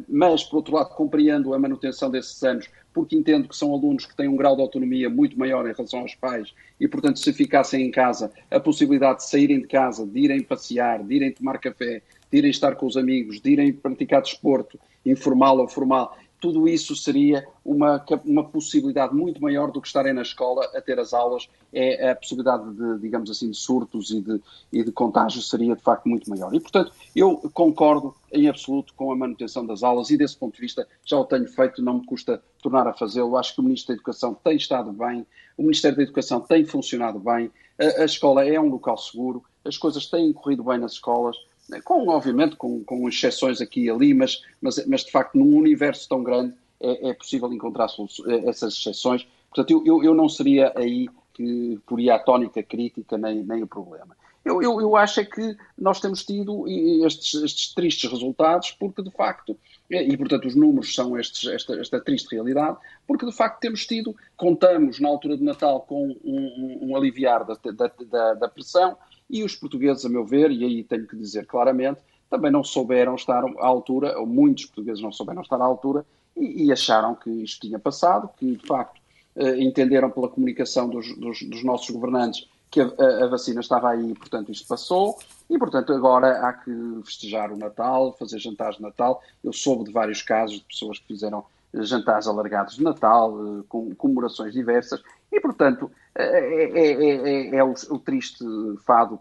mas, 0.08 0.44
por 0.44 0.56
outro 0.56 0.74
lado, 0.74 0.90
compreendo 0.90 1.54
a 1.54 1.58
manutenção 1.58 2.10
desses 2.10 2.42
anos, 2.42 2.68
porque 2.94 3.16
entendo 3.16 3.48
que 3.48 3.56
são 3.56 3.72
alunos 3.72 4.06
que 4.06 4.16
têm 4.16 4.28
um 4.28 4.36
grau 4.36 4.54
de 4.54 4.62
autonomia 4.62 5.10
muito 5.10 5.36
maior 5.36 5.68
em 5.68 5.72
relação 5.72 6.00
aos 6.00 6.14
pais 6.14 6.54
e, 6.78 6.86
portanto, 6.86 7.18
se 7.18 7.32
ficassem 7.32 7.84
em 7.84 7.90
casa, 7.90 8.30
a 8.50 8.60
possibilidade 8.60 9.18
de 9.18 9.28
saírem 9.28 9.60
de 9.60 9.66
casa, 9.66 10.06
de 10.06 10.20
irem 10.20 10.40
passear, 10.40 11.02
de 11.02 11.14
irem 11.14 11.32
tomar 11.32 11.58
café, 11.58 12.00
de 12.30 12.38
irem 12.38 12.50
estar 12.50 12.76
com 12.76 12.86
os 12.86 12.96
amigos, 12.96 13.40
de 13.40 13.50
irem 13.50 13.72
praticar 13.72 14.22
desporto, 14.22 14.78
informal 15.04 15.58
ou 15.58 15.68
formal, 15.68 16.16
tudo 16.44 16.68
isso 16.68 16.94
seria 16.94 17.48
uma, 17.64 18.04
uma 18.22 18.44
possibilidade 18.44 19.14
muito 19.14 19.40
maior 19.40 19.72
do 19.72 19.80
que 19.80 19.86
estarem 19.86 20.12
na 20.12 20.20
escola 20.20 20.62
a 20.74 20.80
ter 20.82 21.00
as 21.00 21.14
aulas. 21.14 21.48
É 21.72 22.10
a 22.10 22.14
possibilidade 22.14 22.70
de, 22.74 22.98
digamos 22.98 23.30
assim, 23.30 23.50
de 23.50 23.56
surtos 23.56 24.10
e 24.10 24.20
de, 24.20 24.42
e 24.70 24.84
de 24.84 24.92
contágios 24.92 25.48
seria 25.48 25.74
de 25.74 25.80
facto 25.80 26.06
muito 26.06 26.28
maior. 26.28 26.54
E, 26.54 26.60
portanto, 26.60 26.92
eu 27.16 27.38
concordo 27.54 28.14
em 28.30 28.46
absoluto 28.46 28.92
com 28.92 29.10
a 29.10 29.16
manutenção 29.16 29.64
das 29.64 29.82
aulas 29.82 30.10
e, 30.10 30.18
desse 30.18 30.36
ponto 30.36 30.54
de 30.54 30.60
vista, 30.60 30.86
já 31.02 31.16
o 31.16 31.24
tenho 31.24 31.48
feito, 31.48 31.80
não 31.80 31.94
me 31.94 32.04
custa 32.04 32.42
tornar 32.62 32.86
a 32.86 32.92
fazê-lo. 32.92 33.38
Acho 33.38 33.54
que 33.54 33.60
o 33.62 33.64
Ministro 33.64 33.88
da 33.88 33.94
Educação 33.94 34.34
tem 34.34 34.56
estado 34.58 34.92
bem, 34.92 35.26
o 35.56 35.62
Ministério 35.62 35.96
da 35.96 36.02
Educação 36.02 36.40
tem 36.42 36.62
funcionado 36.66 37.18
bem, 37.18 37.50
a, 37.78 38.02
a 38.02 38.04
escola 38.04 38.44
é 38.44 38.60
um 38.60 38.68
local 38.68 38.98
seguro, 38.98 39.42
as 39.64 39.78
coisas 39.78 40.06
têm 40.08 40.30
corrido 40.30 40.62
bem 40.62 40.76
nas 40.76 40.92
escolas 40.92 41.38
com, 41.84 42.08
obviamente, 42.08 42.56
com, 42.56 42.84
com 42.84 43.08
exceções 43.08 43.60
aqui 43.60 43.84
e 43.84 43.90
ali, 43.90 44.12
mas, 44.12 44.42
mas, 44.60 44.84
mas 44.86 45.04
de 45.04 45.10
facto 45.10 45.36
num 45.36 45.56
universo 45.56 46.08
tão 46.08 46.22
grande 46.22 46.54
é, 46.80 47.10
é 47.10 47.14
possível 47.14 47.52
encontrar 47.52 47.88
eh, 48.26 48.48
essas 48.48 48.74
exceções. 48.74 49.26
Portanto, 49.48 49.70
eu, 49.70 49.86
eu, 49.86 50.04
eu, 50.04 50.14
não 50.14 50.28
seria 50.28 50.72
aí 50.76 51.08
que 51.32 51.78
poria 51.86 52.14
a 52.14 52.18
tónica 52.18 52.62
crítica 52.62 53.16
nem, 53.16 53.42
nem 53.42 53.62
o 53.62 53.66
problema. 53.66 54.16
Eu, 54.44 54.62
eu, 54.62 54.78
eu 54.80 54.94
acho 54.94 55.20
é 55.20 55.24
que 55.24 55.56
nós 55.76 56.00
temos 56.00 56.22
tido 56.22 56.68
estes, 57.06 57.42
estes 57.42 57.72
tristes 57.72 58.10
resultados 58.10 58.72
porque, 58.72 59.02
de 59.02 59.10
facto, 59.10 59.58
eh, 59.90 60.04
e 60.04 60.16
portanto 60.18 60.46
os 60.46 60.54
números 60.54 60.94
são 60.94 61.18
estes, 61.18 61.48
esta, 61.48 61.80
esta, 61.80 62.00
triste 62.00 62.30
realidade, 62.32 62.76
porque 63.06 63.24
de 63.24 63.32
facto 63.32 63.60
temos 63.60 63.86
tido, 63.86 64.14
contamos 64.36 65.00
na 65.00 65.08
altura 65.08 65.38
de 65.38 65.42
Natal 65.42 65.80
com 65.80 66.08
um, 66.08 66.18
um, 66.24 66.78
um 66.90 66.96
aliviar 66.96 67.44
da, 67.46 67.54
da, 67.72 67.90
da, 68.10 68.34
da 68.34 68.48
pressão, 68.48 68.98
e 69.28 69.42
os 69.42 69.56
portugueses, 69.56 70.04
a 70.04 70.08
meu 70.08 70.24
ver, 70.24 70.50
e 70.50 70.64
aí 70.64 70.84
tenho 70.84 71.06
que 71.06 71.16
dizer 71.16 71.46
claramente, 71.46 72.00
também 72.28 72.50
não 72.50 72.64
souberam 72.64 73.14
estar 73.14 73.44
à 73.44 73.66
altura, 73.66 74.18
ou 74.18 74.26
muitos 74.26 74.66
portugueses 74.66 75.02
não 75.02 75.12
souberam 75.12 75.42
estar 75.42 75.60
à 75.60 75.64
altura, 75.64 76.04
e, 76.36 76.64
e 76.64 76.72
acharam 76.72 77.14
que 77.14 77.30
isto 77.30 77.66
tinha 77.66 77.78
passado, 77.78 78.28
que 78.36 78.56
de 78.56 78.66
facto 78.66 79.00
eh, 79.36 79.62
entenderam 79.62 80.10
pela 80.10 80.28
comunicação 80.28 80.88
dos, 80.88 81.16
dos, 81.16 81.42
dos 81.42 81.64
nossos 81.64 81.90
governantes 81.90 82.48
que 82.70 82.80
a, 82.80 82.86
a, 83.24 83.28
vacina 83.28 83.60
estava 83.60 83.90
aí 83.90 84.10
e, 84.10 84.14
portanto, 84.14 84.50
isto 84.50 84.66
passou. 84.66 85.16
E, 85.48 85.56
portanto, 85.56 85.92
agora 85.92 86.40
há 86.40 86.52
que 86.52 86.72
festejar 87.04 87.52
o 87.52 87.56
Natal, 87.56 88.16
fazer 88.18 88.40
jantares 88.40 88.76
de 88.76 88.82
Natal. 88.82 89.22
Eu 89.44 89.52
soube 89.52 89.84
de 89.84 89.92
vários 89.92 90.22
casos 90.22 90.58
de 90.58 90.64
pessoas 90.64 90.98
que 90.98 91.06
fizeram 91.06 91.44
jantares 91.82 92.26
alargados 92.26 92.76
de 92.76 92.82
Natal, 92.82 93.36
eh, 93.38 93.62
com 93.68 93.94
comemorações 93.94 94.52
diversas, 94.52 95.02
e, 95.32 95.40
portanto, 95.40 95.90
é, 96.14 96.24
é, 96.24 96.92
é, 96.92 97.56
é 97.56 97.64
o, 97.64 97.74
o, 97.90 97.98
triste 97.98 98.44
fado 98.86 99.18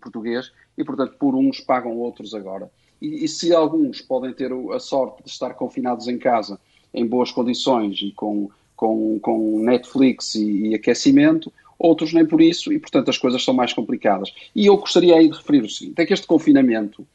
português, 0.00 0.52
e, 0.78 0.84
portanto, 0.84 1.16
por 1.18 1.34
uns 1.34 1.60
pagam 1.60 1.96
outros 1.96 2.34
agora. 2.34 2.70
E, 3.00 3.24
e, 3.24 3.28
se 3.28 3.54
alguns 3.54 4.00
podem 4.00 4.32
ter 4.32 4.52
a 4.52 4.78
sorte 4.78 5.22
de 5.24 5.30
estar 5.30 5.54
confinados 5.54 6.08
em 6.08 6.18
casa 6.18 6.58
em 6.94 7.06
boas 7.06 7.30
condições 7.30 8.00
e 8.00 8.12
com, 8.12 8.48
com, 8.74 9.18
com 9.20 9.58
Netflix 9.62 10.34
e, 10.34 10.68
e 10.68 10.74
aquecimento, 10.74 11.52
outros 11.78 12.12
nem 12.12 12.24
por 12.24 12.40
isso, 12.40 12.72
e, 12.72 12.78
portanto, 12.78 13.10
as 13.10 13.18
coisas 13.18 13.44
são 13.44 13.52
mais 13.52 13.72
complicadas. 13.72 14.32
E 14.54 14.66
eu 14.66 14.76
gostaria 14.76 15.16
aí 15.16 15.28
de 15.28 15.36
referir 15.36 15.62
o 15.62 15.68
seguinte, 15.68 16.00
é 16.00 16.06
que 16.06 16.14
este 16.14 16.26
confinamento 16.26 17.06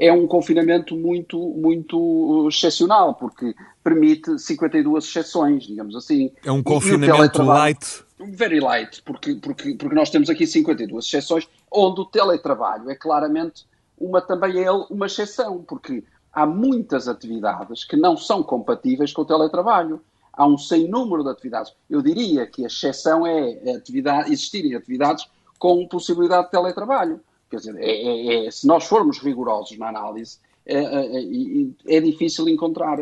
é 0.00 0.10
um 0.10 0.26
confinamento 0.26 0.96
muito, 0.96 1.38
muito 1.38 2.48
excepcional, 2.48 3.14
porque 3.14 3.54
permite 3.84 4.38
52 4.38 5.04
exceções, 5.04 5.64
digamos 5.64 5.94
assim. 5.94 6.32
É 6.42 6.50
um 6.50 6.62
confinamento 6.62 7.42
light? 7.42 8.02
Very 8.18 8.60
light, 8.60 9.02
porque, 9.02 9.34
porque, 9.34 9.74
porque 9.74 9.94
nós 9.94 10.08
temos 10.08 10.30
aqui 10.30 10.46
52 10.46 11.04
exceções, 11.04 11.46
onde 11.70 12.00
o 12.00 12.06
teletrabalho 12.06 12.88
é 12.88 12.94
claramente 12.94 13.66
uma, 13.98 14.22
também 14.22 14.64
é 14.64 14.72
uma 14.72 15.04
exceção, 15.04 15.62
porque 15.62 16.02
há 16.32 16.46
muitas 16.46 17.06
atividades 17.06 17.84
que 17.84 17.96
não 17.96 18.16
são 18.16 18.42
compatíveis 18.42 19.12
com 19.12 19.20
o 19.20 19.26
teletrabalho. 19.26 20.00
Há 20.32 20.46
um 20.46 20.56
sem 20.56 20.88
número 20.88 21.22
de 21.22 21.28
atividades. 21.28 21.74
Eu 21.90 22.00
diria 22.00 22.46
que 22.46 22.64
a 22.64 22.68
exceção 22.68 23.26
é 23.26 23.74
atividade, 23.76 24.32
existirem 24.32 24.74
atividades 24.74 25.28
com 25.58 25.86
possibilidade 25.86 26.46
de 26.46 26.52
teletrabalho. 26.52 27.20
Quer 27.50 27.56
dizer, 27.56 27.76
é, 27.78 27.90
é, 27.90 28.46
é, 28.46 28.50
se 28.50 28.66
nós 28.66 28.84
formos 28.84 29.18
rigorosos 29.18 29.76
na 29.76 29.88
análise, 29.88 30.38
é, 30.64 30.76
é, 30.76 31.96
é, 31.96 32.00
difícil 32.00 32.48
encontrar 32.48 32.98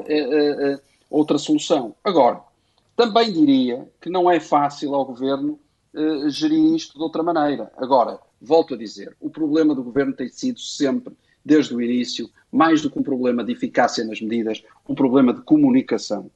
outra 1.11 1.37
solução. 1.37 1.94
Agora, 2.02 2.40
também 2.96 3.30
diria 3.30 3.87
que 4.00 4.08
não 4.08 4.30
é 4.30 4.40
fácil 4.40 4.94
ao 4.94 5.04
governo 5.04 5.58
gerir 6.28 6.74
isto 6.74 6.96
de 6.96 7.02
outra 7.02 7.22
maneira. 7.22 7.70
Agora, 7.76 8.18
volto 8.40 8.74
a 8.74 8.76
dizer, 8.76 9.14
o 9.20 9.28
problema 9.28 9.74
do 9.74 9.82
governo 9.82 10.14
tem 10.14 10.28
sido 10.28 10.61
sempre, 10.61 11.14
desde 11.44 11.74
o 11.74 11.82
início, 11.82 12.30
mais 12.50 12.80
do 12.80 12.90
que 12.90 12.98
um 12.98 13.02
problema 13.02 13.44
de 13.44 13.52
eficácia 13.52 14.04
nas 14.04 14.20
medidas, 14.20 14.62
um 14.88 14.94
problema 14.94 15.34
de 15.34 15.42
comunicação. 15.42 16.30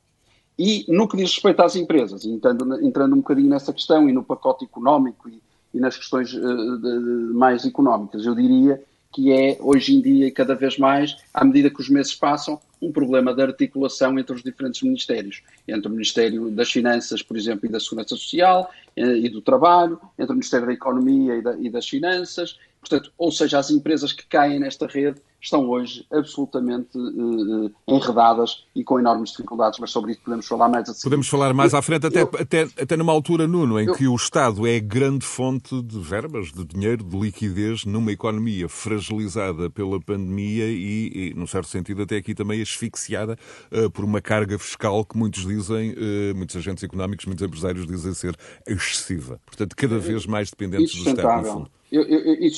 E 0.59 0.85
no 0.89 1.09
que 1.09 1.17
diz 1.17 1.33
respeito 1.33 1.63
às 1.63 1.77
empresas, 1.77 2.27
entrando, 2.27 2.85
entrando 2.85 3.15
um 3.15 3.19
bocadinho 3.19 3.49
nessa 3.49 3.73
questão 3.73 4.09
e 4.09 4.13
no 4.13 4.23
pacote 4.23 4.65
económico 4.65 5.29
e, 5.29 5.41
e 5.73 5.81
nas 5.81 5.97
questões 5.97 6.33
uh, 6.35 7.35
mais 7.35 7.65
económicas. 7.65 8.25
Eu 8.25 8.35
diria 8.35 8.83
que 9.13 9.31
é, 9.31 9.59
hoje 9.61 9.95
em 9.95 10.01
dia, 10.01 10.31
cada 10.33 10.55
vez 10.55 10.79
mais, 10.79 11.17
à 11.33 11.45
medida 11.45 11.71
que 11.71 11.81
os 11.81 11.89
meses 11.89 12.15
passam, 12.15 12.59
um 12.83 12.91
problema 12.91 13.33
de 13.33 13.41
articulação 13.41 14.19
entre 14.19 14.35
os 14.35 14.43
diferentes 14.43 14.83
ministérios. 14.83 15.41
Entre 15.69 15.87
o 15.87 15.91
Ministério 15.91 16.51
das 16.51 16.71
Finanças, 16.71 17.23
por 17.23 17.37
exemplo, 17.37 17.67
e 17.67 17.69
da 17.71 17.79
Segurança 17.79 18.17
Social 18.17 18.71
eh, 18.97 19.19
e 19.19 19.29
do 19.29 19.41
Trabalho, 19.41 20.01
entre 20.19 20.33
o 20.33 20.35
Ministério 20.35 20.67
da 20.67 20.73
Economia 20.73 21.37
e, 21.37 21.43
da, 21.43 21.57
e 21.57 21.71
das 21.71 21.89
Finanças. 21.89 22.59
Portanto, 22.81 23.13
ou 23.17 23.31
seja, 23.31 23.61
as 23.61 23.71
empresas 23.71 24.13
que 24.13 24.27
caem 24.27 24.59
nesta 24.59 24.89
rede 24.89 25.21
estão 25.43 25.69
hoje 25.69 26.07
absolutamente 26.13 26.97
uh, 26.97 27.71
enredadas 27.89 28.65
e 28.77 28.85
com 28.85 28.99
enormes 29.01 29.31
dificuldades, 29.31 29.81
mas 29.81 29.91
sobre 29.91 30.13
isso 30.13 30.21
podemos 30.25 30.47
falar 30.47 30.69
mais 30.69 30.89
a 30.89 30.93
seguir. 30.93 31.03
Podemos 31.03 31.29
falar 31.29 31.53
mais 31.53 31.75
à 31.75 31.83
frente, 31.83 32.07
até, 32.07 32.23
eu, 32.23 32.31
até, 32.39 32.63
até 32.81 32.97
numa 32.97 33.13
altura, 33.13 33.49
Nuno, 33.49 33.79
em 33.81 33.87
eu, 33.87 33.95
que 33.95 34.07
o 34.07 34.15
Estado 34.15 34.65
é 34.67 34.79
grande 34.79 35.27
fonte 35.27 35.83
de 35.83 35.99
verbas, 35.99 36.53
de 36.53 36.65
dinheiro, 36.65 37.03
de 37.03 37.19
liquidez, 37.19 37.85
numa 37.85 38.13
economia 38.13 38.69
fragilizada 38.69 39.69
pela 39.69 40.01
pandemia 40.01 40.67
e, 40.69 41.31
e 41.31 41.35
num 41.35 41.47
certo 41.47 41.69
sentido, 41.69 42.03
até 42.03 42.17
aqui 42.17 42.35
também 42.35 42.61
asfixiada 42.73 43.39
uh, 43.71 43.91
por 43.91 44.05
uma 44.05 44.21
carga 44.21 44.59
fiscal 44.59 45.05
que 45.05 45.17
muitos 45.17 45.47
dizem, 45.47 45.93
uh, 45.93 46.35
muitos 46.35 46.57
agentes 46.57 46.83
económicos, 46.83 47.27
muitos 47.27 47.47
empresários 47.47 47.87
dizem 47.87 48.15
ser 48.15 48.37
excessiva. 48.67 49.41
Portanto, 49.47 49.77
cada 49.77 49.99
vez 49.99 50.27
mais 50.27 50.51
dependentes 50.51 51.03
do 51.03 51.11
Estado, 51.11 51.47
no 51.47 51.53
fundo. 51.53 51.71
Eu, 51.93 52.03
eu, 52.05 52.35
e. 52.35 52.51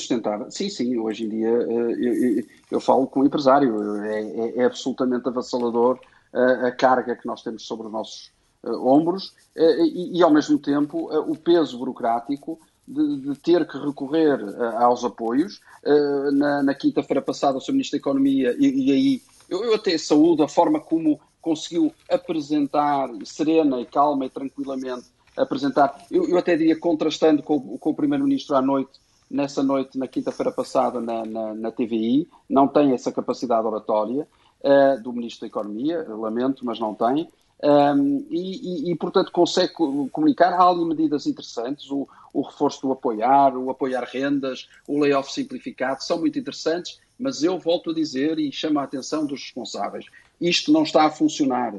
Sim, 0.49 0.69
sim, 0.69 0.97
hoje 0.97 1.25
em 1.25 1.29
dia 1.29 1.49
eu, 1.49 2.43
eu 2.71 2.79
falo 2.79 3.05
com 3.05 3.19
o 3.19 3.25
empresário, 3.25 4.01
é, 4.01 4.21
é, 4.21 4.57
é 4.59 4.65
absolutamente 4.65 5.27
avassalador 5.27 5.99
a, 6.33 6.67
a, 6.67 6.71
carga 6.71 7.15
que 7.15 7.27
nós 7.27 7.41
temos 7.41 7.67
sobre 7.67 7.87
os 7.87 7.91
nossos 7.91 8.31
uh, 8.63 8.87
ombros 8.87 9.33
uh, 9.57 9.83
e, 9.83 10.17
e, 10.17 10.23
ao 10.23 10.31
mesmo 10.31 10.57
tempo, 10.57 11.09
uh, 11.13 11.31
o 11.31 11.37
peso 11.37 11.77
burocrático 11.77 12.59
de, 12.87 13.17
de 13.17 13.35
ter 13.39 13.67
que 13.67 13.77
recorrer 13.77 14.39
aos 14.77 15.03
apoios. 15.03 15.59
na, 16.33 16.61
na 16.61 16.73
quinta-feira 16.75 17.21
passada, 17.21 17.57
o 17.57 17.61
Sr. 17.61 17.71
Ministro 17.71 17.97
da 17.97 18.01
Economia, 18.01 18.55
e, 18.59 18.85
e 18.85 18.91
aí 18.91 19.21
eu, 19.49 19.63
eu 19.63 19.75
até 19.75 19.97
saúdo 19.97 20.43
a 20.43 20.47
forma 20.47 20.79
como 20.79 21.19
conseguiu 21.41 21.93
apresentar, 22.09 23.09
serena 23.23 23.79
e 23.79 23.85
calma 23.85 24.25
e 24.25 24.29
tranquilamente, 24.29 25.05
apresentar, 25.37 26.05
eu, 26.09 26.27
eu 26.27 26.37
até 26.37 26.55
diria 26.55 26.79
contrastando 26.79 27.43
com, 27.43 27.77
com 27.77 27.89
o 27.89 27.95
Primeiro-Ministro 27.95 28.55
à 28.55 28.61
noite, 28.61 28.99
nessa 29.29 29.61
noite, 29.61 29.97
na 29.97 30.07
quinta-feira 30.07 30.51
passada, 30.51 30.99
na, 30.99 31.25
na, 31.25 31.53
na, 31.53 31.71
TVI, 31.71 32.27
não 32.49 32.67
tem 32.67 32.93
essa 32.93 33.11
capacidade 33.11 33.65
oratória 33.65 34.27
uh, 34.63 35.01
do 35.01 35.11
Ministro 35.11 35.41
da 35.41 35.47
Economia, 35.47 36.05
lamento, 36.07 36.65
mas 36.65 36.79
não 36.79 36.93
tem. 36.93 37.29
Um, 37.63 38.25
e, 38.29 38.89
e, 38.89 38.91
e, 38.91 38.95
portanto, 38.95 39.31
consegue 39.31 39.73
comunicar. 40.11 40.53
Há 40.53 40.69
ali 40.69 40.85
medidas 40.85 41.25
interessantes, 41.25 41.89
o, 41.89 42.07
o, 42.35 42.41
reforço 42.41 42.81
do 42.81 42.91
apoiar, 42.91 43.55
o 43.55 43.69
apoiar 43.69 44.03
rendas, 44.03 44.67
o 44.85 44.99
layoff 44.99 45.31
simplificado, 45.31 46.03
são 46.03 46.19
muito 46.19 46.37
interessantes, 46.37 46.99
mas 47.17 47.41
eu 47.41 47.57
volto 47.57 47.91
a 47.91 47.93
dizer 47.93 48.37
e 48.37 48.51
chamo 48.51 48.79
a 48.79 48.83
atenção 48.83 49.25
dos 49.25 49.41
responsáveis. 49.41 50.05
Isto 50.39 50.71
não 50.73 50.83
está 50.83 51.05
a 51.05 51.09
funcionar. 51.09 51.73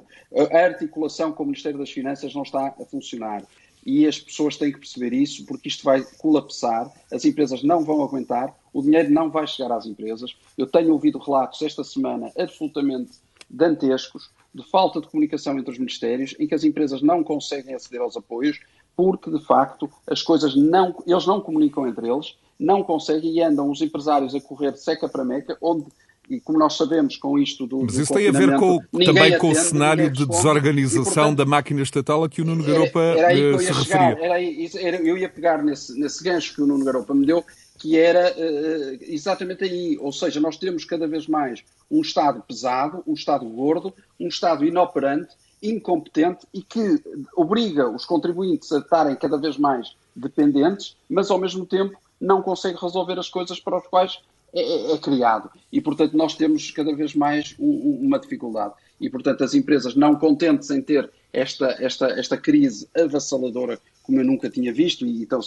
A 0.50 0.58
articulação 0.58 1.30
com 1.30 1.42
o 1.42 1.46
Ministério 1.46 1.78
das 1.78 1.90
Finanças 1.90 2.34
não 2.34 2.42
está 2.42 2.68
a 2.68 2.84
funcionar 2.86 3.44
e 3.84 4.06
as 4.06 4.18
pessoas 4.18 4.56
têm 4.56 4.72
que 4.72 4.80
perceber 4.80 5.12
isso, 5.12 5.44
porque 5.44 5.68
isto 5.68 5.84
vai 5.84 6.02
colapsar, 6.18 6.90
as 7.12 7.24
empresas 7.24 7.62
não 7.62 7.84
vão 7.84 8.02
aguentar, 8.02 8.52
o 8.72 8.82
dinheiro 8.82 9.12
não 9.12 9.30
vai 9.30 9.46
chegar 9.46 9.70
às 9.72 9.86
empresas. 9.86 10.34
Eu 10.56 10.66
tenho 10.66 10.92
ouvido 10.92 11.18
relatos 11.18 11.60
esta 11.62 11.84
semana 11.84 12.32
absolutamente 12.36 13.12
dantescos 13.48 14.30
de 14.52 14.68
falta 14.70 15.00
de 15.00 15.06
comunicação 15.06 15.58
entre 15.58 15.70
os 15.70 15.78
ministérios, 15.78 16.34
em 16.40 16.46
que 16.46 16.54
as 16.54 16.64
empresas 16.64 17.02
não 17.02 17.22
conseguem 17.22 17.74
aceder 17.74 18.00
aos 18.00 18.16
apoios, 18.16 18.58
porque 18.96 19.30
de 19.30 19.44
facto 19.44 19.90
as 20.10 20.22
coisas 20.22 20.56
não, 20.56 20.94
eles 21.06 21.26
não 21.26 21.40
comunicam 21.40 21.86
entre 21.86 22.08
eles, 22.08 22.36
não 22.58 22.82
conseguem 22.82 23.34
e 23.34 23.42
andam 23.42 23.70
os 23.70 23.82
empresários 23.82 24.34
a 24.34 24.40
correr 24.40 24.76
seca 24.76 25.08
para 25.08 25.24
meca, 25.24 25.56
onde 25.60 25.86
e 26.28 26.40
como 26.40 26.58
nós 26.58 26.76
sabemos 26.76 27.16
com 27.16 27.38
isto 27.38 27.66
do. 27.66 27.82
Mas 27.82 27.94
do 27.94 28.02
isso 28.02 28.12
tem 28.12 28.28
a 28.28 28.32
ver 28.32 28.58
com, 28.58 28.80
também 29.04 29.38
com 29.38 29.50
o 29.50 29.54
cenário 29.54 30.10
de 30.10 30.26
desorganização 30.26 31.02
e, 31.02 31.14
portanto, 31.14 31.36
da 31.36 31.44
máquina 31.44 31.82
estatal 31.82 32.24
a 32.24 32.28
que 32.28 32.42
o 32.42 32.44
Nuno 32.44 32.64
Garopa 32.64 33.00
era, 33.00 33.32
era 33.32 33.58
se 33.58 33.72
referia. 33.72 34.18
Era, 34.20 34.88
era, 34.88 34.96
eu 35.02 35.16
ia 35.16 35.28
pegar 35.28 35.62
nesse, 35.62 35.98
nesse 35.98 36.24
gancho 36.24 36.54
que 36.54 36.62
o 36.62 36.66
Nuno 36.66 36.84
Garopa 36.84 37.14
me 37.14 37.24
deu, 37.24 37.44
que 37.78 37.96
era 37.96 38.34
uh, 38.36 38.98
exatamente 39.02 39.64
aí. 39.64 39.96
Ou 40.00 40.12
seja, 40.12 40.40
nós 40.40 40.56
temos 40.56 40.84
cada 40.84 41.06
vez 41.06 41.28
mais 41.28 41.62
um 41.88 42.00
Estado 42.00 42.42
pesado, 42.42 43.02
um 43.06 43.14
Estado 43.14 43.44
gordo, 43.48 43.94
um 44.18 44.26
Estado 44.26 44.64
inoperante, 44.64 45.32
incompetente 45.70 46.46
e 46.52 46.62
que 46.62 47.02
obriga 47.36 47.88
os 47.88 48.04
contribuintes 48.04 48.72
a 48.72 48.78
estarem 48.78 49.16
cada 49.16 49.36
vez 49.36 49.56
mais 49.56 49.96
dependentes, 50.14 50.96
mas 51.08 51.30
ao 51.30 51.38
mesmo 51.38 51.66
tempo 51.66 51.96
não 52.20 52.42
consegue 52.42 52.78
resolver 52.80 53.18
as 53.18 53.28
coisas 53.28 53.60
para 53.60 53.76
as 53.76 53.86
quais 53.86 54.20
é, 54.54 54.60
é, 54.60 54.92
é 54.92 54.98
criado. 54.98 55.50
E, 55.70 55.80
portanto, 55.80 56.16
nós 56.16 56.34
temos 56.34 56.70
cada 56.70 56.94
vez 56.94 57.14
mais 57.14 57.54
um, 57.58 57.98
uma 58.02 58.18
dificuldade. 58.18 58.74
E, 59.00 59.10
portanto, 59.10 59.44
as 59.44 59.54
empresas 59.54 59.94
não 59.94 60.14
contentes 60.16 60.70
em 60.70 60.80
ter 60.80 61.10
esta, 61.32 61.76
esta, 61.78 62.06
esta 62.18 62.36
crise 62.36 62.88
avassaladora 62.96 63.78
como 64.02 64.20
eu 64.20 64.24
nunca 64.24 64.48
tinha 64.48 64.72
visto 64.72 65.04
e, 65.04 65.22
então, 65.22 65.40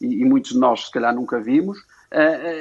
e, 0.00 0.06
e 0.06 0.24
muitos 0.24 0.52
de 0.52 0.58
nós, 0.58 0.86
se 0.86 0.90
calhar, 0.90 1.14
nunca 1.14 1.38
vimos, 1.38 1.78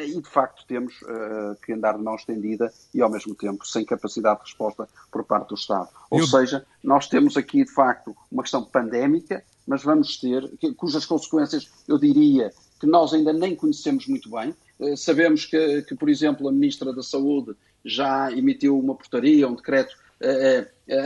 e 0.05 0.21
de 0.21 0.29
facto 0.29 0.65
temos 0.67 1.01
uh, 1.03 1.55
que 1.65 1.71
andar 1.71 1.97
de 1.97 2.03
mão 2.03 2.15
estendida 2.15 2.71
e 2.93 3.01
ao 3.01 3.09
mesmo 3.09 3.33
tempo 3.33 3.65
sem 3.65 3.85
capacidade 3.85 4.39
de 4.39 4.45
resposta 4.45 4.87
por 5.09 5.23
parte 5.23 5.49
do 5.49 5.55
Estado. 5.55 5.87
Ou 6.09 6.19
eu... 6.19 6.27
seja, 6.27 6.65
nós 6.83 7.07
temos 7.07 7.37
aqui 7.37 7.63
de 7.63 7.71
facto 7.71 8.15
uma 8.29 8.43
questão 8.43 8.63
pandémica, 8.63 9.43
mas 9.65 9.81
vamos 9.81 10.17
ter, 10.17 10.51
cujas 10.75 11.05
consequências 11.05 11.71
eu 11.87 11.97
diria 11.97 12.51
que 12.79 12.85
nós 12.85 13.13
ainda 13.13 13.31
nem 13.31 13.55
conhecemos 13.55 14.05
muito 14.07 14.29
bem. 14.29 14.53
Sabemos 14.97 15.45
que, 15.45 15.83
que, 15.83 15.95
por 15.95 16.09
exemplo, 16.09 16.49
a 16.49 16.51
Ministra 16.51 16.93
da 16.93 17.01
Saúde 17.01 17.55
já 17.83 18.29
emitiu 18.31 18.77
uma 18.77 18.93
portaria, 18.93 19.47
um 19.47 19.55
decreto 19.55 19.95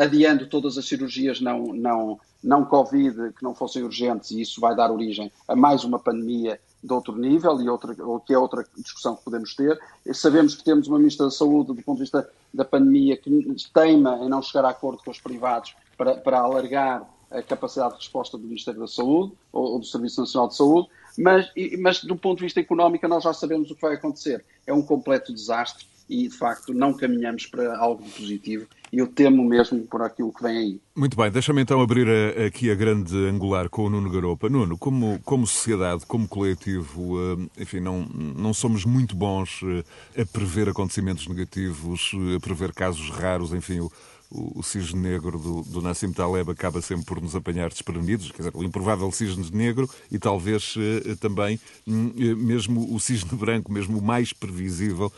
adiando 0.02 0.48
todas 0.48 0.78
as 0.78 0.88
cirurgias 0.88 1.40
não, 1.40 1.68
não, 1.68 2.20
não 2.44 2.66
Covid 2.66 3.34
que 3.38 3.44
não 3.44 3.54
fossem 3.54 3.84
urgentes 3.84 4.32
e 4.32 4.42
isso 4.42 4.60
vai 4.60 4.76
dar 4.76 4.92
origem 4.92 5.32
a 5.48 5.56
mais 5.56 5.84
uma 5.84 6.00
pandemia 6.00 6.60
de 6.82 6.94
outro 6.94 7.16
nível 7.16 7.62
e 7.62 7.70
outra, 7.70 7.96
que 8.26 8.34
é 8.34 8.38
outra 8.38 8.66
discussão 8.78 9.16
que 9.16 9.24
podemos 9.24 9.54
ter. 9.56 9.80
Sabemos 10.14 10.56
que 10.56 10.64
temos 10.64 10.88
uma 10.88 10.98
Ministra 10.98 11.26
da 11.26 11.32
Saúde, 11.32 11.74
do 11.74 11.84
ponto 11.84 11.98
de 11.98 12.04
vista 12.04 12.30
da 12.54 12.64
pandemia, 12.64 13.18
que 13.18 13.56
teima 13.74 14.18
em 14.22 14.30
não 14.30 14.42
chegar 14.42 14.66
a 14.66 14.70
acordo 14.70 15.04
com 15.04 15.12
os 15.12 15.20
privados 15.20 15.76
para, 15.98 16.16
para 16.16 16.40
alargar 16.40 17.08
a 17.30 17.42
capacidade 17.44 17.94
de 17.94 18.00
resposta 18.00 18.38
do 18.38 18.44
Ministério 18.44 18.80
da 18.80 18.88
Saúde 18.88 19.34
ou, 19.52 19.74
ou 19.74 19.80
do 19.80 19.86
Serviço 19.86 20.22
Nacional 20.22 20.48
de 20.48 20.56
Saúde, 20.56 20.88
mas, 21.18 21.52
mas 21.80 22.04
do 22.04 22.16
ponto 22.16 22.40
de 22.40 22.46
vista 22.46 22.60
económico 22.60 23.08
nós 23.08 23.24
já 23.24 23.34
sabemos 23.34 23.70
o 23.70 23.76
que 23.76 23.82
vai 23.82 23.96
acontecer. 23.96 24.44
É 24.66 24.74
um 24.74 24.82
completo 24.82 25.34
desastre 25.34 25.86
e, 26.10 26.28
de 26.28 26.36
facto, 26.36 26.74
não 26.74 26.94
caminhamos 26.94 27.46
para 27.46 27.78
algo 27.78 28.04
positivo 28.04 28.68
eu 28.92 29.08
temo 29.08 29.44
mesmo 29.44 29.80
por 29.86 30.02
aquilo 30.02 30.34
que 30.34 30.44
vem 30.44 30.58
aí. 30.58 30.82
Muito 30.96 31.16
bem, 31.16 31.32
deixa-me 31.32 31.62
então 31.62 31.82
abrir 31.82 32.08
a, 32.10 32.48
aqui 32.48 32.70
a 32.70 32.76
grande 32.76 33.16
angular 33.16 33.70
com 33.70 33.86
o 33.86 33.90
Nuno 33.90 34.10
Garopa. 34.10 34.50
Nuno, 34.50 34.78
como, 34.78 35.20
como 35.24 35.48
sociedade, 35.48 36.06
como 36.06 36.28
coletivo, 36.28 37.18
eh, 37.58 37.62
enfim, 37.62 37.80
não, 37.80 38.02
não 38.02 38.54
somos 38.54 38.84
muito 38.84 39.16
bons 39.16 39.62
eh, 39.64 40.22
a 40.22 40.26
prever 40.26 40.68
acontecimentos 40.68 41.28
negativos, 41.28 42.12
eh, 42.14 42.36
a 42.36 42.40
prever 42.40 42.74
casos 42.74 43.10
raros, 43.12 43.54
enfim, 43.54 43.80
o, 43.80 43.92
o, 44.30 44.62
cisne 44.62 45.00
negro 45.00 45.40
do, 45.40 45.62
do 45.64 45.82
Nassim 45.82 46.12
Taleb 46.12 46.52
acaba 46.52 46.82
sempre 46.82 47.06
por 47.06 47.22
nos 47.22 47.36
apanhar 47.36 47.70
desprevenidos, 47.70 48.32
quer 48.32 48.44
dizer, 48.44 48.52
o 48.54 48.64
improvável 48.64 49.12
cisne 49.12 49.50
negro 49.54 49.90
e 50.12 50.20
talvez 50.20 50.76
também 51.20 51.60
hum, 51.88 52.14
mesmo 52.38 52.94
o 52.94 53.00
cisne 53.00 53.36
branco, 53.38 53.72
mesmo 53.72 53.98
o 53.98 54.04
mais 54.04 54.32
previsível, 54.32 55.12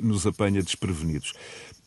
nos 0.00 0.26
apanha 0.26 0.60
desprevenidos. 0.62 1.32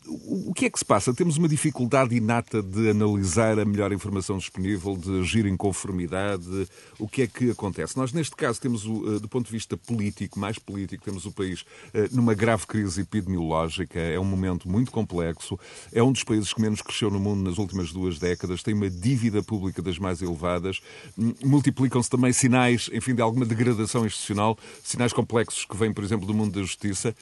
O 0.09 0.53
que 0.55 0.65
é 0.65 0.69
que 0.69 0.79
se 0.79 0.85
passa? 0.85 1.13
Temos 1.13 1.37
uma 1.37 1.47
dificuldade 1.47 2.15
inata 2.15 2.63
de 2.63 2.89
analisar 2.89 3.59
a 3.59 3.65
melhor 3.65 3.91
informação 3.91 4.39
disponível, 4.39 4.97
de 4.97 5.19
agir 5.19 5.45
em 5.45 5.55
conformidade. 5.55 6.67
O 6.97 7.07
que 7.07 7.21
é 7.21 7.27
que 7.27 7.51
acontece? 7.51 7.95
Nós, 7.95 8.11
neste 8.11 8.35
caso, 8.35 8.59
temos, 8.59 8.85
eh, 8.85 9.19
do 9.19 9.27
ponto 9.29 9.45
de 9.45 9.51
vista 9.51 9.77
político, 9.77 10.39
mais 10.39 10.57
político, 10.57 11.03
temos 11.03 11.25
o 11.25 11.31
país 11.31 11.63
eh, 11.93 12.09
numa 12.11 12.33
grave 12.33 12.65
crise 12.65 13.01
epidemiológica. 13.01 13.99
É 13.99 14.19
um 14.19 14.25
momento 14.25 14.67
muito 14.67 14.91
complexo. 14.91 15.59
É 15.93 16.01
um 16.01 16.11
dos 16.11 16.23
países 16.23 16.51
que 16.53 16.61
menos 16.61 16.81
cresceu 16.81 17.11
no 17.11 17.19
mundo 17.19 17.47
nas 17.47 17.59
últimas 17.59 17.91
duas 17.91 18.17
décadas. 18.17 18.63
Tem 18.63 18.73
uma 18.73 18.89
dívida 18.89 19.43
pública 19.43 19.79
das 19.79 19.99
mais 19.99 20.23
elevadas. 20.23 20.81
Hum, 21.17 21.35
multiplicam-se 21.43 22.09
também 22.09 22.33
sinais, 22.33 22.89
enfim, 22.91 23.13
de 23.13 23.21
alguma 23.21 23.45
degradação 23.45 24.07
institucional, 24.07 24.57
sinais 24.83 25.13
complexos 25.13 25.65
que 25.65 25.77
vêm, 25.77 25.93
por 25.93 26.03
exemplo, 26.03 26.25
do 26.25 26.33
mundo 26.33 26.53
da 26.53 26.61
justiça 26.61 27.15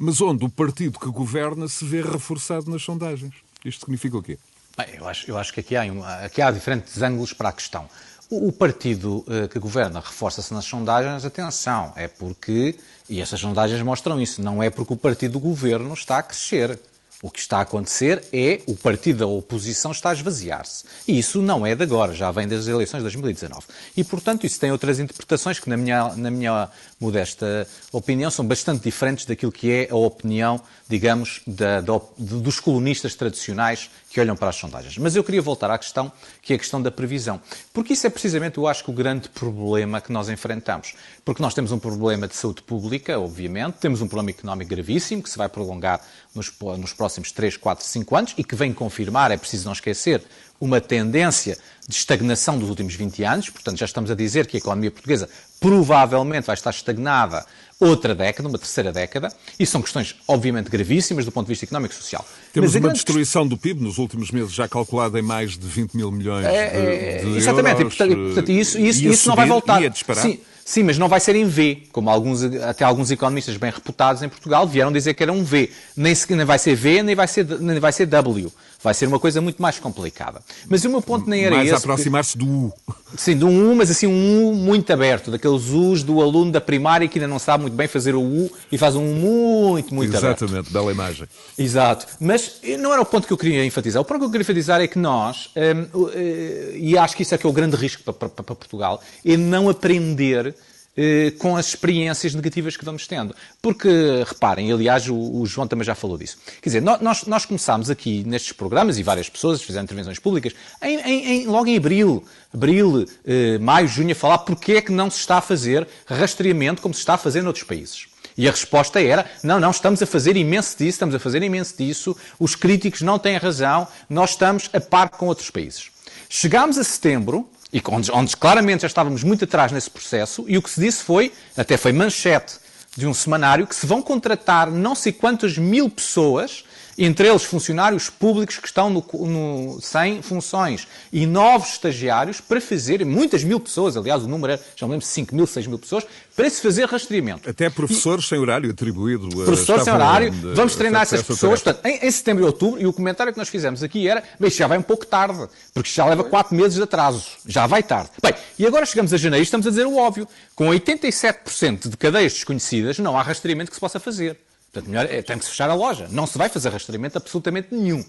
mas 0.00 0.20
onde 0.20 0.44
o 0.44 0.48
partido 0.48 0.98
que 0.98 1.08
governa 1.08 1.68
se 1.68 1.84
vê 1.84 2.00
reforçado 2.00 2.70
nas 2.70 2.82
sondagens. 2.82 3.34
Isto 3.64 3.80
significa 3.80 4.16
o 4.16 4.22
quê? 4.22 4.38
Bem, 4.76 4.96
eu, 4.96 5.06
acho, 5.06 5.30
eu 5.30 5.36
acho 5.36 5.52
que 5.52 5.60
aqui 5.60 5.76
há, 5.76 5.84
aqui 6.24 6.40
há 6.40 6.50
diferentes 6.50 7.02
ângulos 7.02 7.34
para 7.34 7.50
a 7.50 7.52
questão. 7.52 7.88
O, 8.30 8.52
partido 8.52 9.24
uh, 9.26 9.48
que 9.48 9.58
governa 9.58 9.98
reforça-se 9.98 10.54
nas 10.54 10.64
sondagens, 10.64 11.24
atenção, 11.24 11.92
é 11.96 12.06
porque, 12.06 12.76
e 13.08 13.20
essas 13.20 13.40
sondagens 13.40 13.82
mostram 13.82 14.20
isso, 14.20 14.40
não 14.40 14.62
é 14.62 14.70
porque 14.70 14.92
o 14.92 14.96
partido 14.96 15.32
do 15.32 15.40
governo 15.40 15.92
está 15.92 16.18
a 16.18 16.22
crescer. 16.22 16.78
O 17.22 17.30
que 17.30 17.38
está 17.38 17.58
a 17.58 17.62
acontecer 17.62 18.24
é 18.32 18.62
o 18.66 18.74
partido 18.74 19.18
da 19.18 19.26
oposição 19.26 19.92
está 19.92 20.08
a 20.08 20.14
esvaziar-se. 20.14 20.84
E 21.06 21.18
isso 21.18 21.42
não 21.42 21.66
é 21.66 21.74
de 21.74 21.82
agora, 21.82 22.14
já 22.14 22.30
vem 22.30 22.48
das 22.48 22.66
eleições 22.66 23.00
de 23.00 23.04
2019. 23.04 23.66
E, 23.94 24.02
portanto, 24.02 24.46
isso 24.46 24.58
tem 24.58 24.72
outras 24.72 24.98
interpretações 24.98 25.60
que, 25.60 25.68
na 25.68 25.76
minha, 25.76 26.14
na 26.16 26.30
minha 26.30 26.70
modesta 26.98 27.68
opinião, 27.92 28.30
são 28.30 28.46
bastante 28.46 28.82
diferentes 28.82 29.26
daquilo 29.26 29.52
que 29.52 29.70
é 29.70 29.88
a 29.90 29.96
opinião, 29.96 30.60
digamos, 30.88 31.42
da, 31.46 31.82
da, 31.82 32.00
dos 32.16 32.58
colunistas 32.58 33.14
tradicionais 33.14 33.90
que 34.10 34.20
olham 34.20 34.36
para 34.36 34.48
as 34.48 34.56
sondagens. 34.56 34.98
Mas 34.98 35.14
eu 35.14 35.22
queria 35.22 35.40
voltar 35.40 35.70
à 35.70 35.78
questão, 35.78 36.10
que 36.42 36.52
é 36.52 36.56
a 36.56 36.58
questão 36.58 36.82
da 36.82 36.90
previsão. 36.90 37.40
Porque 37.72 37.92
isso 37.92 38.06
é 38.06 38.10
precisamente, 38.10 38.58
eu 38.58 38.66
acho, 38.66 38.82
que 38.82 38.90
o 38.90 38.92
grande 38.92 39.28
problema 39.28 40.00
que 40.00 40.12
nós 40.12 40.28
enfrentamos. 40.28 40.94
Porque 41.24 41.40
nós 41.40 41.54
temos 41.54 41.70
um 41.70 41.78
problema 41.78 42.26
de 42.26 42.34
saúde 42.34 42.60
pública, 42.62 43.18
obviamente, 43.18 43.74
temos 43.74 44.02
um 44.02 44.08
problema 44.08 44.30
económico 44.30 44.68
gravíssimo, 44.68 45.22
que 45.22 45.30
se 45.30 45.38
vai 45.38 45.48
prolongar 45.48 46.00
nos, 46.34 46.52
nos 46.76 46.92
próximos 46.92 47.30
3, 47.30 47.56
4, 47.56 47.84
5 47.84 48.16
anos 48.16 48.34
e 48.36 48.42
que 48.42 48.56
vem 48.56 48.72
confirmar, 48.72 49.30
é 49.30 49.36
preciso 49.36 49.66
não 49.66 49.72
esquecer, 49.72 50.22
uma 50.60 50.80
tendência 50.80 51.56
de 51.88 51.96
estagnação 51.96 52.58
dos 52.58 52.68
últimos 52.68 52.94
20 52.94 53.24
anos. 53.24 53.50
Portanto, 53.50 53.78
já 53.78 53.86
estamos 53.86 54.10
a 54.10 54.14
dizer 54.14 54.46
que 54.46 54.56
a 54.56 54.60
economia 54.60 54.90
portuguesa 54.90 55.28
provavelmente 55.58 56.46
vai 56.46 56.54
estar 56.54 56.70
estagnada 56.70 57.44
outra 57.80 58.14
década, 58.14 58.46
uma 58.46 58.58
terceira 58.58 58.92
década, 58.92 59.32
e 59.58 59.64
são 59.64 59.80
questões, 59.80 60.14
obviamente, 60.28 60.68
gravíssimas 60.68 61.24
do 61.24 61.32
ponto 61.32 61.46
de 61.46 61.52
vista 61.52 61.64
económico 61.64 61.94
e 61.94 61.96
social. 61.96 62.24
Temos 62.52 62.74
uma 62.74 62.92
destruição 62.92 63.48
do 63.48 63.56
PIB 63.56 63.82
nos 63.82 63.96
últimos 63.96 64.30
meses, 64.30 64.52
já 64.52 64.68
calculada 64.68 65.18
em 65.18 65.22
mais 65.22 65.56
de 65.56 65.66
20 65.66 65.96
mil 65.96 66.12
milhões 66.12 66.44
é, 66.44 67.22
de, 67.24 67.30
de 67.32 67.38
Exatamente, 67.38 67.80
euros. 67.80 67.94
e 67.94 68.16
portanto, 68.16 68.50
isso, 68.50 68.78
isso, 68.78 69.04
isso 69.06 69.16
subir, 69.16 69.28
não 69.28 69.36
vai 69.36 69.46
voltar. 69.46 69.80
Sim, 70.16 70.38
sim, 70.62 70.82
mas 70.82 70.98
não 70.98 71.08
vai 71.08 71.20
ser 71.20 71.34
em 71.34 71.46
V, 71.46 71.84
como 71.90 72.10
alguns, 72.10 72.42
até 72.42 72.84
alguns 72.84 73.10
economistas 73.10 73.56
bem 73.56 73.70
reputados 73.70 74.22
em 74.22 74.28
Portugal 74.28 74.68
vieram 74.68 74.92
dizer 74.92 75.14
que 75.14 75.22
era 75.22 75.32
um 75.32 75.42
V. 75.42 75.70
Nem, 75.96 76.14
nem 76.28 76.44
vai 76.44 76.58
ser 76.58 76.74
V, 76.74 77.02
nem 77.02 77.14
vai 77.14 77.26
ser, 77.26 77.46
nem 77.60 77.80
vai 77.80 77.92
ser 77.92 78.04
W. 78.04 78.52
Vai 78.82 78.94
ser 78.94 79.06
uma 79.06 79.18
coisa 79.18 79.40
muito 79.40 79.60
mais 79.60 79.78
complicada. 79.78 80.40
Mas 80.68 80.84
o 80.84 80.88
meu 80.88 81.02
ponto 81.02 81.28
nem 81.28 81.44
era 81.44 81.56
mais 81.56 81.66
esse. 81.66 81.72
Mais 81.72 81.84
aproximar-se 81.84 82.38
do 82.38 82.46
U. 82.46 82.72
Sim, 83.16 83.36
de 83.36 83.44
um 83.44 83.70
U, 83.72 83.76
mas 83.76 83.90
assim 83.90 84.06
um 84.06 84.48
U 84.48 84.54
muito 84.54 84.90
aberto, 84.92 85.30
daqueles 85.30 85.68
U's 85.68 86.02
do 86.02 86.22
aluno 86.22 86.50
da 86.50 86.60
primária 86.60 87.06
que 87.06 87.18
ainda 87.18 87.28
não 87.28 87.38
sabe 87.38 87.62
muito 87.62 87.74
bem 87.74 87.86
fazer 87.86 88.14
o 88.14 88.22
U 88.22 88.50
e 88.72 88.78
faz 88.78 88.96
um 88.96 89.04
muito, 89.04 89.94
muito 89.94 90.10
Exatamente, 90.10 90.44
aberto. 90.44 90.44
Exatamente, 90.44 90.72
bela 90.72 90.92
imagem. 90.92 91.28
Exato. 91.58 92.06
Mas 92.18 92.60
não 92.78 92.92
era 92.92 93.02
o 93.02 93.06
ponto 93.06 93.26
que 93.26 93.32
eu 93.32 93.38
queria 93.38 93.64
enfatizar. 93.64 94.00
O 94.00 94.04
ponto 94.04 94.20
que 94.20 94.24
eu 94.24 94.30
queria 94.30 94.42
enfatizar 94.42 94.80
é 94.80 94.86
que 94.86 94.98
nós, 94.98 95.50
hum, 95.56 96.10
eh, 96.14 96.72
e 96.76 96.96
acho 96.96 97.16
que 97.16 97.22
isso 97.22 97.34
é 97.34 97.38
que 97.38 97.46
é 97.46 97.50
o 97.50 97.52
grande 97.52 97.76
risco 97.76 98.02
para, 98.02 98.14
para, 98.14 98.28
para 98.28 98.54
Portugal, 98.54 99.02
é 99.24 99.36
não 99.36 99.68
aprender 99.68 100.54
eh, 100.96 101.32
com 101.38 101.56
as 101.56 101.68
experiências 101.68 102.34
negativas 102.34 102.76
que 102.76 102.84
vamos 102.84 103.06
tendo. 103.06 103.34
Porque, 103.62 103.88
reparem, 104.26 104.72
aliás, 104.72 105.08
o, 105.08 105.16
o 105.16 105.46
João 105.46 105.66
também 105.66 105.84
já 105.84 105.94
falou 105.94 106.18
disso. 106.18 106.38
Quer 106.60 106.68
dizer, 106.68 106.82
nós, 106.82 107.24
nós 107.24 107.44
começámos 107.44 107.90
aqui 107.90 108.24
nestes 108.26 108.52
programas, 108.52 108.98
e 108.98 109.02
várias 109.02 109.28
pessoas 109.28 109.62
fizeram 109.62 109.84
intervenções 109.84 110.18
públicas, 110.18 110.52
em, 110.82 110.98
em, 110.98 111.46
logo 111.46 111.66
em 111.66 111.76
abril, 111.76 112.24
abril, 112.52 113.06
eh, 113.24 113.58
maio, 113.58 113.88
junho, 113.88 114.12
a 114.12 114.14
falar 114.14 114.38
porque 114.38 114.72
é 114.72 114.82
que 114.82 114.92
não 114.92 115.10
se 115.10 115.18
está 115.18 115.38
a 115.38 115.40
fazer 115.40 115.86
rastreamento 116.06 116.82
como 116.82 116.92
se 116.92 117.00
está 117.00 117.14
a 117.14 117.18
fazer 117.18 117.42
noutros 117.42 117.64
países. 117.64 118.06
E 118.36 118.48
a 118.48 118.50
resposta 118.50 119.00
era: 119.00 119.30
não, 119.42 119.60
não, 119.60 119.70
estamos 119.70 120.02
a 120.02 120.06
fazer 120.06 120.36
imenso 120.36 120.76
disso, 120.76 120.90
estamos 120.90 121.14
a 121.14 121.18
fazer 121.18 121.42
imenso 121.42 121.76
disso, 121.76 122.16
os 122.38 122.54
críticos 122.54 123.02
não 123.02 123.18
têm 123.18 123.36
razão, 123.36 123.86
nós 124.08 124.30
estamos 124.30 124.70
a 124.72 124.80
par 124.80 125.10
com 125.10 125.26
outros 125.26 125.50
países. 125.50 125.90
Chegámos 126.28 126.78
a 126.78 126.84
setembro, 126.84 127.48
e 127.72 127.82
onde, 127.88 128.10
onde 128.10 128.36
claramente 128.36 128.82
já 128.82 128.86
estávamos 128.86 129.22
muito 129.22 129.44
atrás 129.44 129.72
nesse 129.72 129.90
processo, 129.90 130.44
e 130.48 130.58
o 130.58 130.62
que 130.62 130.70
se 130.70 130.80
disse 130.80 131.04
foi, 131.04 131.32
até 131.56 131.76
foi 131.76 131.92
manchete 131.92 132.54
de 132.96 133.06
um 133.06 133.14
semanário, 133.14 133.66
que 133.66 133.74
se 133.74 133.86
vão 133.86 134.02
contratar 134.02 134.70
não 134.70 134.94
sei 134.94 135.12
quantas 135.12 135.56
mil 135.56 135.88
pessoas 135.88 136.64
entre 137.00 137.26
eles 137.26 137.44
funcionários 137.44 138.10
públicos 138.10 138.58
que 138.58 138.66
estão 138.66 138.90
no, 138.90 139.02
no, 139.12 139.80
sem 139.80 140.20
funções 140.20 140.86
e 141.10 141.24
novos 141.24 141.70
estagiários 141.70 142.42
para 142.42 142.60
fazer, 142.60 143.04
muitas 143.06 143.42
mil 143.42 143.58
pessoas, 143.58 143.96
aliás, 143.96 144.22
o 144.22 144.28
número 144.28 144.52
era, 144.52 144.62
já 144.76 144.86
me 144.86 144.92
lembro, 144.92 145.06
5 145.06 145.34
mil, 145.34 145.46
6 145.46 145.66
mil 145.66 145.78
pessoas, 145.78 146.06
para 146.36 146.50
se 146.50 146.60
fazer 146.60 146.86
rastreamento. 146.86 147.48
Até 147.48 147.70
professores 147.70 148.26
e, 148.26 148.28
sem 148.28 148.38
horário 148.38 148.70
atribuído. 148.70 149.28
Professores 149.30 149.84
sem 149.84 149.92
horário, 149.92 150.30
de, 150.30 150.52
vamos 150.54 150.76
treinar 150.76 151.02
essas 151.02 151.22
pessoas. 151.22 151.62
Portanto, 151.62 151.86
em, 151.86 152.06
em, 152.06 152.10
setembro 152.10 152.44
e 152.44 152.46
outubro, 152.46 152.80
e 152.80 152.86
o 152.86 152.92
comentário 152.92 153.32
que 153.32 153.38
nós 153.38 153.48
fizemos 153.48 153.82
aqui 153.82 154.06
era, 154.06 154.22
bem, 154.38 154.50
já 154.50 154.66
vai 154.66 154.76
um 154.76 154.82
pouco 154.82 155.06
tarde, 155.06 155.48
porque 155.72 155.88
já 155.88 156.04
leva 156.04 156.22
4 156.22 156.54
meses 156.54 156.74
de 156.74 156.82
atraso, 156.82 157.24
já 157.46 157.66
vai 157.66 157.82
tarde. 157.82 158.10
Bem, 158.22 158.34
e 158.58 158.66
agora 158.66 158.84
chegamos 158.84 159.14
a 159.14 159.16
janeiro 159.16 159.42
e 159.42 159.44
estamos 159.44 159.66
a 159.66 159.70
dizer 159.70 159.86
o 159.86 159.96
óbvio, 159.96 160.28
com 160.54 160.68
87% 160.68 161.88
de 161.88 161.96
cadeias 161.96 162.34
desconhecidas, 162.34 162.98
não 162.98 163.18
há 163.18 163.22
rastreamento 163.22 163.70
que 163.70 163.76
se 163.76 163.80
possa 163.80 163.98
fazer. 163.98 164.36
Portanto, 164.72 164.90
melhor, 164.90 165.06
é, 165.06 165.22
tem 165.22 165.38
que 165.38 165.44
se 165.44 165.50
fechar 165.50 165.68
a 165.68 165.74
loja. 165.74 166.08
Não 166.10 166.26
se 166.26 166.38
vai 166.38 166.48
fazer 166.48 166.68
rastreamento 166.68 167.18
absolutamente 167.18 167.74
nenhum. 167.74 168.04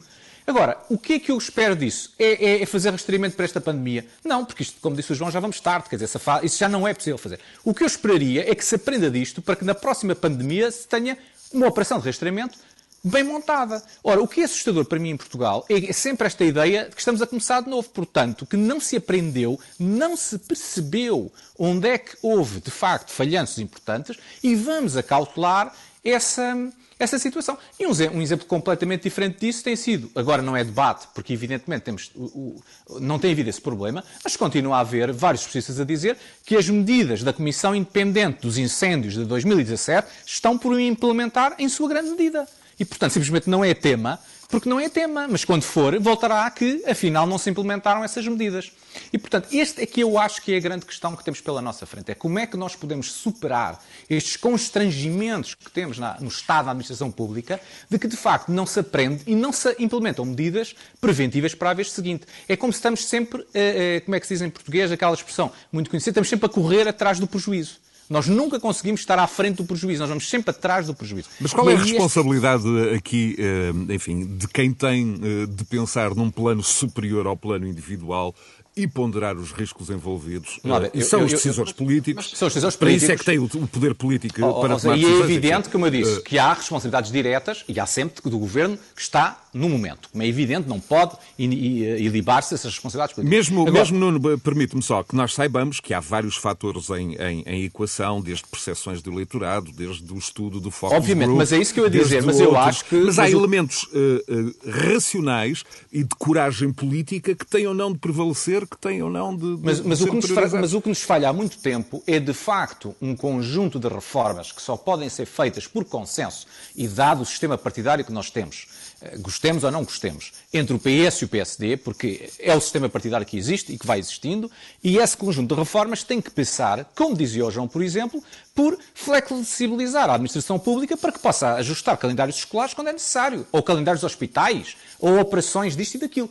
Agora, 0.45 0.77
o 0.89 0.97
que 0.97 1.13
é 1.13 1.19
que 1.19 1.31
eu 1.31 1.37
espero 1.37 1.75
disso? 1.75 2.13
É, 2.17 2.33
é, 2.33 2.61
é, 2.63 2.65
fazer 2.65 2.89
rastreamento 2.89 3.35
para 3.35 3.45
esta 3.45 3.61
pandemia? 3.61 4.05
Não, 4.23 4.43
porque 4.43 4.63
isto, 4.63 4.79
como 4.81 4.95
disse 4.95 5.11
o 5.11 5.15
João, 5.15 5.31
já 5.31 5.39
vamos 5.39 5.59
tarde, 5.59 5.89
quer 5.89 5.97
dizer, 5.97 6.09
isso 6.43 6.57
já 6.57 6.67
não 6.67 6.87
é 6.87 6.93
possível 6.93 7.17
fazer. 7.17 7.39
O 7.63 7.73
que 7.73 7.83
eu 7.83 7.87
esperaria 7.87 8.49
é 8.49 8.55
que 8.55 8.65
se 8.65 8.75
aprenda 8.75 9.09
disto 9.09 9.41
para 9.41 9.55
que 9.55 9.63
na 9.63 9.75
próxima 9.75 10.15
pandemia 10.15 10.71
se 10.71 10.87
tenha 10.87 11.17
uma 11.53 11.67
operação 11.67 11.99
de 11.99 12.05
rastreamento 12.05 12.57
bem 13.03 13.23
montada. 13.23 13.83
Ora, 14.03 14.21
o 14.21 14.27
que 14.27 14.41
é 14.41 14.43
assustador 14.43 14.85
para 14.85 14.99
mim 14.99 15.11
em 15.11 15.17
Portugal 15.17 15.65
é 15.69 15.91
sempre 15.91 16.27
esta 16.27 16.43
ideia 16.43 16.85
de 16.85 16.91
que 16.91 17.01
estamos 17.01 17.21
a 17.21 17.27
começar 17.27 17.61
de 17.61 17.69
novo. 17.69 17.89
Portanto, 17.89 18.45
que 18.45 18.57
não 18.57 18.79
se 18.79 18.95
aprendeu, 18.95 19.59
não 19.79 20.15
se 20.15 20.37
percebeu 20.37 21.31
onde 21.57 21.87
é 21.87 21.97
que 21.97 22.17
houve, 22.21 22.61
de 22.61 22.71
facto, 22.71 23.11
falhanços 23.11 23.59
importantes 23.59 24.17
e 24.43 24.55
vamos 24.55 24.95
acautelar 24.97 25.73
essa, 26.03 26.55
essa 26.97 27.19
situação. 27.19 27.57
E 27.79 27.85
um, 27.85 27.91
um, 27.91 28.21
exemplo 28.21 28.45
completamente 28.45 29.03
diferente 29.03 29.39
disso 29.39 29.63
tem 29.63 29.75
sido, 29.75 30.09
agora 30.15 30.41
não 30.41 30.57
é 30.57 30.63
debate, 30.63 31.07
porque 31.13 31.33
evidentemente 31.33 31.83
temos, 31.83 32.11
o, 32.15 32.61
o, 32.89 32.99
não 32.99 33.19
tem 33.19 33.31
havido 33.31 33.49
esse 33.49 33.61
problema, 33.61 34.03
mas 34.23 34.35
continua 34.35 34.77
a 34.77 34.79
haver 34.79 35.11
vários 35.11 35.41
especialistas 35.41 35.79
a 35.79 35.85
dizer 35.85 36.17
que 36.45 36.55
as 36.55 36.67
medidas 36.69 37.23
da 37.23 37.31
Comissão 37.31 37.75
Independente 37.75 38.41
dos 38.41 38.57
Incêndios 38.57 39.13
de 39.13 39.25
2017 39.25 40.07
estão 40.25 40.57
por 40.57 40.79
implementar 40.79 41.55
em 41.59 41.69
sua 41.69 41.87
grande 41.87 42.09
medida. 42.11 42.47
E, 42.79 42.85
portanto, 42.85 43.11
simplesmente 43.11 43.49
não 43.49 43.63
é 43.63 43.75
tema 43.75 44.19
porque 44.51 44.67
não 44.67 44.79
é 44.79 44.89
tema, 44.89 45.27
mas 45.29 45.45
quando 45.45 45.63
for, 45.63 45.97
voltará 45.99 46.45
a 46.45 46.51
que, 46.51 46.83
afinal, 46.85 47.25
não 47.25 47.37
se 47.37 47.49
implementaram 47.49 48.03
essas 48.03 48.27
medidas. 48.27 48.71
E, 49.11 49.17
portanto, 49.17 49.47
este 49.53 49.81
é 49.81 49.85
que 49.85 50.01
eu 50.01 50.17
acho 50.19 50.41
que 50.41 50.53
é 50.53 50.57
a 50.57 50.59
grande 50.59 50.85
questão 50.85 51.15
que 51.15 51.23
temos 51.23 51.39
pela 51.39 51.61
nossa 51.61 51.85
frente. 51.85 52.11
É 52.11 52.15
como 52.15 52.37
é 52.37 52.45
que 52.45 52.57
nós 52.57 52.75
podemos 52.75 53.11
superar 53.11 53.81
estes 54.09 54.35
constrangimentos 54.35 55.55
que 55.55 55.71
temos 55.71 55.97
na, 55.97 56.19
no 56.19 56.27
Estado 56.27 56.65
da 56.65 56.71
Administração 56.71 57.09
Pública 57.09 57.61
de 57.89 57.97
que, 57.97 58.07
de 58.07 58.17
facto, 58.17 58.51
não 58.51 58.65
se 58.65 58.81
aprende 58.81 59.23
e 59.25 59.33
não 59.33 59.53
se 59.53 59.73
implementam 59.79 60.25
medidas 60.25 60.75
preventivas 60.99 61.55
para 61.55 61.69
a 61.69 61.73
vez 61.73 61.89
seguinte. 61.91 62.25
É 62.47 62.57
como 62.57 62.73
se 62.73 62.79
estamos 62.79 63.05
sempre, 63.05 63.45
eh, 63.53 63.95
eh, 63.95 63.99
como 64.01 64.15
é 64.15 64.19
que 64.19 64.27
se 64.27 64.33
diz 64.33 64.41
em 64.41 64.49
português, 64.49 64.91
aquela 64.91 65.13
expressão 65.13 65.49
muito 65.71 65.89
conhecida, 65.89 66.11
estamos 66.11 66.29
sempre 66.29 66.47
a 66.47 66.49
correr 66.49 66.87
atrás 66.87 67.19
do 67.19 67.25
prejuízo. 67.27 67.79
Nós 68.11 68.27
nunca 68.27 68.59
conseguimos 68.59 68.99
estar 68.99 69.17
à 69.17 69.25
frente 69.25 69.55
do 69.55 69.63
prejuízo, 69.63 70.01
nós 70.01 70.09
vamos 70.09 70.29
sempre 70.29 70.51
atrás 70.51 70.85
do 70.85 70.93
prejuízo. 70.93 71.29
Mas 71.39 71.53
qual 71.53 71.69
é 71.69 71.75
a 71.75 71.77
responsabilidade 71.77 72.67
este... 72.67 72.95
aqui, 72.95 73.35
eh, 73.39 73.93
enfim, 73.93 74.35
de 74.35 74.49
quem 74.49 74.73
tem 74.73 75.17
eh, 75.23 75.45
de 75.45 75.63
pensar 75.63 76.13
num 76.13 76.29
plano 76.29 76.61
superior 76.61 77.25
ao 77.25 77.37
plano 77.37 77.65
individual 77.65 78.35
e 78.75 78.87
ponderar 78.87 79.35
os 79.35 79.51
riscos 79.51 79.89
envolvidos. 79.89 80.59
Não, 80.63 80.81
eu, 80.93 81.01
são 81.01 81.19
eu, 81.19 81.25
os 81.25 81.31
decisores 81.31 81.71
eu, 81.71 81.75
políticos. 81.75 82.31
São 82.35 82.47
os 82.47 82.53
decisores 82.53 82.75
políticos. 82.75 82.77
Para 82.77 82.91
isso 82.91 83.11
é 83.11 83.17
que 83.17 83.25
tem 83.25 83.37
o, 83.37 83.67
poder 83.67 83.93
político 83.93 84.41
oh, 84.43 84.61
para 84.61 84.75
oh, 84.75 84.79
tomar 84.79 84.97
E 84.97 85.05
é 85.05 85.19
evidente, 85.19 85.69
como 85.69 85.85
eu 85.85 85.91
disse, 85.91 86.19
uh, 86.19 86.23
que 86.23 86.39
há 86.39 86.53
responsabilidades 86.53 87.11
diretas 87.11 87.65
e 87.67 87.79
há 87.79 87.85
sempre 87.85 88.21
do 88.29 88.39
governo 88.39 88.77
que 88.95 89.01
está 89.01 89.41
no 89.53 89.67
momento. 89.67 90.09
Como 90.09 90.23
é 90.23 90.27
evidente, 90.27 90.69
não 90.69 90.79
pode 90.79 91.17
ilibar-se 91.37 92.53
essas 92.53 92.71
responsabilidades 92.71 93.15
políticas. 93.15 93.49
Mesmo, 93.49 93.61
Agora, 93.67 93.79
mesmo 93.79 93.99
Nuno, 93.99 94.39
permite-me 94.39 94.81
só 94.81 95.03
que 95.03 95.15
nós 95.15 95.33
saibamos 95.33 95.81
que 95.81 95.93
há 95.93 95.99
vários 95.99 96.37
fatores 96.37 96.89
em, 96.91 97.15
em, 97.15 97.43
em, 97.45 97.63
equação, 97.65 98.21
desde 98.21 98.45
percepções 98.47 99.01
do 99.01 99.11
eleitorado, 99.11 99.71
desde 99.73 100.13
o 100.13 100.17
estudo 100.17 100.61
do 100.61 100.71
foco 100.71 100.95
Obviamente, 100.95 101.25
group, 101.25 101.39
mas 101.39 101.51
é 101.51 101.57
isso 101.57 101.73
que 101.73 101.79
eu 101.81 101.83
ia 101.83 101.89
dizer, 101.89 102.23
mas 102.23 102.39
eu 102.39 102.55
acho 102.57 102.85
que... 102.85 102.95
Mas 102.95 103.19
há 103.19 103.23
mas 103.23 103.33
elementos 103.33 103.83
uh, 103.83 103.87
uh, 103.87 104.71
racionais 104.93 105.65
e 105.91 106.03
de 106.03 106.15
coragem 106.15 106.71
política 106.71 107.35
que 107.35 107.45
têm 107.45 107.67
ou 107.67 107.73
não 107.73 107.91
de 107.91 107.99
prevalecer 107.99 108.60
que 108.67 108.77
têm 108.77 109.01
ou 109.01 109.09
não 109.09 109.35
de. 109.35 109.57
de 109.57 109.63
mas, 109.63 109.79
mas, 109.81 110.01
o 110.01 110.07
que 110.07 110.15
nos 110.15 110.29
falha, 110.29 110.49
mas 110.59 110.73
o 110.73 110.81
que 110.81 110.89
nos 110.89 111.01
falha 111.01 111.29
há 111.29 111.33
muito 111.33 111.57
tempo 111.57 112.03
é, 112.07 112.19
de 112.19 112.33
facto, 112.33 112.95
um 113.01 113.15
conjunto 113.15 113.79
de 113.79 113.87
reformas 113.87 114.51
que 114.51 114.61
só 114.61 114.77
podem 114.77 115.09
ser 115.09 115.25
feitas 115.25 115.67
por 115.67 115.85
consenso 115.85 116.47
e 116.75 116.87
dado 116.87 117.21
o 117.21 117.25
sistema 117.25 117.57
partidário 117.57 118.05
que 118.05 118.11
nós 118.11 118.29
temos 118.29 118.67
eh, 119.01 119.17
gostemos 119.17 119.63
ou 119.63 119.71
não 119.71 119.83
gostemos, 119.83 120.31
entre 120.53 120.75
o 120.75 120.79
PS 120.79 121.21
e 121.21 121.25
o 121.25 121.27
PSD, 121.27 121.77
porque 121.77 122.29
é 122.37 122.55
o 122.55 122.61
sistema 122.61 122.87
partidário 122.87 123.25
que 123.25 123.35
existe 123.35 123.73
e 123.73 123.77
que 123.77 123.87
vai 123.87 123.97
existindo, 123.97 124.49
e 124.83 124.99
esse 124.99 125.17
conjunto 125.17 125.55
de 125.55 125.59
reformas 125.59 126.03
tem 126.03 126.21
que 126.21 126.29
pensar, 126.29 126.85
como 126.95 127.15
dizia 127.15 127.43
o 127.43 127.49
João, 127.49 127.67
por 127.67 127.81
exemplo, 127.81 128.23
por 128.53 128.77
flexibilizar 128.93 130.07
a 130.07 130.13
administração 130.13 130.59
pública 130.59 130.95
para 130.95 131.11
que 131.11 131.17
possa 131.17 131.55
ajustar 131.55 131.97
calendários 131.97 132.37
escolares 132.37 132.75
quando 132.75 132.89
é 132.89 132.93
necessário, 132.93 133.47
ou 133.51 133.63
calendários 133.63 134.01
de 134.01 134.05
hospitais, 134.05 134.77
ou 134.99 135.19
operações 135.19 135.75
disto 135.75 135.95
e 135.95 135.97
daquilo. 135.97 136.29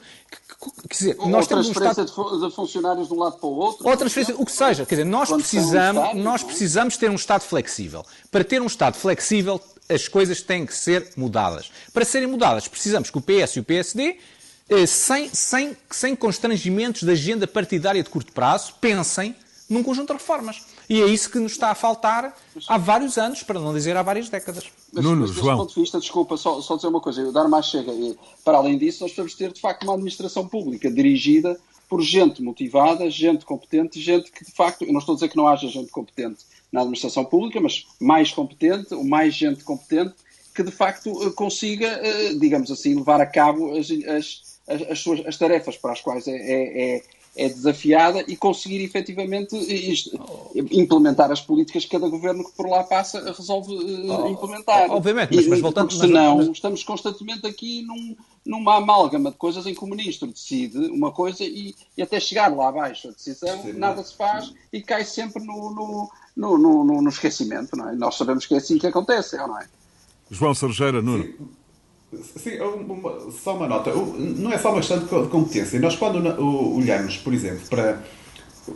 Quer 0.88 0.94
dizer, 0.94 1.16
ou 1.18 1.28
nós 1.28 1.46
temos 1.46 1.68
um 1.68 1.72
Estado... 1.72 2.04
de 2.04 2.54
funcionários 2.54 3.08
de 3.08 3.14
um 3.14 3.18
lado 3.18 3.38
para 3.38 3.46
o 3.46 3.56
outro. 3.56 3.88
Ou 3.88 3.96
transferência, 3.96 4.34
o 4.36 4.44
que 4.44 4.52
seja. 4.52 4.84
Quer 4.84 4.96
dizer, 4.96 5.04
nós 5.06 5.30
precisamos, 5.30 6.14
nós 6.16 6.42
é? 6.42 6.44
precisamos 6.44 6.96
ter 6.98 7.10
um 7.10 7.14
Estado 7.14 7.42
flexível. 7.42 8.04
Para 8.30 8.44
ter 8.44 8.60
um 8.60 8.66
Estado 8.66 8.96
flexível, 8.96 9.58
as 9.88 10.06
coisas 10.06 10.42
têm 10.42 10.66
que 10.66 10.74
ser 10.74 11.12
mudadas. 11.16 11.70
Para 11.94 12.04
serem 12.04 12.28
mudadas, 12.28 12.68
precisamos 12.68 13.10
que 13.10 13.16
o 13.16 13.22
PS 13.22 13.56
e 13.56 13.60
o 13.60 13.64
PSD, 13.64 14.18
eh, 14.68 14.86
sem, 14.86 15.30
sem, 15.32 15.76
sem 15.90 16.14
constrangimentos 16.14 17.04
da 17.04 17.12
agenda 17.12 17.46
partidária 17.46 18.02
de 18.02 18.10
curto 18.10 18.30
prazo, 18.32 18.74
pensem 18.80 19.34
num 19.68 19.82
conjunto 19.82 20.08
de 20.08 20.14
reformas. 20.14 20.62
E 20.90 21.00
é 21.00 21.06
isso 21.06 21.30
que 21.30 21.38
nos 21.38 21.52
está 21.52 21.70
a 21.70 21.74
faltar 21.76 22.36
há 22.66 22.76
vários 22.76 23.16
anos, 23.16 23.44
para 23.44 23.60
não 23.60 23.72
dizer 23.72 23.96
há 23.96 24.02
várias 24.02 24.28
décadas. 24.28 24.64
Mas, 24.92 25.04
Nuno, 25.04 25.20
mas, 25.20 25.30
João. 25.30 25.58
ponto 25.58 25.72
de 25.72 25.80
vista, 25.80 26.00
desculpa, 26.00 26.36
só, 26.36 26.60
só 26.60 26.74
dizer 26.74 26.88
uma 26.88 27.00
coisa, 27.00 27.22
o 27.22 27.30
dar 27.30 27.48
mais 27.48 27.66
chega. 27.66 27.92
E, 27.92 28.18
para 28.44 28.58
além 28.58 28.76
disso, 28.76 29.04
nós 29.04 29.12
precisamos 29.12 29.34
ter, 29.36 29.52
de 29.52 29.60
facto, 29.60 29.84
uma 29.84 29.94
administração 29.94 30.48
pública 30.48 30.90
dirigida 30.90 31.56
por 31.88 32.02
gente 32.02 32.42
motivada, 32.42 33.08
gente 33.08 33.44
competente, 33.44 34.00
gente 34.00 34.32
que, 34.32 34.44
de 34.44 34.50
facto, 34.50 34.82
eu 34.82 34.92
não 34.92 34.98
estou 34.98 35.12
a 35.12 35.16
dizer 35.16 35.28
que 35.28 35.36
não 35.36 35.46
haja 35.46 35.68
gente 35.68 35.92
competente, 35.92 36.44
na 36.72 36.80
administração 36.80 37.24
pública, 37.24 37.60
mas 37.60 37.86
mais 38.00 38.32
competente, 38.32 38.92
ou 38.92 39.04
mais 39.04 39.32
gente 39.32 39.62
competente, 39.62 40.14
que 40.52 40.62
de 40.64 40.72
facto 40.72 41.10
eh, 41.22 41.30
consiga, 41.30 41.86
eh, 41.86 42.34
digamos 42.34 42.70
assim, 42.70 42.94
levar 42.94 43.20
a 43.20 43.26
cabo 43.26 43.76
as, 43.78 43.88
as, 43.90 44.60
as, 44.90 44.98
suas, 44.98 45.24
as 45.26 45.36
tarefas 45.36 45.76
para 45.76 45.92
as 45.92 46.00
quais 46.00 46.26
é, 46.26 46.32
é, 46.36 47.02
é, 47.36 47.46
é 47.46 47.48
desafiada 47.48 48.24
e 48.26 48.36
conseguir 48.36 48.82
efetivamente 48.82 49.56
isto, 49.56 50.18
implementar 50.54 51.30
as 51.30 51.40
políticas 51.40 51.84
que 51.84 51.90
cada 51.90 52.08
governo 52.08 52.44
que 52.44 52.52
por 52.52 52.68
lá 52.68 52.84
passa 52.84 53.32
resolve 53.32 53.72
oh, 53.72 54.28
implementar. 54.28 54.90
Obviamente, 54.90 55.34
mas, 55.34 55.46
mas 55.46 55.60
voltando... 55.60 55.88
Porque 55.88 56.06
senão 56.06 56.38
mas... 56.38 56.48
estamos 56.48 56.82
constantemente 56.82 57.46
aqui 57.46 57.82
num, 57.82 58.16
numa 58.44 58.76
amálgama 58.76 59.30
de 59.30 59.36
coisas 59.36 59.66
em 59.66 59.74
que 59.74 59.84
o 59.84 59.86
ministro 59.86 60.28
decide 60.28 60.78
uma 60.88 61.12
coisa 61.12 61.44
e, 61.44 61.74
e 61.96 62.02
até 62.02 62.18
chegar 62.20 62.54
lá 62.54 62.68
abaixo 62.68 63.08
a 63.08 63.12
decisão, 63.12 63.62
Sim, 63.62 63.72
nada 63.72 64.02
se 64.02 64.16
faz 64.16 64.52
e 64.72 64.80
cai 64.80 65.04
sempre 65.04 65.44
no, 65.44 65.70
no 65.70 66.10
no, 66.36 66.56
no, 66.56 67.02
no, 67.02 67.08
esquecimento, 67.08 67.76
não 67.76 67.90
é? 67.90 67.94
Nós 67.94 68.14
sabemos 68.16 68.46
que 68.46 68.54
é 68.54 68.58
assim 68.58 68.78
que 68.78 68.86
acontece, 68.86 69.36
não 69.36 69.58
é? 69.58 69.66
João 70.30 70.54
Sargeira, 70.54 71.02
Nuno. 71.02 71.24
Sim, 71.24 71.48
uma, 72.12 73.30
só 73.30 73.56
uma 73.56 73.68
nota. 73.68 73.92
Não 73.92 74.52
é 74.52 74.58
só 74.58 74.70
uma 74.70 74.78
questão 74.78 74.98
de 74.98 75.28
competência. 75.28 75.78
Nós, 75.78 75.96
quando 75.96 76.16
olhamos, 76.76 77.16
por 77.18 77.32
exemplo, 77.32 77.62
para. 77.68 78.02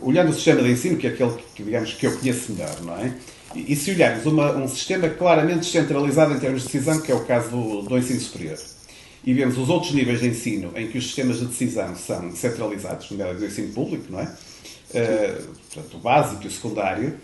Olhando 0.01 0.29
o 0.29 0.33
sistema 0.33 0.61
de 0.61 0.71
ensino, 0.71 0.97
que 0.97 1.07
é 1.07 1.11
aquele 1.11 1.31
que, 1.53 1.63
digamos, 1.63 1.93
que 1.93 2.07
eu 2.07 2.17
conheço 2.17 2.51
melhor, 2.51 2.81
não 2.81 2.97
é? 2.97 3.15
E, 3.53 3.71
e 3.71 3.75
se 3.75 3.91
olharmos 3.91 4.25
uma, 4.25 4.51
um 4.51 4.67
sistema 4.67 5.07
claramente 5.09 5.59
descentralizado 5.59 6.33
em 6.33 6.39
termos 6.39 6.63
de 6.63 6.67
decisão, 6.67 6.99
que 6.99 7.11
é 7.11 7.15
o 7.15 7.23
caso 7.23 7.49
do, 7.49 7.81
do 7.83 7.97
ensino 7.97 8.19
superior, 8.19 8.57
e 9.23 9.33
vemos 9.33 9.57
os 9.57 9.69
outros 9.69 9.93
níveis 9.93 10.19
de 10.19 10.27
ensino 10.27 10.71
em 10.75 10.87
que 10.87 10.97
os 10.97 11.05
sistemas 11.05 11.39
de 11.39 11.45
decisão 11.45 11.95
são 11.95 12.35
centralizados, 12.35 13.09
no 13.11 13.17
do 13.17 13.45
ensino 13.45 13.71
público, 13.73 14.05
não 14.09 14.19
é? 14.19 14.23
Uh, 14.23 15.43
portanto, 15.73 15.97
o 15.97 15.99
básico 15.99 16.43
e 16.43 16.47
o 16.47 16.51
secundário, 16.51 17.17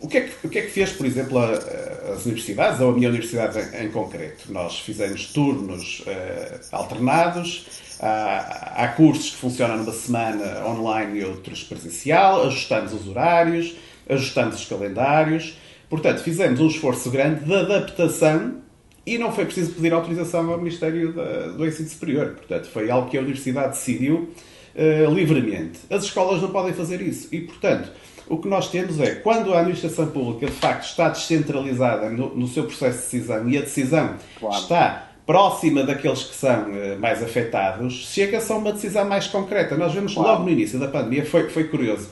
o 0.00 0.06
que, 0.06 0.18
é 0.18 0.20
que, 0.22 0.46
o 0.46 0.50
que, 0.50 0.58
é 0.58 0.62
que, 0.62 0.70
fez, 0.70 0.92
por 0.92 1.04
exemplo, 1.04 1.38
a, 1.38 1.46
a, 1.46 2.12
as 2.12 2.24
universidades, 2.24 2.80
ou 2.80 2.90
a 2.90 2.92
minha 2.92 3.08
universidade 3.08 3.58
em, 3.58 3.86
em 3.86 3.90
concreto? 3.90 4.52
Nós 4.52 4.78
fizemos 4.78 5.32
turnos 5.32 6.00
uh, 6.00 6.60
alternados, 6.70 7.66
há, 8.00 8.84
há, 8.84 8.88
cursos 8.88 9.30
que 9.30 9.36
funcionam 9.36 9.78
numa 9.78 9.92
semana 9.92 10.64
online 10.66 11.20
e 11.20 11.24
outros 11.24 11.64
presencial, 11.64 12.46
ajustamos 12.46 12.92
os 12.92 13.08
horários, 13.08 13.74
ajustamos 14.08 14.56
os 14.56 14.64
calendários. 14.66 15.58
Portanto, 15.90 16.22
fizemos 16.22 16.60
um 16.60 16.68
esforço 16.68 17.10
grande 17.10 17.44
de 17.44 17.54
adaptação 17.54 18.58
e 19.04 19.18
não 19.18 19.32
foi 19.32 19.46
preciso 19.46 19.72
pedir 19.72 19.92
autorização 19.92 20.48
ao 20.52 20.58
Ministério 20.58 21.12
da, 21.12 21.48
do 21.48 21.66
Ensino 21.66 21.88
Superior. 21.88 22.34
Portanto, 22.36 22.68
foi 22.68 22.88
algo 22.88 23.10
que 23.10 23.16
a 23.16 23.20
Universidade 23.20 23.70
decidiu 23.70 24.28
uh, 24.76 25.12
livremente. 25.12 25.80
As 25.90 26.04
escolas 26.04 26.40
não 26.40 26.50
podem 26.50 26.72
fazer 26.72 27.00
isso 27.00 27.28
e, 27.34 27.40
portanto 27.40 27.90
o 28.28 28.38
que 28.38 28.48
nós 28.48 28.70
temos 28.70 29.00
é, 29.00 29.16
quando 29.16 29.54
a 29.54 29.60
administração 29.60 30.08
pública 30.08 30.46
de 30.46 30.52
facto 30.52 30.84
está 30.84 31.08
descentralizada 31.08 32.10
no, 32.10 32.34
no 32.34 32.46
seu 32.46 32.64
processo 32.64 32.98
de 32.98 33.04
decisão 33.04 33.48
e 33.48 33.58
a 33.58 33.60
decisão 33.60 34.14
claro. 34.38 34.56
está 34.56 35.04
próxima 35.26 35.82
daqueles 35.82 36.22
que 36.22 36.34
são 36.34 36.66
mais 36.98 37.22
afetados, 37.22 37.92
chega-se 38.10 38.50
a 38.50 38.56
uma 38.56 38.72
decisão 38.72 39.04
mais 39.06 39.26
concreta. 39.26 39.76
Nós 39.76 39.92
vemos 39.92 40.14
logo 40.14 40.42
no 40.42 40.48
início 40.48 40.78
da 40.78 40.88
pandemia, 40.88 41.26
foi, 41.26 41.50
foi 41.50 41.64
curioso, 41.64 42.08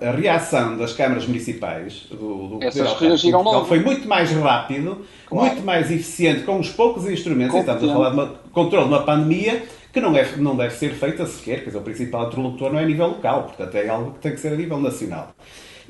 a 0.00 0.10
reação 0.10 0.76
das 0.76 0.92
câmaras 0.92 1.26
municipais 1.26 2.06
do, 2.10 2.48
do 2.48 2.58
Essas 2.60 2.92
reagiram 2.98 3.42
logo. 3.42 3.66
foi 3.66 3.78
muito 3.78 4.08
mais 4.08 4.32
rápido, 4.32 5.04
claro. 5.26 5.46
muito 5.46 5.64
mais 5.64 5.92
eficiente, 5.92 6.42
com 6.42 6.58
os 6.58 6.68
poucos 6.70 7.08
instrumentos, 7.08 7.54
e 7.54 7.60
estamos 7.60 7.84
a 7.84 7.86
falar 7.86 8.10
de 8.10 8.14
uma, 8.14 8.26
controle 8.52 8.88
de 8.88 8.94
uma 8.94 9.04
pandemia 9.04 9.62
que 9.98 10.00
não 10.00 10.12
deve, 10.12 10.40
não 10.40 10.56
deve 10.56 10.74
ser 10.74 10.94
feita 10.94 11.26
sequer, 11.26 11.60
quer 11.60 11.66
dizer, 11.66 11.78
o 11.78 11.82
principal 11.82 12.28
interlocutor 12.28 12.72
não 12.72 12.78
é 12.78 12.84
a 12.84 12.86
nível 12.86 13.08
local, 13.08 13.44
portanto 13.44 13.74
é 13.74 13.88
algo 13.88 14.12
que 14.12 14.20
tem 14.20 14.32
que 14.32 14.40
ser 14.40 14.52
a 14.52 14.56
nível 14.56 14.80
nacional. 14.80 15.34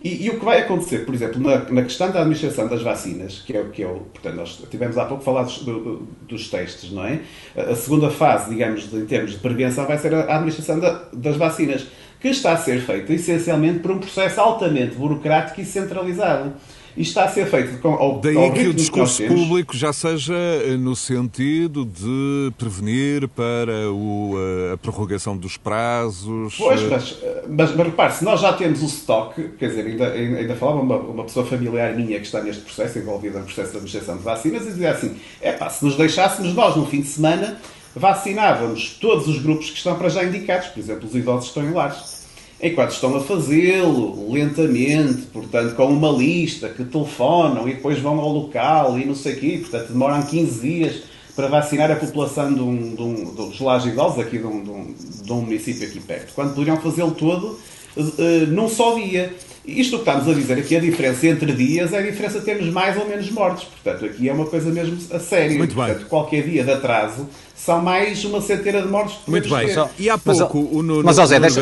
E, 0.02 0.26
e, 0.26 0.30
o 0.30 0.38
que 0.38 0.44
vai 0.44 0.60
acontecer, 0.60 1.04
por 1.04 1.12
exemplo, 1.12 1.40
na, 1.40 1.58
na, 1.70 1.82
questão 1.82 2.08
da 2.12 2.20
administração 2.20 2.68
das 2.68 2.82
vacinas, 2.82 3.42
que 3.44 3.56
é 3.56 3.60
o 3.60 3.68
que 3.70 3.82
eu, 3.82 4.06
portanto, 4.12 4.36
nós 4.36 4.64
tivemos 4.70 4.96
há 4.96 5.04
pouco 5.04 5.24
falado 5.24 5.52
do, 5.64 5.80
do, 5.80 6.08
dos 6.22 6.48
testes, 6.48 6.92
não 6.92 7.04
é? 7.04 7.20
A 7.56 7.74
segunda 7.74 8.08
fase, 8.08 8.48
digamos, 8.48 8.88
de, 8.88 8.96
em 8.96 9.06
termos 9.06 9.32
de 9.32 9.38
prevenção, 9.38 9.86
vai 9.86 9.98
ser 9.98 10.14
a, 10.14 10.36
administração 10.36 10.78
da, 10.78 11.02
das 11.12 11.36
vacinas 11.36 11.88
que 12.20 12.28
está 12.28 12.52
a 12.52 12.56
ser 12.56 12.80
feito 12.80 13.12
essencialmente 13.12 13.80
por 13.80 13.90
um 13.90 13.98
processo 13.98 14.40
altamente 14.40 14.94
burocrático 14.94 15.60
e 15.60 15.64
centralizado. 15.64 16.52
E 16.98 17.02
está 17.02 17.26
a 17.26 17.28
ser 17.28 17.46
feito 17.46 17.78
com 17.78 17.90
ao, 17.90 18.18
Daí 18.18 18.36
ao 18.36 18.52
que 18.52 18.66
o 18.66 18.74
discurso 18.74 19.22
que 19.22 19.28
público 19.28 19.76
já 19.76 19.92
seja 19.92 20.34
eh, 20.34 20.76
no 20.76 20.96
sentido 20.96 21.84
de 21.84 22.52
prevenir 22.58 23.28
para 23.28 23.88
o, 23.88 24.34
eh, 24.36 24.72
a 24.72 24.76
prorrogação 24.76 25.36
dos 25.36 25.56
prazos. 25.56 26.56
Pois, 26.58 26.80
eh, 26.82 26.88
mas, 26.90 27.16
mas, 27.46 27.76
mas 27.76 27.86
repare, 27.86 28.14
se 28.14 28.24
nós 28.24 28.40
já 28.40 28.52
temos 28.52 28.82
o 28.82 28.86
estoque, 28.86 29.48
quer 29.56 29.68
dizer, 29.68 29.86
ainda, 29.86 30.08
ainda 30.08 30.56
falava 30.56 30.80
uma, 30.80 30.96
uma 30.96 31.22
pessoa 31.22 31.46
familiar 31.46 31.94
minha 31.94 32.18
que 32.18 32.26
está 32.26 32.42
neste 32.42 32.62
processo, 32.62 32.98
envolvida 32.98 33.38
no 33.38 33.44
processo 33.44 33.70
de 33.70 33.76
administração 33.76 34.16
de 34.16 34.24
vacinas, 34.24 34.64
e 34.64 34.70
dizia 34.70 34.90
assim: 34.90 35.14
é 35.40 35.52
pá, 35.52 35.70
se 35.70 35.84
nos 35.84 35.96
deixássemos 35.96 36.52
nós 36.52 36.74
no 36.74 36.84
fim 36.84 37.00
de 37.00 37.06
semana 37.06 37.60
vacinávamos 37.94 38.98
todos 39.00 39.28
os 39.28 39.38
grupos 39.40 39.70
que 39.70 39.76
estão 39.76 39.96
para 39.96 40.08
já 40.08 40.24
indicados, 40.24 40.66
por 40.66 40.80
exemplo, 40.80 41.06
os 41.06 41.14
idosos 41.14 41.52
que 41.52 41.60
estão 41.60 41.70
em 41.70 41.72
lares. 41.72 42.17
Enquanto 42.60 42.90
estão 42.90 43.16
a 43.16 43.20
fazê-lo 43.20 44.32
lentamente, 44.32 45.26
portanto, 45.32 45.76
com 45.76 45.86
uma 45.86 46.10
lista 46.10 46.68
que 46.68 46.84
telefonam 46.84 47.68
e 47.68 47.74
depois 47.74 48.00
vão 48.00 48.18
ao 48.18 48.32
local 48.32 48.98
e 48.98 49.04
não 49.04 49.14
sei 49.14 49.34
o 49.34 49.38
quê, 49.38 49.58
portanto, 49.60 49.92
demoram 49.92 50.22
15 50.22 50.60
dias 50.60 51.02
para 51.36 51.46
vacinar 51.46 51.88
a 51.88 51.94
população 51.94 52.52
de 52.52 52.60
um, 52.60 52.96
de 52.96 53.02
um, 53.02 53.24
dos 53.32 53.60
lares 53.60 53.86
idosos 53.86 54.18
aqui 54.18 54.38
de 54.38 54.46
um, 54.46 54.64
de, 54.64 54.70
um, 54.70 54.94
de 55.22 55.32
um 55.32 55.40
município 55.42 55.86
aqui 55.86 56.00
perto, 56.00 56.32
quando 56.34 56.52
poderiam 56.52 56.76
fazê-lo 56.78 57.12
todo 57.12 57.56
uh, 57.96 58.46
num 58.48 58.68
só 58.68 58.94
dia. 58.98 59.32
Isto 59.64 59.98
que 59.98 60.08
estamos 60.08 60.26
a 60.26 60.32
dizer 60.32 60.58
aqui, 60.58 60.76
a 60.76 60.80
diferença 60.80 61.26
entre 61.26 61.52
dias 61.52 61.92
é 61.92 61.98
a 61.98 62.02
diferença 62.02 62.38
de 62.40 62.44
termos 62.46 62.72
mais 62.72 62.96
ou 62.96 63.06
menos 63.06 63.30
mortes. 63.30 63.64
Portanto, 63.64 64.06
aqui 64.06 64.26
é 64.26 64.32
uma 64.32 64.46
coisa 64.46 64.70
mesmo 64.70 64.96
a 65.14 65.20
sério. 65.20 65.58
Muito 65.58 65.74
Portanto, 65.74 65.98
bem. 65.98 66.06
qualquer 66.06 66.42
dia 66.42 66.64
de 66.64 66.70
atraso 66.70 67.28
são 67.68 67.82
mais 67.82 68.24
uma 68.24 68.40
centena 68.40 68.80
de 68.80 68.88
mortes. 68.88 69.18
Muito 69.26 69.46
bem. 69.50 69.74
Só, 69.74 69.90
e 69.98 70.08
há 70.08 70.16
pouco 70.16 70.58
mas, 70.58 70.72
o 70.72 70.82
Nuno... 70.82 71.04
Mas, 71.04 71.16
José, 71.16 71.38
deixa, 71.38 71.60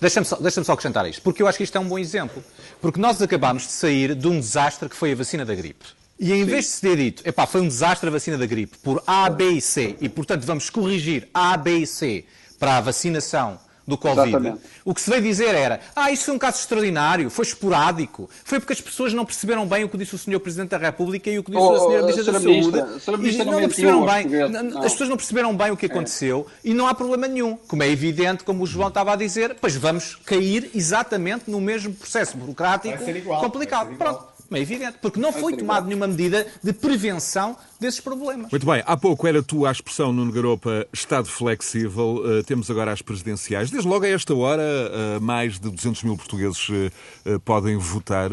deixa-me 0.00 0.24
só, 0.24 0.36
deixa 0.36 0.62
só 0.62 0.72
acrescentar 0.72 1.04
isto, 1.08 1.20
porque 1.20 1.42
eu 1.42 1.48
acho 1.48 1.58
que 1.58 1.64
isto 1.64 1.76
é 1.76 1.80
um 1.80 1.88
bom 1.88 1.98
exemplo. 1.98 2.40
Porque 2.80 3.00
nós 3.00 3.20
acabámos 3.20 3.64
de 3.64 3.72
sair 3.72 4.14
de 4.14 4.28
um 4.28 4.38
desastre 4.38 4.88
que 4.88 4.94
foi 4.94 5.10
a 5.10 5.16
vacina 5.16 5.44
da 5.44 5.52
gripe. 5.52 5.84
E 6.20 6.32
em 6.32 6.44
vez 6.44 6.66
de 6.66 6.70
se 6.70 6.80
ter 6.80 6.96
dito, 6.96 7.28
epá, 7.28 7.44
foi 7.44 7.60
um 7.60 7.66
desastre 7.66 8.08
a 8.08 8.12
vacina 8.12 8.38
da 8.38 8.46
gripe 8.46 8.78
por 8.78 9.02
A, 9.04 9.28
B 9.28 9.50
e 9.50 9.60
C, 9.60 9.96
e 10.00 10.08
portanto 10.08 10.44
vamos 10.44 10.70
corrigir 10.70 11.28
A, 11.34 11.56
B 11.56 11.78
e 11.78 11.86
C 11.88 12.24
para 12.56 12.76
a 12.76 12.80
vacinação 12.80 13.58
do 13.86 13.98
Covid, 13.98 14.28
Exatamente. 14.28 14.60
o 14.84 14.94
que 14.94 15.00
se 15.00 15.10
veio 15.10 15.22
dizer 15.22 15.54
era 15.54 15.80
ah, 15.94 16.10
isso 16.10 16.26
foi 16.26 16.34
um 16.34 16.38
caso 16.38 16.58
extraordinário, 16.58 17.28
foi 17.30 17.44
esporádico, 17.44 18.28
foi 18.44 18.60
porque 18.60 18.72
as 18.72 18.80
pessoas 18.80 19.12
não 19.12 19.24
perceberam 19.24 19.66
bem 19.66 19.84
o 19.84 19.88
que 19.88 19.98
disse 19.98 20.14
o 20.14 20.18
Sr. 20.18 20.38
Presidente 20.38 20.70
da 20.70 20.78
República 20.78 21.30
e 21.30 21.38
o 21.38 21.42
que 21.42 21.50
disse 21.50 21.62
oh, 21.62 21.72
a 21.72 21.76
Sra. 21.76 22.02
Ministra 22.02 22.24
da 22.24 22.40
Saúde. 22.40 23.28
E 23.28 23.44
não, 23.44 23.60
não 23.60 23.68
perceberam 23.68 24.06
bem, 24.06 24.26
não. 24.26 24.82
as 24.82 24.92
pessoas 24.92 25.08
não 25.08 25.16
perceberam 25.16 25.56
bem 25.56 25.70
o 25.70 25.76
que 25.76 25.86
aconteceu 25.86 26.46
é. 26.64 26.68
e 26.68 26.74
não 26.74 26.86
há 26.86 26.94
problema 26.94 27.26
nenhum. 27.26 27.56
Como 27.56 27.82
é 27.82 27.88
evidente, 27.88 28.44
como 28.44 28.62
o 28.62 28.66
João 28.66 28.88
estava 28.88 29.12
a 29.12 29.16
dizer, 29.16 29.56
pois 29.60 29.74
vamos 29.74 30.16
cair 30.24 30.70
exatamente 30.74 31.50
no 31.50 31.60
mesmo 31.60 31.92
processo 31.92 32.36
burocrático 32.36 33.10
igual, 33.10 33.40
complicado. 33.40 33.96
Pronto 33.96 34.31
é 34.56 34.60
evidente, 34.60 34.98
porque 35.00 35.18
não 35.18 35.32
foi 35.32 35.56
tomada 35.56 35.86
nenhuma 35.86 36.06
medida 36.06 36.46
de 36.62 36.72
prevenção 36.72 37.56
desses 37.80 38.00
problemas. 38.00 38.50
Muito 38.50 38.66
bem, 38.66 38.82
há 38.86 38.96
pouco 38.96 39.26
era 39.26 39.42
tu 39.42 39.66
a 39.66 39.72
expressão, 39.72 40.12
Nuno 40.12 40.32
Garopa, 40.32 40.86
Estado 40.92 41.28
flexível. 41.28 42.22
Uh, 42.24 42.42
temos 42.44 42.70
agora 42.70 42.92
as 42.92 43.02
presidenciais. 43.02 43.70
Desde 43.70 43.88
logo 43.88 44.04
a 44.04 44.08
esta 44.08 44.34
hora, 44.34 44.62
uh, 44.62 45.20
mais 45.20 45.58
de 45.58 45.70
200 45.70 46.02
mil 46.04 46.16
portugueses 46.16 46.68
uh, 46.68 47.40
podem 47.40 47.76
votar 47.76 48.30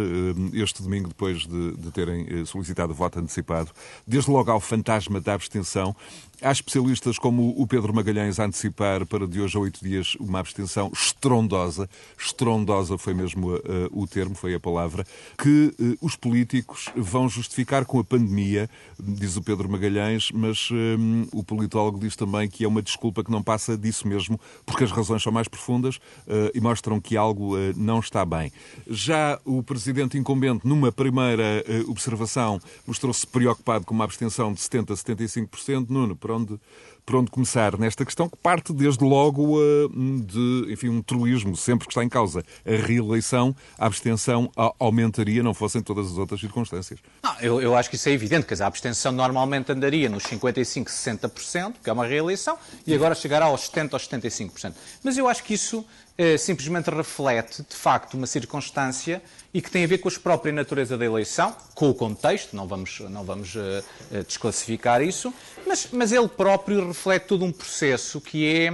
este 0.54 0.84
domingo, 0.84 1.08
depois 1.08 1.46
de, 1.46 1.76
de 1.76 1.92
terem 1.92 2.46
solicitado 2.46 2.92
o 2.92 2.96
voto 2.96 3.20
antecipado. 3.20 3.72
Desde 4.06 4.30
logo 4.30 4.52
ao 4.52 4.60
fantasma 4.60 5.20
da 5.20 5.34
abstenção. 5.34 5.96
Há 6.42 6.54
especialistas 6.54 7.20
como 7.20 7.54
o 7.58 7.68
Pedro 7.68 7.94
Magalhães 7.94 8.40
a 8.40 8.46
antecipar 8.46 9.06
para 9.06 9.28
de 9.28 9.42
hoje 9.42 9.58
a 9.58 9.60
oito 9.60 9.84
dias 9.84 10.16
uma 10.22 10.40
abstenção 10.40 10.90
estrondosa, 10.94 11.90
estrondosa 12.18 12.98
foi 12.98 13.14
mesmo 13.14 13.56
uh, 13.56 13.62
o 13.92 14.08
termo, 14.08 14.34
foi 14.34 14.54
a 14.54 14.60
palavra, 14.60 15.06
que 15.38 15.76
uh, 15.78 15.98
os 16.00 16.16
políticos 16.16 16.88
vão 16.96 17.28
justificar 17.28 17.84
com 17.84 18.00
a 18.00 18.06
pandemia, 18.06 18.70
diz 18.98 19.36
o 19.36 19.42
Pedro 19.42 19.68
Magalhães, 19.68 20.32
mas 20.34 20.70
um, 20.72 21.28
o 21.34 21.44
politólogo 21.44 22.00
diz 22.00 22.16
também 22.16 22.48
que 22.48 22.64
é 22.64 22.68
uma 22.70 22.82
desculpa 22.82 23.22
que 23.22 23.32
não 23.32 23.44
passa 23.44 23.78
disso 23.78 24.08
mesmo, 24.08 24.40
porque 24.66 24.86
as 24.86 24.92
razões 24.92 25.22
são 25.22 25.34
mais 25.34 25.50
profundas 25.50 25.98
uh, 25.98 26.52
e 26.54 26.62
mostram 26.62 27.02
que 27.02 27.18
algo 27.18 27.58
não 27.76 28.00
está 28.00 28.24
bem. 28.24 28.50
Já 28.88 29.38
o 29.44 29.62
presidente 29.62 30.18
incumbente, 30.18 30.66
numa 30.66 30.90
primeira 30.90 31.66
observação, 31.88 32.62
mostrou-se 32.88 33.28
preocupado 33.28 33.86
com 33.86 33.94
uma 33.94 34.06
abstenção 34.06 34.54
de 34.54 34.62
70% 34.62 34.92
a 34.92 34.94
75%. 34.94 35.88
Nuno, 35.90 36.16
por 36.30 36.36
onde, 36.36 36.60
por 37.06 37.16
onde 37.16 37.32
começar 37.32 37.78
nesta 37.80 38.06
questão 38.06 38.30
que 38.30 38.38
parte 38.38 38.72
desde 38.72 39.04
logo 39.04 39.58
uh, 39.58 39.90
de 40.24 40.72
enfim, 40.72 40.90
um 40.90 41.02
truísmo, 41.02 41.56
sempre 41.56 41.88
que 41.88 41.92
está 41.92 42.04
em 42.04 42.10
causa 42.10 42.44
a 42.64 42.86
reeleição, 42.86 43.56
a 43.80 43.88
abstenção 43.88 44.52
aumentaria, 44.80 45.42
não 45.42 45.56
fossem 45.56 45.82
todas 45.82 46.12
as 46.12 46.18
outras 46.20 46.40
circunstâncias. 46.40 47.00
Não, 47.24 47.36
eu, 47.40 47.60
eu 47.62 47.76
acho 47.76 47.90
que 47.90 47.96
isso 47.96 48.08
é 48.10 48.12
evidente, 48.12 48.46
que 48.46 48.62
a 48.62 48.68
abstenção 48.68 49.12
normalmente 49.12 49.72
andaria 49.72 50.08
nos 50.08 50.24
55%, 50.24 50.86
60%, 50.86 51.74
que 51.84 51.90
é 51.90 51.94
uma 51.94 52.06
reeleição, 52.06 52.58
e 52.86 52.94
agora 52.94 53.16
chegará 53.16 53.46
aos 53.46 53.62
70% 53.72 53.94
aos 53.94 54.08
75%. 54.08 54.74
Mas 55.04 55.18
eu 55.18 55.28
acho 55.28 55.44
que 55.44 55.56
isso 55.56 55.84
eh, 56.22 56.38
simplesmente 56.38 56.90
reflete, 56.90 57.64
de 57.64 57.74
facto, 57.78 58.16
uma 58.16 58.28
circunstância 58.28 59.22
e 59.54 59.62
que 59.62 59.72
tem 59.72 59.86
a 59.86 59.88
ver 59.88 60.00
com 60.00 60.10
a 60.10 60.12
própria 60.12 60.52
natureza 60.52 60.98
da 60.98 61.06
eleição, 61.06 61.56
com 61.74 61.90
o 61.90 61.94
contexto, 61.94 62.58
não 62.58 62.68
vamos, 62.68 63.00
não 63.10 63.24
vamos 63.24 63.56
uh, 63.56 63.82
desclassificar 64.28 65.02
isso, 65.02 65.34
mas, 65.66 65.88
mas 65.94 66.12
ele 66.12 66.28
próprio 66.28 66.86
reflete 66.86 67.24
todo 67.24 67.46
um 67.46 67.54
processo 67.54 68.20
que 68.20 68.46
é 68.46 68.70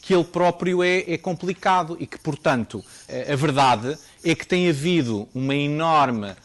que 0.00 0.14
ele 0.14 0.22
próprio 0.22 0.84
é, 0.84 0.98
é 1.08 1.18
complicado 1.18 1.96
e 1.98 2.06
que, 2.06 2.18
portanto, 2.18 2.84
a 3.08 3.34
verdade 3.34 3.98
é 4.22 4.32
que 4.36 4.46
tem 4.46 4.68
havido 4.68 5.26
uma 5.34 5.54
enorme 5.54 6.36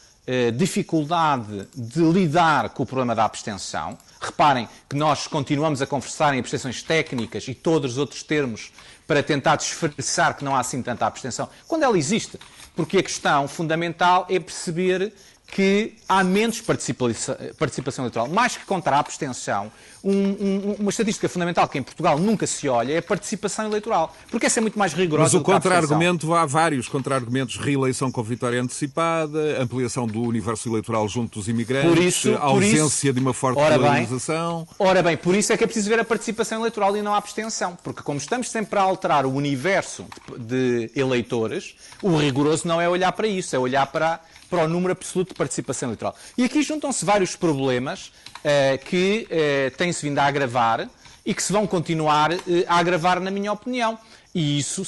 dificuldade 0.55 1.67
de 1.75 2.01
lidar 2.01 2.69
com 2.69 2.83
o 2.83 2.85
problema 2.85 3.13
da 3.13 3.25
abstenção. 3.25 3.97
Reparem 4.21 4.69
que 4.89 4.95
nós 4.95 5.27
continuamos 5.27 5.81
a 5.81 5.87
conversar 5.87 6.33
em 6.33 6.39
abstenções 6.39 6.81
técnicas 6.81 7.47
e 7.49 7.53
todos 7.53 7.93
os 7.93 7.97
outros 7.97 8.23
termos 8.23 8.71
para 9.09 9.23
tentar 9.23 9.55
disfarçar 9.55 10.37
que 10.37 10.45
não 10.45 10.55
há 10.55 10.59
assim 10.59 10.83
tanta 10.83 11.07
abstenção, 11.07 11.49
quando 11.67 11.81
ela 11.81 11.97
existe. 11.97 12.39
Porque 12.75 12.99
a 12.99 13.01
questão 13.01 13.47
fundamental 13.47 14.27
é 14.29 14.39
perceber 14.39 15.11
que 15.51 15.93
há 16.07 16.23
menos 16.23 16.61
participação, 16.61 17.35
participação 17.57 18.05
eleitoral. 18.05 18.27
Mais 18.27 18.55
que 18.55 18.65
contra 18.65 18.95
a 18.95 18.99
abstenção, 18.99 19.71
um, 20.03 20.11
um, 20.11 20.75
uma 20.79 20.89
estatística 20.89 21.27
fundamental 21.27 21.67
que 21.67 21.77
em 21.77 21.83
Portugal 21.83 22.17
nunca 22.19 22.45
se 22.45 22.69
olha 22.69 22.93
é 22.93 22.97
a 22.99 23.01
participação 23.01 23.65
eleitoral. 23.65 24.15
Porque 24.29 24.45
essa 24.45 24.59
é 24.59 24.61
muito 24.61 24.77
mais 24.77 24.93
rigorosa 24.93 25.37
Mas 25.37 25.41
o 25.41 25.43
contra-argumento, 25.43 26.33
há 26.33 26.45
vários 26.45 26.87
contra-argumentos. 26.87 27.57
Reeleição 27.57 28.11
com 28.11 28.21
vitória 28.21 28.61
antecipada, 28.61 29.61
ampliação 29.61 30.05
do 30.05 30.21
universo 30.21 30.69
eleitoral 30.69 31.07
junto 31.07 31.39
dos 31.39 31.47
imigrantes, 31.47 31.89
por 31.89 31.97
isso, 31.97 32.35
a 32.35 32.43
ausência 32.43 33.07
isso, 33.07 33.13
de 33.13 33.19
uma 33.19 33.33
forte 33.33 33.59
ora 33.59 33.75
polarização. 33.75 34.59
Bem, 34.59 34.87
ora 34.87 35.03
bem, 35.03 35.17
por 35.17 35.35
isso 35.35 35.51
é 35.51 35.57
que 35.57 35.63
é 35.63 35.67
preciso 35.67 35.89
ver 35.89 35.99
a 35.99 36.05
participação 36.05 36.59
eleitoral 36.59 36.95
e 36.95 37.01
não 37.01 37.13
a 37.13 37.17
abstenção. 37.17 37.77
Porque 37.83 38.03
como 38.03 38.17
estamos 38.17 38.49
sempre 38.49 38.77
a 38.77 38.83
alterar 38.83 39.25
o 39.25 39.33
universo 39.33 40.05
de, 40.37 40.89
de 40.93 40.99
eleitores, 40.99 41.75
o 42.01 42.15
rigoroso 42.15 42.67
não 42.67 42.79
é 42.79 42.87
olhar 42.87 43.11
para 43.11 43.27
isso, 43.27 43.55
é 43.55 43.59
olhar 43.59 43.87
para 43.87 44.19
para 44.49 44.63
o 44.63 44.67
número 44.67 44.91
absoluto 44.91 45.29
de 45.29 45.35
participação 45.35 45.89
eleitoral. 45.89 46.15
E 46.37 46.43
aqui 46.43 46.61
juntam-se 46.61 47.05
vários 47.05 47.35
problemas 47.35 48.11
uh, 48.39 48.83
que 48.85 49.27
uh, 49.29 49.77
têm-se 49.77 50.07
vindo 50.07 50.17
a 50.17 50.25
agravar 50.25 50.89
e 51.25 51.33
que 51.33 51.43
se 51.43 51.53
vão 51.53 51.67
continuar 51.67 52.31
uh, 52.31 52.37
a 52.67 52.77
agravar, 52.77 53.19
na 53.19 53.29
minha 53.29 53.51
opinião. 53.53 53.97
E 54.33 54.59
isso 54.59 54.83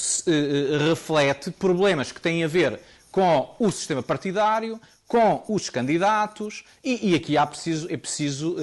reflete 0.88 1.50
problemas 1.50 2.12
que 2.12 2.22
têm 2.22 2.44
a 2.44 2.48
ver 2.48 2.80
com 3.12 3.56
o 3.58 3.72
sistema 3.72 4.04
partidário, 4.04 4.80
com 5.08 5.44
os 5.50 5.68
candidatos, 5.68 6.64
e, 6.84 7.10
e 7.10 7.16
aqui 7.16 7.36
há 7.36 7.46
preciso, 7.46 7.92
é 7.92 7.98
preciso 7.98 8.56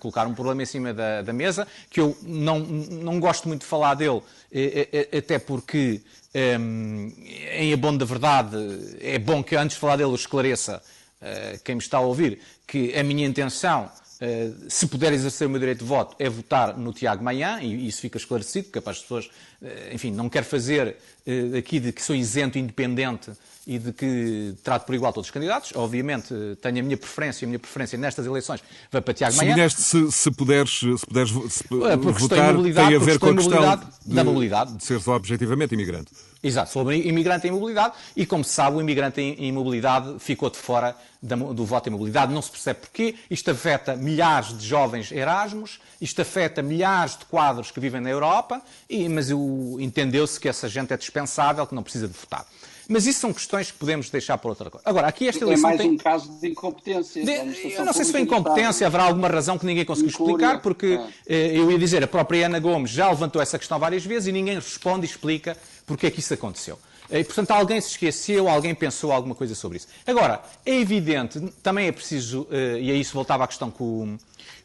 colocar 0.00 0.26
um 0.26 0.34
problema 0.34 0.62
em 0.62 0.66
cima 0.66 0.94
da, 0.94 1.20
da, 1.20 1.32
mesa, 1.32 1.68
que 1.90 2.00
eu 2.00 2.16
não, 2.22 2.60
não 2.60 3.20
gosto 3.20 3.48
muito 3.48 3.60
de 3.60 3.66
falar 3.66 3.94
dele, 3.94 4.22
até 5.16 5.38
porque 5.38 6.00
um, 6.60 7.12
em 7.52 7.72
abono 7.72 7.98
da 7.98 8.04
verdade, 8.04 8.56
é 9.00 9.18
bom 9.18 9.42
que 9.42 9.56
antes 9.56 9.76
de 9.76 9.80
falar 9.80 9.96
dele 9.96 10.10
eu 10.10 10.14
esclareça 10.14 10.82
uh, 11.20 11.62
quem 11.64 11.76
me 11.76 11.80
está 11.80 11.98
a 11.98 12.00
ouvir 12.00 12.38
que 12.66 12.94
a 12.94 13.02
minha 13.02 13.26
intenção 13.26 13.90
Uh, 14.16 14.64
se 14.70 14.86
puder 14.86 15.12
exercer 15.12 15.46
o 15.46 15.50
meu 15.50 15.60
direito 15.60 15.80
de 15.80 15.84
voto, 15.84 16.16
é 16.18 16.26
votar 16.26 16.74
no 16.78 16.90
Tiago 16.90 17.22
Manhã, 17.22 17.60
e 17.60 17.86
isso 17.86 18.00
fica 18.00 18.16
esclarecido, 18.16 18.64
porque 18.64 18.78
é 18.78 18.80
para 18.80 18.92
as 18.92 19.00
pessoas, 19.00 19.26
uh, 19.26 19.92
enfim, 19.92 20.10
não 20.10 20.30
quero 20.30 20.46
fazer 20.46 20.96
uh, 21.26 21.56
aqui 21.58 21.78
de 21.78 21.92
que 21.92 22.02
sou 22.02 22.16
isento, 22.16 22.58
independente 22.58 23.30
e 23.66 23.78
de 23.78 23.92
que 23.92 24.54
trato 24.62 24.86
por 24.86 24.94
igual 24.94 25.12
todos 25.12 25.26
os 25.28 25.30
candidatos. 25.32 25.72
Obviamente, 25.74 26.32
tenho 26.62 26.78
a 26.78 26.82
minha 26.82 26.96
preferência, 26.96 27.44
a 27.44 27.48
minha 27.48 27.58
preferência 27.58 27.98
nestas 27.98 28.24
eleições 28.24 28.62
vai 28.92 29.00
para 29.02 29.12
Tiago 29.12 29.36
Manhã. 29.36 29.68
Se, 29.68 30.12
se 30.12 30.30
puderes, 30.30 30.78
se 30.78 31.06
puderes 31.06 31.30
se 31.30 31.64
votar, 31.68 32.54
tem 32.54 32.96
a 32.96 32.98
ver 32.98 33.18
com 33.18 33.30
a 33.30 33.34
questão 33.34 33.76
de, 33.76 34.14
da 34.14 34.22
mobilidade. 34.22 34.76
de 34.76 34.84
ser 34.84 35.00
só 35.00 35.16
objetivamente 35.16 35.74
imigrante. 35.74 36.12
Exato, 36.42 36.70
sobre 36.70 37.00
imigrante 37.08 37.48
em 37.48 37.50
mobilidade 37.50 37.94
e, 38.14 38.24
como 38.24 38.44
se 38.44 38.52
sabe, 38.52 38.76
o 38.76 38.80
imigrante 38.80 39.20
em 39.20 39.50
mobilidade 39.50 40.16
ficou 40.20 40.48
de 40.48 40.58
fora 40.58 40.94
do 41.20 41.64
voto 41.64 41.88
em 41.88 41.92
mobilidade. 41.92 42.32
Não 42.32 42.40
se 42.42 42.50
percebe 42.50 42.80
porquê. 42.80 43.16
Isto 43.28 43.50
afeta 43.50 43.96
milhares 43.96 44.56
de 44.56 44.64
jovens 44.64 45.10
Erasmus, 45.10 45.80
isto 46.00 46.22
afeta 46.22 46.62
milhares 46.62 47.18
de 47.18 47.24
quadros 47.24 47.72
que 47.72 47.80
vivem 47.80 48.00
na 48.00 48.10
Europa, 48.10 48.62
e, 48.88 49.08
mas 49.08 49.30
entendeu-se 49.30 50.38
que 50.38 50.48
essa 50.48 50.68
gente 50.68 50.92
é 50.92 50.96
dispensável, 50.96 51.66
que 51.66 51.74
não 51.74 51.82
precisa 51.82 52.06
de 52.06 52.14
votar. 52.14 52.46
Mas 52.88 53.06
isso 53.06 53.20
são 53.20 53.32
questões 53.32 53.70
que 53.70 53.78
podemos 53.78 54.08
deixar 54.10 54.38
para 54.38 54.48
outra 54.48 54.70
coisa. 54.70 54.82
Agora, 54.88 55.08
aqui 55.08 55.28
esta 55.28 55.44
eleição. 55.44 55.70
É 55.70 55.72
mais 55.72 55.80
tem... 55.80 55.90
um 55.90 55.96
caso 55.96 56.38
de 56.40 56.48
incompetência. 56.48 57.24
De... 57.24 57.74
Eu 57.74 57.84
não 57.84 57.92
sei 57.92 58.04
se 58.04 58.12
foi 58.12 58.20
incompetência, 58.20 58.86
haverá 58.86 59.04
alguma 59.04 59.28
razão 59.28 59.58
que 59.58 59.66
ninguém 59.66 59.84
conseguiu 59.84 60.10
explicar, 60.10 60.60
porque 60.60 61.00
é. 61.26 61.56
eu 61.56 61.70
ia 61.70 61.78
dizer, 61.78 62.02
a 62.04 62.06
própria 62.06 62.46
Ana 62.46 62.60
Gomes 62.60 62.90
já 62.90 63.08
levantou 63.08 63.42
essa 63.42 63.58
questão 63.58 63.78
várias 63.78 64.04
vezes 64.04 64.28
e 64.28 64.32
ninguém 64.32 64.54
responde 64.54 65.06
e 65.06 65.08
explica 65.08 65.56
porque 65.84 66.06
é 66.06 66.10
que 66.10 66.20
isso 66.20 66.32
aconteceu. 66.32 66.78
E, 67.10 67.22
portanto, 67.22 67.52
alguém 67.52 67.80
se 67.80 67.90
esqueceu, 67.90 68.48
alguém 68.48 68.74
pensou 68.74 69.12
alguma 69.12 69.34
coisa 69.34 69.54
sobre 69.54 69.78
isso. 69.78 69.86
Agora, 70.06 70.42
é 70.64 70.74
evidente, 70.74 71.40
também 71.62 71.86
é 71.86 71.92
preciso, 71.92 72.46
eh, 72.50 72.78
e 72.80 72.90
a 72.90 72.94
isso 72.94 73.14
voltava 73.14 73.44
à 73.44 73.46
questão 73.46 73.70
que 73.70 73.82
o, 73.82 74.18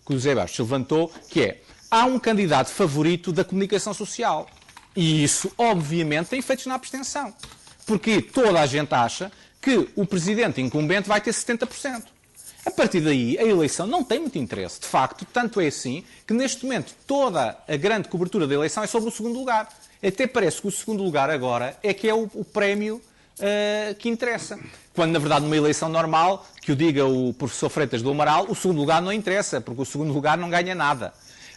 que 0.06 0.14
o 0.14 0.16
José 0.16 0.34
Bastos 0.34 0.60
levantou, 0.60 1.12
que 1.30 1.42
é, 1.44 1.62
há 1.90 2.06
um 2.06 2.18
candidato 2.18 2.70
favorito 2.70 3.32
da 3.32 3.44
comunicação 3.44 3.94
social. 3.94 4.48
E 4.96 5.24
isso, 5.24 5.52
obviamente, 5.58 6.30
tem 6.30 6.40
efeitos 6.40 6.66
na 6.66 6.76
abstenção. 6.76 7.34
Porque 7.86 8.22
toda 8.22 8.60
a 8.60 8.66
gente 8.66 8.94
acha 8.94 9.32
que 9.62 9.90
o 9.96 10.06
presidente 10.06 10.62
incumbente 10.62 11.08
vai 11.08 11.22
ter 11.22 11.32
70%. 11.32 12.04
A 12.66 12.70
partir 12.70 13.02
daí, 13.02 13.38
a 13.40 13.44
eleição 13.44 13.88
não 13.88 14.04
tem 14.04 14.20
muito 14.20 14.38
interesse. 14.38 14.80
De 14.80 14.86
facto, 14.86 15.26
tanto 15.26 15.60
é 15.60 15.68
assim 15.68 16.04
que 16.28 16.34
neste 16.34 16.64
momento 16.64 16.94
toda 17.08 17.58
a 17.68 17.76
grande 17.76 18.08
cobertura 18.08 18.48
da 18.48 18.54
eleição 18.54 18.84
é 18.84 18.88
sobre 18.88 19.10
o 19.10 19.12
segundo 19.12 19.38
lugar. 19.38 19.68
Até 20.04 20.28
parece 20.28 20.62
que 20.62 20.68
o 20.68 20.72
segundo 20.72 21.04
lugar 21.04 21.30
agora 21.30 21.78
é 21.82 21.94
que 21.94 22.08
é 22.08 22.14
o, 22.14 22.30
o 22.34 22.46
prémio 22.46 23.02
uh, 23.40 23.96
que 23.96 24.10
interessa. 24.10 24.60
Quando, 24.94 25.12
na 25.12 25.20
verdade, 25.20 25.44
numa 25.44 25.58
eleição 25.58 25.90
normal, 25.90 26.46
que 26.62 26.72
o 26.72 26.76
diga 26.76 27.06
o 27.06 27.34
professor 27.34 27.70
Freitas 27.70 28.02
do 28.02 28.12
Amaral, 28.12 28.46
o 28.48 28.56
segundo 28.56 28.78
lugar 28.78 29.02
não 29.02 29.12
interessa, 29.12 29.60
porque 29.60 29.82
o 29.82 29.86
segundo 29.86 30.14
lugar 30.14 30.38
não 30.38 30.50
ganha 30.50 30.76
nada. 30.76 31.14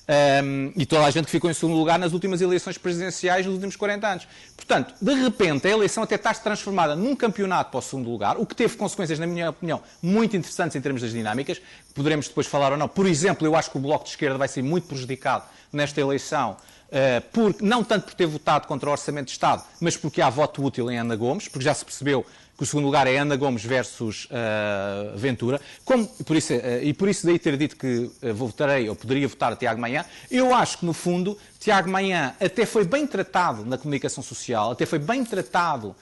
Um, 0.07 0.71
e 0.77 0.85
toda 0.85 1.07
a 1.07 1.11
gente 1.11 1.25
que 1.25 1.31
ficou 1.31 1.51
em 1.51 1.55
segundo 1.55 1.79
lugar 1.79 1.99
nas 1.99 2.13
últimas 2.13 2.43
eleições 2.43 2.77
presidenciais 2.77 3.47
dos 3.47 3.55
últimos 3.55 3.75
40 3.75 4.07
anos. 4.07 4.29
Portanto, 4.55 4.95
de 5.01 5.15
repente, 5.15 5.67
a 5.67 5.71
eleição 5.71 6.03
até 6.03 6.17
está-se 6.17 6.43
transformada 6.43 6.95
num 6.95 7.17
campeonato 7.17 7.71
para 7.71 7.79
o 7.79 7.83
segundo 7.83 8.11
lugar, 8.11 8.37
o 8.37 8.45
que 8.45 8.55
teve 8.55 8.77
consequências, 8.77 9.19
na 9.19 9.27
minha 9.27 9.49
opinião, 9.49 9.83
muito 10.03 10.37
interessantes 10.37 10.77
em 10.77 10.81
termos 10.81 11.01
das 11.01 11.11
dinâmicas. 11.11 11.61
Poderemos 11.95 12.29
depois 12.29 12.47
falar 12.47 12.73
ou 12.73 12.79
não. 12.79 12.87
Por 12.87 13.07
exemplo, 13.07 13.47
eu 13.47 13.57
acho 13.57 13.71
que 13.71 13.79
o 13.79 13.81
Bloco 13.81 14.05
de 14.05 14.11
Esquerda 14.11 14.37
vai 14.37 14.49
ser 14.49 14.63
muito 14.63 14.87
prejudicado 14.87 15.45
nesta 15.73 16.01
eleição 16.01 16.57
eh, 16.97 17.19
por, 17.21 17.57
não 17.61 17.83
tanto 17.83 18.05
por 18.05 18.15
ter 18.15 18.27
votado 18.27 18.69
contra 18.69 18.89
o 18.89 18.93
Orçamento 18.93 19.27
de 19.27 19.33
Estado, 19.33 19.65
mas 19.81 19.97
porque 19.97 20.23
há 20.23 20.31
voto 20.31 20.63
útil 20.63 20.89
em 20.91 20.97
Ana 20.97 21.17
Gomes, 21.17 21.49
porque 21.49 21.65
já 21.65 21.75
se 21.75 21.85
percebeu 21.85 22.25
que 22.57 22.63
o 22.63 22.67
segundo 22.67 22.85
lugar 22.85 23.07
é 23.07 23.19
Ana 23.19 23.37
Gomes 23.37 23.65
versus 23.65 24.27
uh, 24.27 25.17
Ventura, 25.17 25.61
Como, 25.85 26.07
por 26.07 26.37
isso, 26.37 26.55
uh, 26.55 26.83
e 26.83 26.93
por 26.93 27.09
isso 27.09 27.27
daí 27.27 27.39
ter 27.39 27.57
dito 27.57 27.77
que 27.77 28.11
uh, 28.23 28.35
votarei, 28.35 28.89
ou 28.89 28.95
poderia 28.95 29.27
votar 29.27 29.57
Tiago 29.57 29.81
Manhã, 29.81 30.05
eu 30.31 30.55
acho 30.55 30.79
que, 30.79 30.87
no 30.87 30.93
fundo, 30.93 31.37
Tiago 31.65 31.89
Manhã 31.89 32.35
até 32.39 32.67
foi 32.67 32.85
bem 32.85 33.07
tratado 33.07 33.65
na 33.65 33.79
comunicação 33.79 34.23
social, 34.23 34.73
até 34.73 34.85
foi 34.85 34.99
bem 34.99 35.25
tratado 35.25 35.97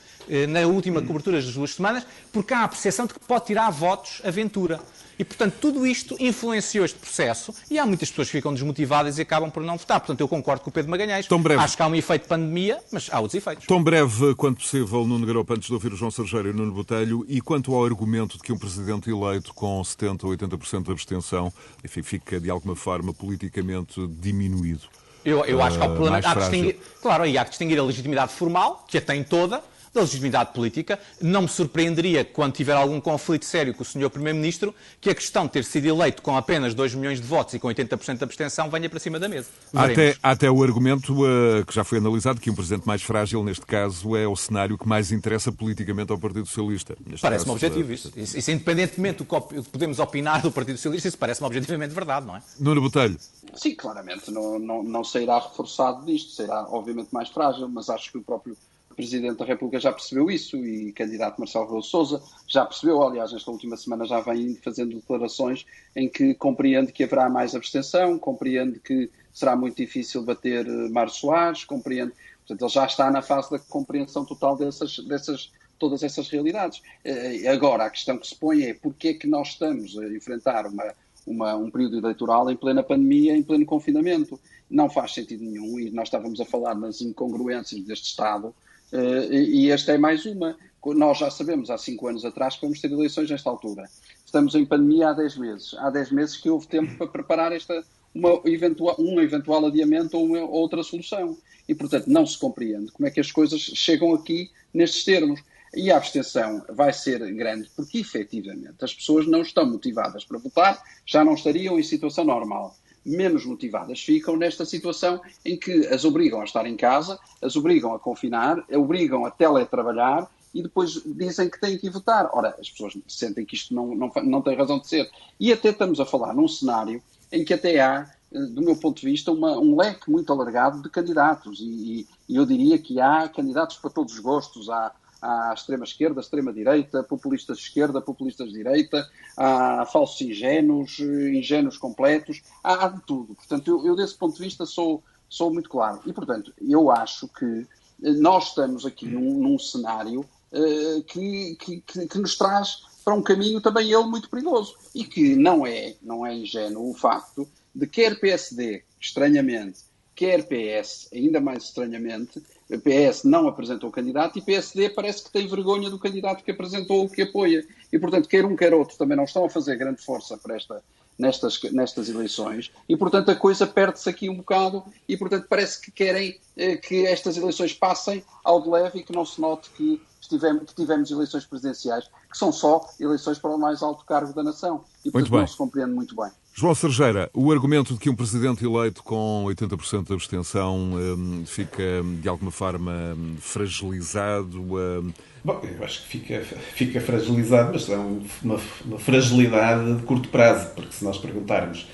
na 0.49 0.67
última 0.67 1.01
cobertura 1.01 1.41
das 1.41 1.55
duas 1.55 1.77
semanas, 1.77 2.05
porque 2.33 2.53
há 2.53 2.65
a 2.65 2.69
percepção 2.69 3.07
de 3.07 3.15
que 3.15 3.21
pode 3.21 3.47
tirar 3.47 3.71
votos 3.71 4.21
a 4.25 4.31
Ventura. 4.33 4.81
E, 5.17 5.25
portanto, 5.25 5.55
tudo 5.61 5.87
isto 5.87 6.17
influenciou 6.19 6.85
este 6.85 6.99
processo 6.99 7.55
e 7.71 7.79
há 7.79 7.87
muitas 7.87 8.11
pessoas 8.11 8.27
que 8.27 8.33
ficam 8.33 8.53
desmotivadas 8.53 9.19
e 9.19 9.23
acabam 9.23 9.53
por 9.53 9.63
não 9.63 9.77
votar. 9.77 10.01
Portanto, 10.01 10.21
eu 10.21 10.27
concordo 10.27 10.65
com 10.65 10.71
o 10.71 10.73
Pedro 10.73 10.91
Magalhães. 10.91 11.29
Tão 11.29 11.41
breve. 11.41 11.63
Acho 11.63 11.77
que 11.77 11.83
há 11.85 11.87
um 11.87 11.95
efeito 11.95 12.27
pandemia, 12.27 12.81
mas 12.91 13.09
há 13.13 13.21
outros 13.21 13.37
efeitos. 13.37 13.65
Tão 13.65 13.81
breve 13.81 14.35
quanto 14.35 14.57
possível, 14.57 15.07
Nuno 15.07 15.25
Garopa, 15.25 15.55
antes 15.55 15.69
de 15.69 15.75
ouvir 15.75 15.93
o 15.93 15.97
João 15.97 16.11
Sergeiro 16.11 16.49
e 16.49 16.51
o 16.51 16.55
Nuno 16.55 16.73
Botelho, 16.73 17.25
e 17.29 17.41
quanto 17.41 17.73
ao 17.73 17.85
argumento 17.85 18.37
de 18.37 18.43
que 18.43 18.53
um 18.53 18.59
presidente 18.59 19.09
eleito 19.09 19.55
com 19.55 19.81
70% 19.81 20.25
ou 20.25 20.31
80% 20.31 20.83
de 20.83 20.91
abstenção, 20.91 21.53
enfim, 21.85 22.03
fica 22.03 22.41
de 22.41 22.51
alguma 22.51 22.75
forma 22.75 23.15
politicamente 23.15 24.05
diminuído. 24.09 24.89
Eu, 25.25 25.45
eu 25.45 25.63
acho 25.63 25.79
que 25.79 25.85
há 25.85 25.87
o 25.87 25.95
problema. 25.95 26.21
Há 26.25 26.35
distinguir, 26.35 26.79
claro, 27.01 27.27
e 27.27 27.39
há 27.39 27.45
que 27.45 27.51
distinguir 27.51 27.79
a 27.79 27.83
legitimidade 27.83 28.33
formal, 28.33 28.85
que 28.89 28.99
a 28.99 29.01
tem 29.01 29.23
toda, 29.23 29.63
da 29.93 30.01
legitimidade 30.01 30.53
política. 30.53 30.99
Não 31.21 31.43
me 31.43 31.49
surpreenderia, 31.49 32.25
quando 32.25 32.53
tiver 32.55 32.75
algum 32.75 33.01
conflito 33.01 33.45
sério 33.45 33.75
com 33.75 33.83
o 33.83 33.85
Sr. 33.85 34.09
Primeiro-Ministro, 34.11 34.75
que 35.01 35.11
a 35.11 35.15
questão 35.15 35.47
de 35.47 35.53
ter 35.53 35.65
sido 35.65 35.87
eleito 35.87 36.23
com 36.23 36.37
apenas 36.37 36.75
2 36.75 36.95
milhões 36.95 37.21
de 37.21 37.27
votos 37.27 37.55
e 37.55 37.59
com 37.59 37.69
80% 37.69 38.17
de 38.17 38.25
abstenção 38.25 38.71
venha 38.71 38.89
para 38.89 38.99
cima 38.99 39.19
da 39.19 39.29
mesa. 39.29 39.49
Até, 39.75 40.17
até 40.23 40.51
o 40.51 40.63
argumento 40.63 41.25
uh, 41.25 41.65
que 41.67 41.75
já 41.75 41.85
foi 41.85 41.99
analisado, 41.99 42.41
que 42.41 42.51
um 42.51 42.55
presidente 42.55 42.87
mais 42.87 43.03
frágil, 43.03 43.45
neste 43.45 43.67
caso, 43.67 44.17
é 44.17 44.27
o 44.27 44.35
cenário 44.35 44.79
que 44.79 44.89
mais 44.89 45.13
interessa 45.13 45.53
politicamente 45.53 46.11
ao 46.11 46.19
Partido 46.19 46.47
Socialista. 46.47 46.97
Parece-me 47.21 47.53
objetivo 47.53 47.91
uh, 47.91 47.93
isso. 47.93 48.13
isso. 48.17 48.39
Isso, 48.39 48.51
independentemente 48.51 49.19
do 49.19 49.25
que 49.25 49.63
podemos 49.71 49.99
opinar 49.99 50.41
do 50.41 50.51
Partido 50.51 50.77
Socialista, 50.77 51.09
isso 51.09 51.19
parece-me 51.19 51.47
objetivamente 51.47 51.95
verdade, 51.95 52.27
não 52.27 52.37
é? 52.37 52.43
Nuno 52.59 52.81
Botelho. 52.81 53.17
Sim, 53.55 53.75
claramente. 53.75 54.31
Não, 54.31 54.59
não, 54.59 54.83
não 54.83 55.05
sairá 55.05 55.39
reforçado 55.39 56.07
disto. 56.07 56.33
Será, 56.33 56.67
obviamente, 56.71 57.09
mais 57.13 57.29
frágil, 57.29 57.69
mas 57.69 57.91
acho 57.91 58.11
que 58.11 58.19
o 58.19 58.23
próprio 58.23 58.57
o 58.93 58.95
Presidente 58.95 59.39
da 59.39 59.45
República 59.45 59.81
já 59.81 59.91
percebeu 59.91 60.31
isso 60.31 60.57
e 60.57 60.91
o 60.91 60.95
candidato 60.95 61.39
Marcelo 61.39 61.65
Rebelo 61.65 61.83
Sousa 61.83 62.23
já 62.47 62.65
percebeu, 62.65 63.03
aliás, 63.03 63.33
nesta 63.33 63.51
última 63.51 63.77
semana 63.77 64.05
já 64.05 64.21
vem 64.21 64.55
fazendo 64.57 64.97
declarações 64.97 65.67
em 65.97 66.09
que 66.09 66.35
compreende 66.35 66.93
que 66.93 67.03
haverá 67.03 67.29
mais 67.29 67.55
abstenção, 67.55 68.19
compreende 68.19 68.79
que 68.79 69.11
será 69.33 69.57
muito 69.57 69.77
difícil 69.77 70.23
bater 70.23 70.67
eh, 70.67 70.89
Mário 70.91 71.13
Soares, 71.13 71.65
compreende, 71.65 72.13
portanto, 72.41 72.63
ele 72.63 72.71
já 72.71 72.85
está 72.85 73.11
na 73.11 73.23
fase 73.23 73.51
da 73.51 73.59
compreensão 73.59 74.25
total 74.25 74.57
dessas, 74.57 74.99
dessas 74.99 75.51
todas 75.79 76.03
essas 76.03 76.29
realidades. 76.29 76.83
Eh, 77.05 77.49
agora, 77.49 77.87
a 77.87 77.91
questão 77.91 78.19
que 78.19 78.27
se 78.27 78.37
põe 78.37 78.63
é 78.63 78.75
porque 78.75 79.09
é 79.09 79.15
que 79.15 79.27
nós 79.27 79.49
estamos 79.49 79.99
a 79.99 80.07
enfrentar 80.07 80.67
uma, 80.67 80.95
uma, 81.27 81.57
um 81.57 81.71
período 81.71 81.99
eleitoral 81.99 82.51
em 82.51 82.57
plena 82.57 82.83
pandemia, 82.83 83.37
em 83.37 83.43
pleno 83.43 83.65
confinamento. 83.65 84.39
Não 84.71 84.89
faz 84.89 85.13
sentido 85.13 85.45
nenhum, 85.45 85.81
e 85.81 85.91
nós 85.91 86.09
estávamos 86.09 86.41
a 86.41 86.45
falar 86.45 86.75
nas 86.75 87.01
incongruências 87.01 87.83
deste 87.83 88.07
Estado, 88.07 88.55
Uh, 88.93 89.33
e 89.33 89.71
esta 89.71 89.93
é 89.93 89.99
mais 89.99 90.27
uma. 90.27 90.57
Nós 90.85 91.19
já 91.19 91.31
sabemos 91.31 91.71
há 91.71 91.79
cinco 91.79 92.09
anos 92.09 92.25
atrás 92.25 92.57
que 92.57 92.63
vamos 92.63 92.81
ter 92.81 92.91
eleições 92.91 93.31
nesta 93.31 93.49
altura. 93.49 93.89
Estamos 94.25 94.55
em 94.55 94.67
pandemia 94.67 95.11
há 95.11 95.13
10 95.13 95.37
meses. 95.37 95.75
Há 95.79 95.91
10 95.91 96.11
meses 96.11 96.37
que 96.37 96.51
houve 96.51 96.67
tempo 96.67 96.97
para 96.99 97.07
preparar 97.07 97.53
esta, 97.53 97.85
uma 98.15 98.41
eventual, 98.45 98.97
um 98.99 99.21
eventual 99.21 99.65
adiamento 99.67 100.17
ou 100.19 100.27
uma, 100.27 100.41
outra 100.41 100.83
solução. 100.83 101.39
E, 101.69 101.75
portanto, 101.75 102.09
não 102.09 102.27
se 102.27 102.37
compreende 102.37 102.91
como 102.91 103.07
é 103.07 103.11
que 103.11 103.21
as 103.21 103.31
coisas 103.31 103.61
chegam 103.61 104.13
aqui 104.13 104.51
nestes 104.75 105.05
termos. 105.05 105.41
E 105.75 105.91
a 105.91 105.97
abstenção 105.97 106.63
vai 106.69 106.93
ser 106.93 107.19
grande 107.33 107.71
porque, 107.75 107.99
efetivamente, 107.99 108.85
as 108.85 108.93
pessoas 108.93 109.27
não 109.27 109.41
estão 109.41 109.65
motivadas 109.65 110.23
para 110.23 110.39
votar, 110.39 110.83
já 111.07 111.25
não 111.25 111.33
estariam 111.33 111.79
em 111.79 111.83
situação 111.83 112.25
normal 112.25 112.77
menos 113.05 113.45
motivadas 113.45 114.01
ficam 114.01 114.37
nesta 114.37 114.65
situação 114.65 115.21
em 115.45 115.57
que 115.57 115.87
as 115.89 116.05
obrigam 116.05 116.41
a 116.41 116.45
estar 116.45 116.67
em 116.67 116.77
casa, 116.77 117.19
as 117.41 117.57
obrigam 117.57 117.95
a 117.95 117.99
confinar, 117.99 118.65
obrigam 118.71 119.25
a 119.25 119.31
teletrabalhar 119.31 120.29
e 120.55 120.63
depois 120.63 121.03
dizem 121.05 121.49
que 121.49 121.61
têm 121.61 121.79
que 121.79 121.87
ir 121.87 121.91
votar. 121.91 122.29
Ora, 122.33 122.55
as 122.61 122.71
pessoas 122.71 122.97
sentem 123.09 123.45
que 123.45 123.55
isto 123.55 123.75
não, 123.75 123.95
não, 123.95 124.13
não 124.25 124.43
tem 124.43 124.57
razão 124.57 124.79
de 124.79 124.87
ser. 124.87 125.11
E 125.41 125.53
até 125.53 125.71
estamos 125.71 125.99
a 125.99 126.07
falar 126.07 126.35
num 126.35 126.47
cenário 126.47 127.03
em 127.31 127.45
que 127.45 127.55
até 127.55 127.81
há, 127.81 128.11
eh, 128.31 128.39
do 128.39 128.61
meu 128.61 128.77
ponto 128.77 129.01
de 129.01 129.07
vista, 129.07 129.33
uma, 129.33 129.59
um 129.59 129.77
leque 129.77 130.11
muito 130.11 130.31
alargado 130.31 130.83
de 130.83 130.91
candidatos. 130.91 131.59
E, 131.61 132.07
e, 132.29 132.37
eu 132.37 132.45
diria 132.45 132.79
que 132.79 133.01
há 133.01 133.29
candidatos 133.29 133.77
para 133.79 133.91
todos 133.91 134.13
os 134.13 134.21
gostos. 134.21 134.69
Há, 134.69 134.93
à 135.23 135.55
extrema-esquerda, 135.55 136.21
extrema-direita, 136.21 137.05
populistas 137.05 137.59
de 137.59 137.63
esquerda, 137.63 138.01
populistas 138.01 138.49
de 138.49 138.55
direita, 138.55 139.09
há 139.37 139.87
falsos 139.87 140.21
ingênuos, 140.21 140.99
ingênuos 140.99 141.79
completos, 141.79 142.43
há, 142.63 142.89
de 142.89 143.01
tudo. 143.03 143.35
Portanto, 143.37 143.69
eu, 143.69 143.87
eu, 143.87 143.95
desse 143.95 144.17
ponto 144.17 144.37
de 144.37 144.43
vista 144.43 144.67
sou, 144.67 145.03
sou 145.29 145.53
muito 145.53 145.71
claro. 145.71 146.01
E, 146.05 146.13
portanto, 146.13 146.53
eu 146.61 146.91
acho 146.91 147.29
que 147.29 147.67
nós 148.01 148.49
estamos 148.49 148.85
aqui 148.85 149.07
num, 149.07 149.39
num 149.39 149.59
cenário 149.59 150.21
uh, 150.21 151.03
que, 151.05 151.57
que, 151.57 152.07
que, 152.07 152.19
nos 152.19 152.37
traz 152.37 152.83
para 153.05 153.15
um 153.15 153.23
caminho 153.23 153.61
também 153.61 153.93
ele 153.93 154.05
muito 154.05 154.29
perigoso 154.29 154.77
e 154.95 155.05
que 155.05 155.37
não 155.37 155.65
é, 155.65 155.95
não 156.03 156.27
é 156.27 156.35
ingênuo 156.35 156.91
o 156.91 156.95
facto 156.95 157.49
de 157.75 157.87
quer 157.87 158.19
PSD, 158.19 158.83
estranhamente, 159.01 159.81
quer 160.15 160.47
PS, 160.47 161.09
ainda 161.13 161.41
mais 161.41 161.65
estranhamente, 161.65 162.43
PS 162.79 163.25
não 163.25 163.49
apresentou 163.49 163.89
o 163.89 163.93
candidato 163.93 164.39
e 164.39 164.43
PSD 164.43 164.91
parece 164.91 165.25
que 165.25 165.31
tem 165.31 165.47
vergonha 165.47 165.91
do 165.91 165.99
candidato 165.99 166.45
que 166.45 166.51
apresentou 166.51 167.01
ou 167.01 167.09
que 167.09 167.23
apoia. 167.23 167.67
E, 167.93 167.99
portanto, 167.99 168.29
quer 168.29 168.45
um, 168.45 168.57
quer 168.57 168.73
outro 168.73 168.97
também 168.97 169.17
não 169.17 169.25
estão 169.25 169.45
a 169.45 169.51
fazer 169.51 169.77
grande 169.77 170.03
força 170.03 170.37
para 170.39 170.57
esta, 170.57 170.83
nestas, 171.19 171.61
nestas 171.73 172.09
eleições 172.09 172.71
e, 172.89 172.97
portanto, 172.97 173.31
a 173.31 173.37
coisa 173.37 173.67
perde-se 173.67 174.09
aqui 174.09 174.29
um 174.29 174.37
bocado 174.37 174.85
e, 175.09 175.17
portanto, 175.17 175.47
parece 175.49 175.81
que 175.81 175.91
querem 175.91 176.39
eh, 176.57 176.77
que 176.77 177.07
estas 177.07 177.37
eleições 177.37 177.75
passem 177.75 178.25
ao 178.43 178.61
de 178.63 178.69
leve 178.69 179.01
e 179.01 179.03
que 179.03 179.13
não 179.13 179.25
se 179.25 179.41
note 179.41 179.71
que, 179.71 180.01
estivemos, 180.23 180.65
que 180.65 180.75
tivemos 180.75 181.11
eleições 181.11 181.45
presidenciais, 181.45 182.05
que 182.31 182.39
são 182.39 182.53
só 182.53 182.89
eleições 182.99 183.39
para 183.39 183.51
o 183.51 183.59
mais 183.59 183.83
alto 183.83 184.05
cargo 184.05 184.33
da 184.33 184.43
nação. 184.43 184.85
E, 185.05 185.11
portanto, 185.11 185.33
não 185.33 185.47
se 185.47 185.57
compreende 185.57 185.93
muito 185.93 186.15
bem. 186.15 186.31
João 186.55 186.75
Sergeira, 186.75 187.31
o 187.33 187.51
argumento 187.51 187.95
de 187.95 187.99
que 187.99 188.11
um 188.11 188.15
presidente 188.15 188.63
eleito 188.63 189.03
com 189.03 189.45
80% 189.47 190.07
de 190.07 190.13
abstenção 190.13 190.77
um, 190.77 191.47
fica, 191.47 191.83
de 192.21 192.29
alguma 192.29 192.51
forma, 192.51 192.93
fragilizado. 193.39 194.61
Um... 194.61 195.13
Bom, 195.43 195.61
eu 195.63 195.83
acho 195.83 196.03
que 196.03 196.09
fica, 196.09 196.41
fica 196.75 197.01
fragilizado, 197.01 197.73
mas 197.73 197.89
é 197.89 197.97
uma, 197.97 198.61
uma 198.85 198.99
fragilidade 198.99 199.95
de 199.97 200.03
curto 200.03 200.29
prazo, 200.29 200.71
porque 200.75 200.93
se 200.93 201.03
nós 201.03 201.17
perguntarmos 201.17 201.89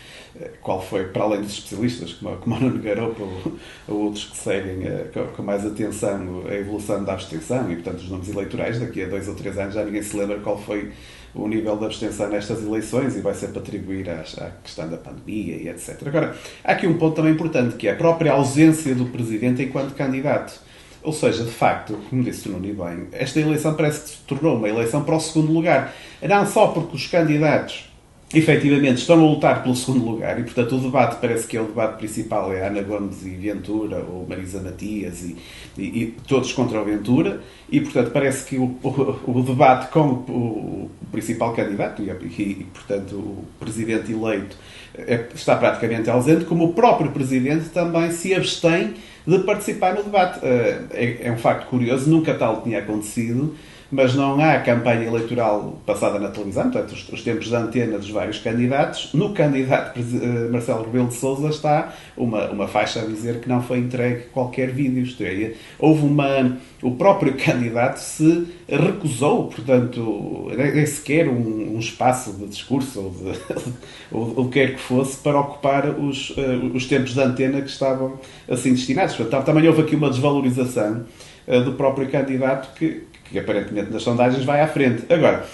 qual 0.62 0.80
foi, 0.80 1.04
para 1.04 1.24
além 1.24 1.40
dos 1.42 1.52
especialistas, 1.52 2.12
como, 2.14 2.36
como 2.36 2.56
a 2.56 2.60
Nuno 2.60 2.82
Garopa 2.82 3.22
ou, 3.22 3.52
ou, 3.88 3.96
outros 4.04 4.24
que 4.24 4.36
seguem 4.36 4.86
uh, 4.86 5.08
com, 5.12 5.24
com, 5.28 5.42
mais 5.42 5.64
atenção 5.66 6.44
a 6.48 6.54
evolução 6.54 7.04
da 7.04 7.14
abstenção 7.14 7.70
e, 7.70 7.76
portanto, 7.76 8.00
os 8.00 8.08
nomes 8.08 8.28
eleitorais, 8.28 8.78
daqui 8.78 9.02
a 9.02 9.08
dois 9.08 9.28
ou 9.28 9.34
três 9.34 9.58
anos 9.58 9.74
já 9.74 9.84
ninguém 9.84 10.02
se 10.02 10.16
lembra 10.16 10.38
qual 10.40 10.58
foi 10.58 10.92
o 11.34 11.46
nível 11.46 11.76
de 11.76 11.84
abstenção 11.84 12.28
nestas 12.28 12.62
eleições 12.62 13.16
e 13.16 13.20
vai 13.20 13.34
ser 13.34 13.48
para 13.48 13.60
atribuir 13.60 14.08
à, 14.08 14.20
à 14.20 14.50
questão 14.62 14.88
da 14.88 14.96
pandemia 14.96 15.56
e 15.56 15.68
etc. 15.68 16.06
Agora, 16.06 16.36
há 16.64 16.72
aqui 16.72 16.86
um 16.86 16.98
ponto 16.98 17.16
também 17.16 17.32
importante, 17.32 17.76
que 17.76 17.88
é 17.88 17.92
a 17.92 17.96
própria 17.96 18.32
ausência 18.32 18.94
do 18.94 19.06
Presidente 19.06 19.62
enquanto 19.62 19.94
candidato. 19.94 20.60
Ou 21.02 21.12
seja, 21.12 21.44
de 21.44 21.50
facto, 21.50 21.98
como 22.10 22.22
disse 22.24 22.48
o 22.48 22.52
Nuno 22.52 22.84
bem, 22.84 23.06
esta 23.12 23.38
eleição 23.38 23.74
parece 23.74 24.00
que 24.00 24.08
se 24.10 24.16
tornou 24.26 24.56
uma 24.56 24.68
eleição 24.68 25.04
para 25.04 25.14
o 25.14 25.20
segundo 25.20 25.52
lugar. 25.52 25.94
Não 26.20 26.44
só 26.46 26.68
porque 26.68 26.96
os 26.96 27.06
candidatos 27.06 27.87
efetivamente 28.32 28.98
estão 28.98 29.18
a 29.18 29.30
lutar 29.30 29.62
pelo 29.62 29.74
segundo 29.74 30.04
lugar 30.04 30.38
e, 30.38 30.42
portanto, 30.42 30.76
o 30.76 30.80
debate 30.80 31.16
parece 31.18 31.46
que 31.46 31.56
é 31.56 31.60
o 31.60 31.64
debate 31.64 31.96
principal 31.96 32.52
é 32.52 32.66
Ana 32.66 32.82
Gomes 32.82 33.24
e 33.24 33.30
Ventura 33.30 34.04
ou 34.06 34.26
Marisa 34.28 34.60
Matias 34.60 35.22
e, 35.22 35.36
e, 35.78 36.02
e 36.02 36.14
todos 36.26 36.52
contra 36.52 36.80
o 36.80 36.84
Ventura 36.84 37.40
e, 37.70 37.80
portanto, 37.80 38.10
parece 38.10 38.44
que 38.44 38.58
o, 38.58 38.76
o, 38.82 39.38
o 39.38 39.42
debate 39.42 39.90
com 39.90 40.00
o, 40.00 40.90
o 40.90 40.90
principal 41.10 41.54
candidato 41.54 42.02
e, 42.02 42.10
e, 42.10 42.66
portanto, 42.72 43.14
o 43.14 43.44
presidente 43.58 44.12
eleito 44.12 44.56
é, 44.94 45.26
está 45.34 45.56
praticamente 45.56 46.10
ausente, 46.10 46.44
como 46.44 46.66
o 46.66 46.72
próprio 46.74 47.10
presidente 47.10 47.70
também 47.70 48.10
se 48.10 48.34
abstém 48.34 48.94
de 49.26 49.38
participar 49.40 49.94
no 49.94 50.02
debate. 50.02 50.40
Eh, 50.42 50.80
é, 50.90 51.28
é 51.28 51.32
um 51.32 51.36
facto 51.36 51.68
curioso, 51.68 52.10
nunca 52.10 52.34
tal 52.34 52.62
tinha 52.62 52.78
acontecido 52.78 53.54
mas 53.90 54.14
não 54.14 54.38
há 54.38 54.58
campanha 54.58 55.04
eleitoral 55.04 55.80
passada 55.86 56.18
na 56.18 56.28
televisão, 56.28 56.64
portanto, 56.70 56.92
os, 56.92 57.08
os 57.08 57.22
tempos 57.22 57.46
de 57.46 57.56
antena 57.56 57.98
dos 57.98 58.10
vários 58.10 58.38
candidatos. 58.38 59.14
No 59.14 59.32
candidato 59.32 59.98
uh, 59.98 60.52
Marcelo 60.52 60.84
Rebelo 60.84 61.08
de 61.08 61.14
Souza 61.14 61.48
está 61.48 61.94
uma, 62.16 62.50
uma 62.50 62.68
faixa 62.68 63.00
a 63.00 63.06
dizer 63.06 63.40
que 63.40 63.48
não 63.48 63.62
foi 63.62 63.78
entregue 63.78 64.24
qualquer 64.32 64.70
vídeo. 64.70 65.02
Isto 65.02 65.22
é, 65.22 65.54
houve 65.78 66.04
uma. 66.04 66.58
O 66.82 66.92
próprio 66.92 67.34
candidato 67.42 67.96
se 67.96 68.46
recusou, 68.68 69.48
portanto, 69.48 70.50
nem 70.56 70.84
sequer 70.84 71.26
um, 71.26 71.76
um 71.76 71.78
espaço 71.78 72.32
de 72.34 72.46
discurso 72.46 73.00
ou, 73.00 73.10
de, 73.10 73.38
ou, 74.12 74.34
ou 74.36 74.48
quer 74.48 74.74
que 74.74 74.80
fosse 74.80 75.16
para 75.16 75.40
ocupar 75.40 75.88
os, 75.88 76.30
uh, 76.30 76.70
os 76.74 76.86
tempos 76.86 77.14
de 77.14 77.20
antena 77.20 77.62
que 77.62 77.70
estavam 77.70 78.20
assim 78.46 78.72
destinados. 78.72 79.16
Portanto, 79.16 79.46
também 79.46 79.66
houve 79.66 79.80
aqui 79.80 79.96
uma 79.96 80.10
desvalorização 80.10 81.06
uh, 81.46 81.60
do 81.62 81.72
próprio 81.72 82.08
candidato 82.10 82.74
que, 82.74 83.07
que 83.30 83.38
aparentemente 83.38 83.90
nas 83.92 84.02
sondagens 84.02 84.44
vai 84.44 84.60
à 84.60 84.66
frente. 84.66 85.04
Agora, 85.12 85.46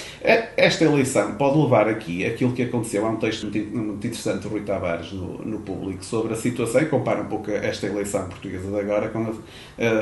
esta 0.57 0.85
eleição 0.85 1.35
pode 1.35 1.59
levar 1.59 1.89
aqui 1.89 2.25
aquilo 2.25 2.53
que 2.53 2.63
aconteceu. 2.63 3.05
Há 3.05 3.11
um 3.11 3.17
texto 3.17 3.45
muito, 3.45 4.07
interessante 4.07 4.43
do 4.43 4.49
Rui 4.49 4.61
Tavares 4.61 5.13
no, 5.13 5.39
no 5.45 5.59
público 5.61 6.05
sobre 6.05 6.33
a 6.33 6.37
situação 6.37 6.83
e 6.83 6.87
compara 6.87 7.23
um 7.23 7.27
pouco 7.27 7.51
esta 7.51 7.87
eleição 7.87 8.29
portuguesa 8.29 8.71
de 8.71 8.79
agora 8.79 9.09
com 9.09 9.27
as, 9.27 9.37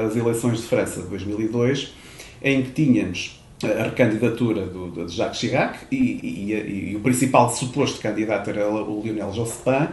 as 0.06 0.16
eleições 0.16 0.58
de 0.58 0.64
França 0.64 1.02
de 1.02 1.08
2002, 1.08 1.94
em 2.42 2.62
que 2.62 2.72
tínhamos 2.72 3.42
a 3.64 3.84
recandidatura 3.84 4.66
do, 4.66 5.06
de 5.06 5.14
Jacques 5.14 5.38
Chirac 5.38 5.78
e, 5.90 5.96
e, 5.96 6.90
e, 6.90 6.96
o 6.96 7.00
principal 7.00 7.50
suposto 7.50 8.00
candidato 8.00 8.50
era 8.50 8.68
o 8.68 9.00
Lionel 9.02 9.32
Jospin, 9.32 9.88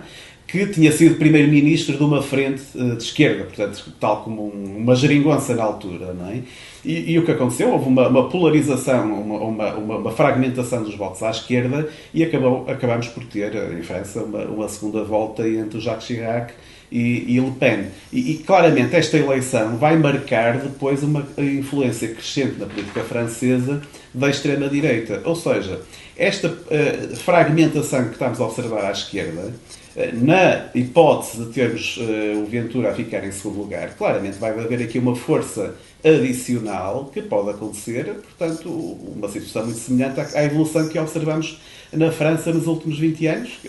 que 0.50 0.66
tinha 0.66 0.92
sido 0.92 1.16
primeiro-ministro 1.16 1.96
de 1.96 2.04
uma 2.04 2.24
frente 2.24 2.64
uh, 2.74 2.96
de 2.96 3.04
esquerda, 3.04 3.44
portanto, 3.44 3.94
tal 4.00 4.24
como 4.24 4.48
um, 4.48 4.78
uma 4.78 4.96
geringonça 4.96 5.54
na 5.56 5.64
altura, 5.64 6.12
não 6.12 6.28
é? 6.28 6.40
E, 6.84 7.12
e, 7.12 7.20
o 7.20 7.26
que 7.26 7.32
aconteceu? 7.32 7.70
Houve 7.70 7.88
uma, 7.88 8.08
uma 8.08 8.30
polarização, 8.30 9.22
uma, 9.22 9.74
uma, 9.76 9.98
uma, 9.98 10.12
fragmentação 10.12 10.82
dos 10.82 10.96
votos 10.96 11.22
à 11.22 11.30
esquerda 11.30 11.88
e 12.14 12.24
acabou, 12.24 12.66
acabamos 12.68 13.08
por 13.10 13.24
ter, 13.26 13.54
em 13.78 13.84
França, 13.84 14.24
uma, 14.24 14.68
segunda 14.70 15.04
volta 15.04 15.48
entre 15.48 15.80
Jacques 15.80 16.08
Chirac 16.08 16.54
e, 16.90 17.36
e 17.36 17.40
Le 17.40 17.52
Pen. 17.52 17.88
E, 18.12 18.32
e, 18.32 18.38
claramente 18.38 18.96
esta 18.96 19.18
eleição 19.18 19.78
vai 19.78 19.98
marcar 19.98 20.58
depois 20.58 21.04
uma 21.04 21.28
influência 21.38 22.08
crescente 22.08 22.58
na 22.58 22.66
política 22.66 23.02
francesa 23.02 23.82
da 24.14 24.30
extrema-direita. 24.30 25.22
Ou 25.26 25.36
seja, 25.36 25.82
esta 26.18 26.48
uh, 26.48 27.16
fragmentação 27.18 28.06
que 28.06 28.14
estamos 28.14 28.40
a 28.40 28.46
observar 28.46 28.86
à 28.86 28.92
esquerda 28.92 29.54
na 30.14 30.70
hipótese 30.74 31.46
de 31.46 31.52
termos 31.52 31.98
uh, 31.98 32.42
o 32.42 32.46
Ventura 32.46 32.92
a 32.92 32.96
ficar 32.96 33.26
em 33.26 33.32
segundo 33.32 33.60
lugar, 33.60 33.96
claramente 33.96 34.38
vai 34.38 34.52
haver 34.52 34.82
aqui 34.82 34.98
uma 34.98 35.16
força 35.16 35.76
adicional 36.04 37.10
que 37.14 37.22
pode 37.22 37.50
acontecer, 37.50 38.06
portanto, 38.06 38.70
uma 38.70 39.28
situação 39.28 39.66
muito 39.66 39.80
semelhante 39.80 40.20
à 40.20 40.44
evolução 40.44 40.88
que 40.88 40.98
observamos 40.98 41.60
na 41.92 42.12
França 42.12 42.54
nos 42.54 42.68
últimos 42.68 43.00
20 43.00 43.28
anos, 43.28 43.60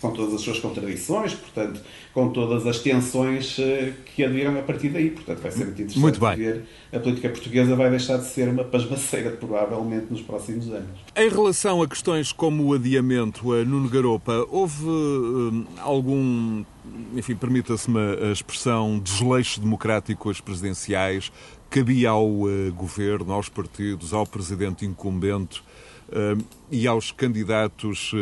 com 0.00 0.10
todas 0.10 0.34
as 0.34 0.40
suas 0.40 0.58
contradições, 0.58 1.34
portanto, 1.34 1.80
com 2.12 2.30
todas 2.30 2.66
as 2.66 2.80
tensões 2.80 3.56
eh, 3.60 3.92
que 4.04 4.24
adviram 4.24 4.58
a 4.58 4.62
partir 4.62 4.88
daí. 4.88 5.10
Portanto, 5.10 5.40
vai 5.40 5.50
ser 5.52 5.64
muito 5.64 5.82
interessante 5.82 6.00
muito 6.00 6.20
bem. 6.20 6.36
ver. 6.36 6.64
A 6.92 6.98
política 6.98 7.28
portuguesa 7.28 7.76
vai 7.76 7.90
deixar 7.90 8.16
de 8.18 8.26
ser 8.26 8.48
uma 8.48 8.64
pasmaceira, 8.64 9.30
provavelmente, 9.30 10.06
nos 10.10 10.20
próximos 10.20 10.68
anos. 10.68 10.88
Em 11.16 11.28
relação 11.28 11.80
a 11.80 11.88
questões 11.88 12.32
como 12.32 12.64
o 12.64 12.74
adiamento 12.74 13.52
a 13.52 13.64
Nuno 13.64 13.88
Garopa, 13.88 14.44
houve 14.50 14.84
uh, 14.84 15.66
algum, 15.80 16.64
enfim, 17.14 17.36
permita-se-me 17.36 18.00
a 18.28 18.32
expressão, 18.32 18.98
desleixo 18.98 19.60
democrático 19.60 20.30
às 20.30 20.40
presidenciais? 20.40 21.30
Cabia 21.70 22.10
ao 22.10 22.26
uh, 22.26 22.72
governo, 22.74 23.32
aos 23.32 23.48
partidos, 23.48 24.12
ao 24.12 24.26
presidente 24.26 24.84
incumbente 24.84 25.60
uh, 25.60 25.77
e 26.70 26.86
aos 26.86 27.10
candidatos 27.10 28.12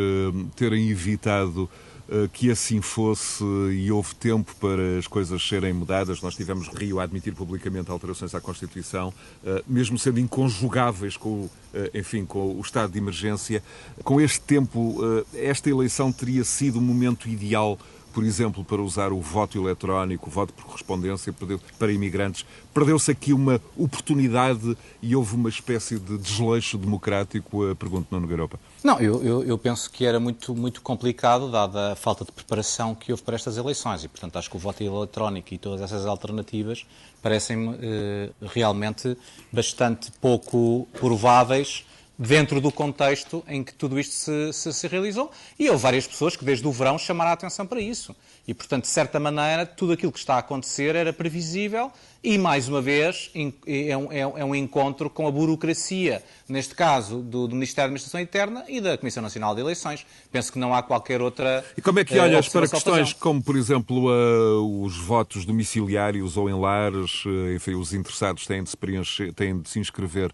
terem 0.55 0.89
evitado 0.89 1.69
eh, 2.09 2.29
que 2.31 2.49
assim 2.49 2.79
fosse 2.79 3.43
e 3.43 3.91
houve 3.91 4.15
tempo 4.15 4.55
para 4.61 4.97
as 4.97 5.07
coisas 5.07 5.45
serem 5.45 5.73
mudadas. 5.73 6.21
Nós 6.21 6.35
tivemos 6.35 6.69
Rio 6.69 7.01
a 7.01 7.03
admitir 7.03 7.33
publicamente 7.33 7.91
alterações 7.91 8.33
à 8.33 8.39
Constituição, 8.39 9.13
eh, 9.45 9.61
mesmo 9.67 9.99
sendo 9.99 10.17
inconjugáveis 10.17 11.17
com, 11.17 11.49
eh, 11.73 11.91
enfim, 11.93 12.23
com 12.23 12.55
o 12.55 12.61
estado 12.61 12.93
de 12.93 12.97
emergência. 12.97 13.61
Com 14.05 14.21
este 14.21 14.39
tempo, 14.39 14.99
esta 15.33 15.69
eleição 15.69 16.11
teria 16.11 16.45
sido 16.45 16.79
o 16.79 16.81
momento 16.81 17.27
ideal 17.27 17.77
por 18.17 18.25
exemplo, 18.25 18.63
para 18.63 18.81
usar 18.81 19.11
o 19.11 19.21
voto 19.21 19.63
eletrónico, 19.63 20.27
o 20.27 20.33
voto 20.33 20.51
por 20.51 20.65
correspondência 20.65 21.31
para 21.77 21.91
imigrantes. 21.91 22.43
Perdeu-se 22.73 23.11
aqui 23.11 23.31
uma 23.31 23.61
oportunidade 23.77 24.75
e 25.03 25.15
houve 25.15 25.35
uma 25.35 25.49
espécie 25.49 25.99
de 25.99 26.17
desleixo 26.17 26.79
democrático? 26.79 27.75
Pergunto, 27.75 28.07
Nuno 28.09 28.27
Garopa. 28.27 28.59
Não, 28.83 28.99
eu, 28.99 29.23
eu, 29.23 29.43
eu, 29.43 29.55
penso 29.55 29.91
que 29.91 30.03
era 30.03 30.19
muito, 30.19 30.55
muito 30.55 30.81
complicado, 30.81 31.51
dada 31.51 31.91
a 31.91 31.95
falta 31.95 32.25
de 32.25 32.31
preparação 32.31 32.95
que 32.95 33.11
houve 33.11 33.21
para 33.21 33.35
estas 33.35 33.55
eleições. 33.55 34.03
E, 34.03 34.07
portanto, 34.07 34.35
acho 34.39 34.49
que 34.49 34.57
o 34.57 34.59
voto 34.59 34.81
eletrónico 34.81 35.53
e 35.53 35.59
todas 35.59 35.79
essas 35.79 36.07
alternativas 36.07 36.87
parecem-me 37.21 37.77
eh, 37.79 38.31
realmente 38.41 39.15
bastante 39.53 40.11
pouco 40.13 40.87
prováveis 40.99 41.85
dentro 42.17 42.59
do 42.59 42.71
contexto 42.71 43.43
em 43.47 43.63
que 43.63 43.73
tudo 43.73 43.99
isto 43.99 44.13
se, 44.13 44.53
se, 44.53 44.73
se, 44.73 44.87
realizou. 44.87 45.31
E 45.59 45.69
houve 45.69 45.81
várias 45.81 46.07
pessoas 46.07 46.35
que, 46.35 46.43
desde 46.43 46.65
o 46.67 46.71
verão, 46.71 46.97
chamaram 46.97 47.31
a 47.31 47.33
atenção 47.33 47.65
para 47.65 47.79
isso. 47.79 48.15
E, 48.47 48.53
portanto, 48.53 48.83
de 48.83 48.89
certa 48.89 49.19
maneira, 49.19 49.65
tudo 49.65 49.93
aquilo 49.93 50.11
que 50.11 50.19
está 50.19 50.35
a 50.35 50.39
acontecer 50.39 50.95
era 50.95 51.13
previsível 51.13 51.91
e, 52.27 52.37
mais 52.37 52.67
uma 52.67 52.81
vez, 52.81 53.31
é 53.65 53.95
um, 53.95 54.11
é, 54.11 54.19
é 54.19 54.43
um 54.43 54.53
encontro 54.53 55.09
com 55.09 55.29
a 55.29 55.31
burocracia, 55.31 56.21
neste 56.45 56.75
caso, 56.75 57.19
do, 57.19 57.47
do, 57.47 57.55
Ministério 57.55 57.89
da 57.89 57.93
Administração 57.93 58.19
Interna 58.19 58.65
e 58.67 58.81
da 58.81 58.97
Comissão 58.97 59.23
Nacional 59.23 59.55
de 59.55 59.61
Eleições. 59.61 60.05
Penso 60.29 60.51
que 60.51 60.59
não 60.59 60.75
há 60.75 60.83
qualquer 60.83 61.21
outra. 61.21 61.63
E 61.77 61.81
como 61.81 61.99
é 61.99 62.03
que 62.03 62.19
olhas 62.19 62.47
uh, 62.47 62.51
para 62.51 62.67
questões 62.67 63.13
como, 63.13 63.41
por 63.41 63.55
exemplo, 63.55 64.09
uh, 64.09 64.83
os 64.83 64.97
votos 64.97 65.45
domiciliários 65.45 66.35
ou 66.35 66.49
em 66.49 66.59
lares? 66.59 67.23
Uh, 67.23 67.53
enfim, 67.55 67.75
os 67.75 67.93
interessados 67.93 68.45
têm 68.45 68.61
de 68.61 68.71
se, 68.71 68.75
preencher, 68.75 69.31
têm 69.31 69.61
de 69.61 69.69
se 69.69 69.79
inscrever 69.79 70.29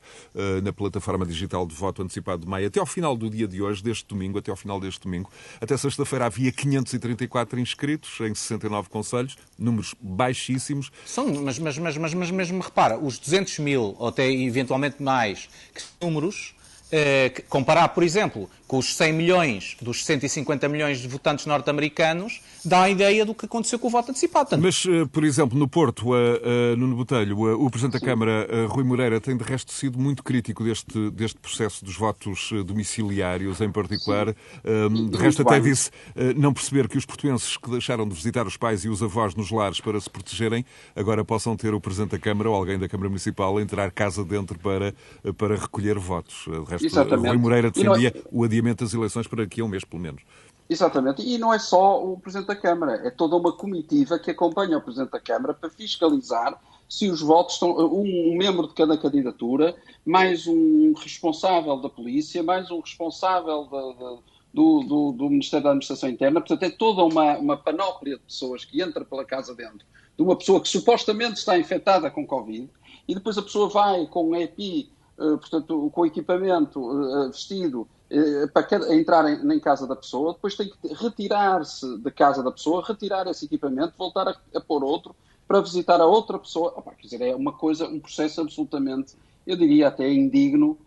na 0.64 0.74
plataforma 0.74 1.28
digital 1.28 1.68
de 1.68 1.76
voto 1.76 2.02
antecipado 2.02 2.42
de 2.42 2.48
maio. 2.48 2.66
Até 2.66 2.80
ao 2.80 2.88
final 2.88 3.16
do 3.16 3.30
dia 3.30 3.48
de 3.48 3.62
hoje, 3.62 3.84
deste 3.84 4.08
domingo, 4.08 4.40
até 4.40 4.50
ao 4.50 4.58
final 4.58 4.80
deste 4.80 5.02
domingo, 5.02 5.30
até 5.62 5.78
sexta-feira 5.78 6.26
havia 6.26 6.52
534 6.52 7.60
inscritos 7.60 8.20
em 8.22 8.34
69 8.34 8.90
conselhos, 8.90 9.38
números 9.60 9.94
baixíssimos. 10.02 10.92
São, 11.06 11.32
mas, 11.36 11.60
mas 11.60 11.83
mas, 11.84 11.98
mas, 11.98 12.14
mas 12.14 12.32
mesmo 12.32 12.62
repara, 12.62 12.98
os 12.98 13.20
200 13.20 13.60
mil, 13.60 13.96
ou 14.00 14.08
até 14.08 14.32
eventualmente 14.32 15.02
mais, 15.02 15.50
que 15.74 15.82
números, 16.02 16.56
eh, 16.92 17.32
comparar, 17.50 17.90
por 17.90 18.04
exemplo, 18.04 18.50
com 18.74 18.80
os 18.80 18.96
100 18.96 19.14
milhões 19.14 19.78
dos 19.80 20.04
150 20.04 20.68
milhões 20.68 20.98
de 20.98 21.08
votantes 21.08 21.46
norte-americanos, 21.46 22.42
dá 22.66 22.82
a 22.82 22.90
ideia 22.90 23.24
do 23.24 23.36
que 23.36 23.46
aconteceu 23.46 23.78
com 23.78 23.88
o 23.88 23.92
voto 23.92 24.10
antecipado. 24.10 24.50
Portanto, 24.50 24.64
Mas, 24.64 24.84
eh, 24.88 25.06
por 25.12 25.24
exemplo, 25.24 25.56
no 25.60 25.68
Porto, 25.68 26.08
uh, 26.08 26.14
uh, 26.14 26.76
Nuno 26.76 26.96
Botelho, 26.96 27.38
uh, 27.38 27.64
o 27.64 27.70
Presidente 27.70 28.00
da 28.02 28.04
Câmara, 28.04 28.48
Rui 28.68 28.84
Moreira, 28.84 29.22
tem 29.22 29.38
de 29.38 29.44
resto 29.44 29.72
sido 29.72 30.00
muito 30.00 30.24
crítico 30.24 30.64
deste, 30.64 31.12
deste 31.12 31.38
processo 31.40 31.86
dos 31.86 31.96
votos 31.96 32.50
domiciliários, 32.66 33.62
em 33.62 33.72
particular. 33.72 34.34
de 34.34 35.18
resto, 35.18 35.44
até 35.44 35.60
disse 35.60 35.92
não 36.36 36.52
perceber 36.52 36.88
que 36.88 36.98
os 36.98 37.06
portuenses 37.06 37.56
que 37.56 37.70
deixaram 37.70 38.08
de 38.08 38.16
visitar 38.16 38.48
os 38.48 38.58
pais 38.58 38.84
e 38.86 38.90
os 38.90 39.04
avós 39.04 39.36
nos 39.36 39.52
lares 39.52 39.80
para 39.80 40.02
se 40.02 40.10
protegerem, 40.10 40.66
agora 40.96 41.24
possam 41.24 41.56
ter 41.56 41.76
o 41.76 41.80
Presidente 41.80 42.12
da 42.12 42.20
Câmara 42.20 42.50
ou 42.50 42.56
alguém 42.56 42.80
da 42.80 42.90
Câmara 42.90 43.10
Municipal 43.10 43.56
a 43.56 43.62
entrar 43.62 43.92
casa 43.92 44.26
dentro 44.26 44.58
para, 44.58 44.96
para 45.38 45.58
recolher 45.58 46.00
votos. 46.00 46.46
De 46.48 46.72
resto, 46.72 46.88
Exatamente. 46.88 47.30
Rui 47.30 47.38
Moreira 47.38 47.70
defendia 47.70 48.12
o 48.32 48.44
adiamento 48.44 48.63
das 48.64 48.94
eleições 48.94 49.28
para 49.28 49.44
daqui 49.44 49.62
a 49.62 49.66
um 49.66 49.68
mês, 49.68 49.84
pelo 49.84 50.02
menos. 50.02 50.22
Exatamente. 50.70 51.22
E 51.22 51.38
não 51.38 51.54
é 51.54 51.60
só 51.60 52.04
o 52.04 52.18
Presidente 52.18 52.48
da 52.48 52.56
Câmara, 52.56 53.02
é 53.06 53.10
toda 53.10 53.36
uma 53.36 53.52
comitiva 53.52 54.18
que 54.18 54.32
acompanha 54.32 54.78
o 54.78 54.82
Presidente 54.82 55.12
da 55.12 55.20
Câmara 55.20 55.54
para 55.54 55.70
fiscalizar 55.70 56.60
se 56.88 57.10
os 57.10 57.22
votos 57.22 57.56
estão. 57.56 57.72
Um 57.72 58.36
membro 58.38 58.68
de 58.68 58.74
cada 58.74 58.98
candidatura, 58.98 59.76
mais 60.06 60.48
um 60.48 60.94
responsável 60.94 61.78
da 61.78 61.90
polícia, 61.90 62.42
mais 62.42 62.72
um 62.72 62.80
responsável 62.80 63.66
da, 63.66 63.82
da, 63.94 64.18
do, 64.54 64.84
do, 64.84 65.12
do, 65.12 65.30
Ministério 65.30 65.64
da 65.64 65.70
Administração 65.72 66.10
Interna. 66.10 66.40
Portanto, 66.40 66.64
é 66.64 66.70
toda 66.70 67.04
uma, 67.04 67.38
uma 67.38 67.58
panóplia 67.58 68.18
de 68.18 68.24
pessoas 68.24 68.64
que 68.64 68.82
entra 68.82 69.04
pela 69.04 69.26
casa 69.26 69.54
dentro 69.54 69.86
de 70.16 70.24
uma 70.24 70.36
pessoa 70.36 70.62
que 70.62 70.70
supostamente 70.70 71.40
está 71.40 71.58
infectada 71.58 72.10
com 72.10 72.26
Covid 72.26 72.70
e 73.08 73.16
depois 73.16 73.38
a 73.38 73.42
pessoa 73.42 73.68
vai 73.70 74.06
com 74.08 74.30
um 74.30 74.36
EPI, 74.36 74.90
portanto, 75.18 75.92
com 75.94 76.06
equipamento 76.06 76.80
eh, 76.92 77.28
vestido 77.28 77.88
eh, 78.10 78.48
para 78.48 78.96
entrar 78.96 79.30
em, 79.30 79.60
casa 79.60 79.88
da 79.88 79.96
pessoa, 79.96 80.34
depois 80.34 80.56
tem 80.56 80.70
que 80.70 80.94
retirar-se 80.94 81.98
da 82.00 82.12
casa 82.12 82.42
da 82.42 82.52
pessoa, 82.52 82.84
retirar 82.86 83.28
esse 83.28 83.46
equipamento, 83.46 83.94
voltar 83.98 84.28
a, 84.28 84.62
pôr 84.62 84.84
outro 84.84 85.16
para 85.48 85.62
visitar 85.62 86.02
a 86.02 86.06
outra 86.06 86.40
pessoa. 86.40 86.74
Opa, 86.76 86.94
quer 86.96 87.04
dizer, 87.04 87.22
é 87.22 87.36
uma 87.36 87.54
coisa, 87.54 87.88
um 87.88 88.00
processo 88.00 88.42
absolutamente, 88.42 89.14
eu 89.46 89.56
diria 89.56 89.90
até 89.90 90.12
indigno 90.12 90.78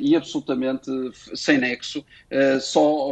e 0.00 0.16
absolutamente 0.16 0.90
sem 1.34 1.58
nexo, 1.58 2.02
só 2.62 3.10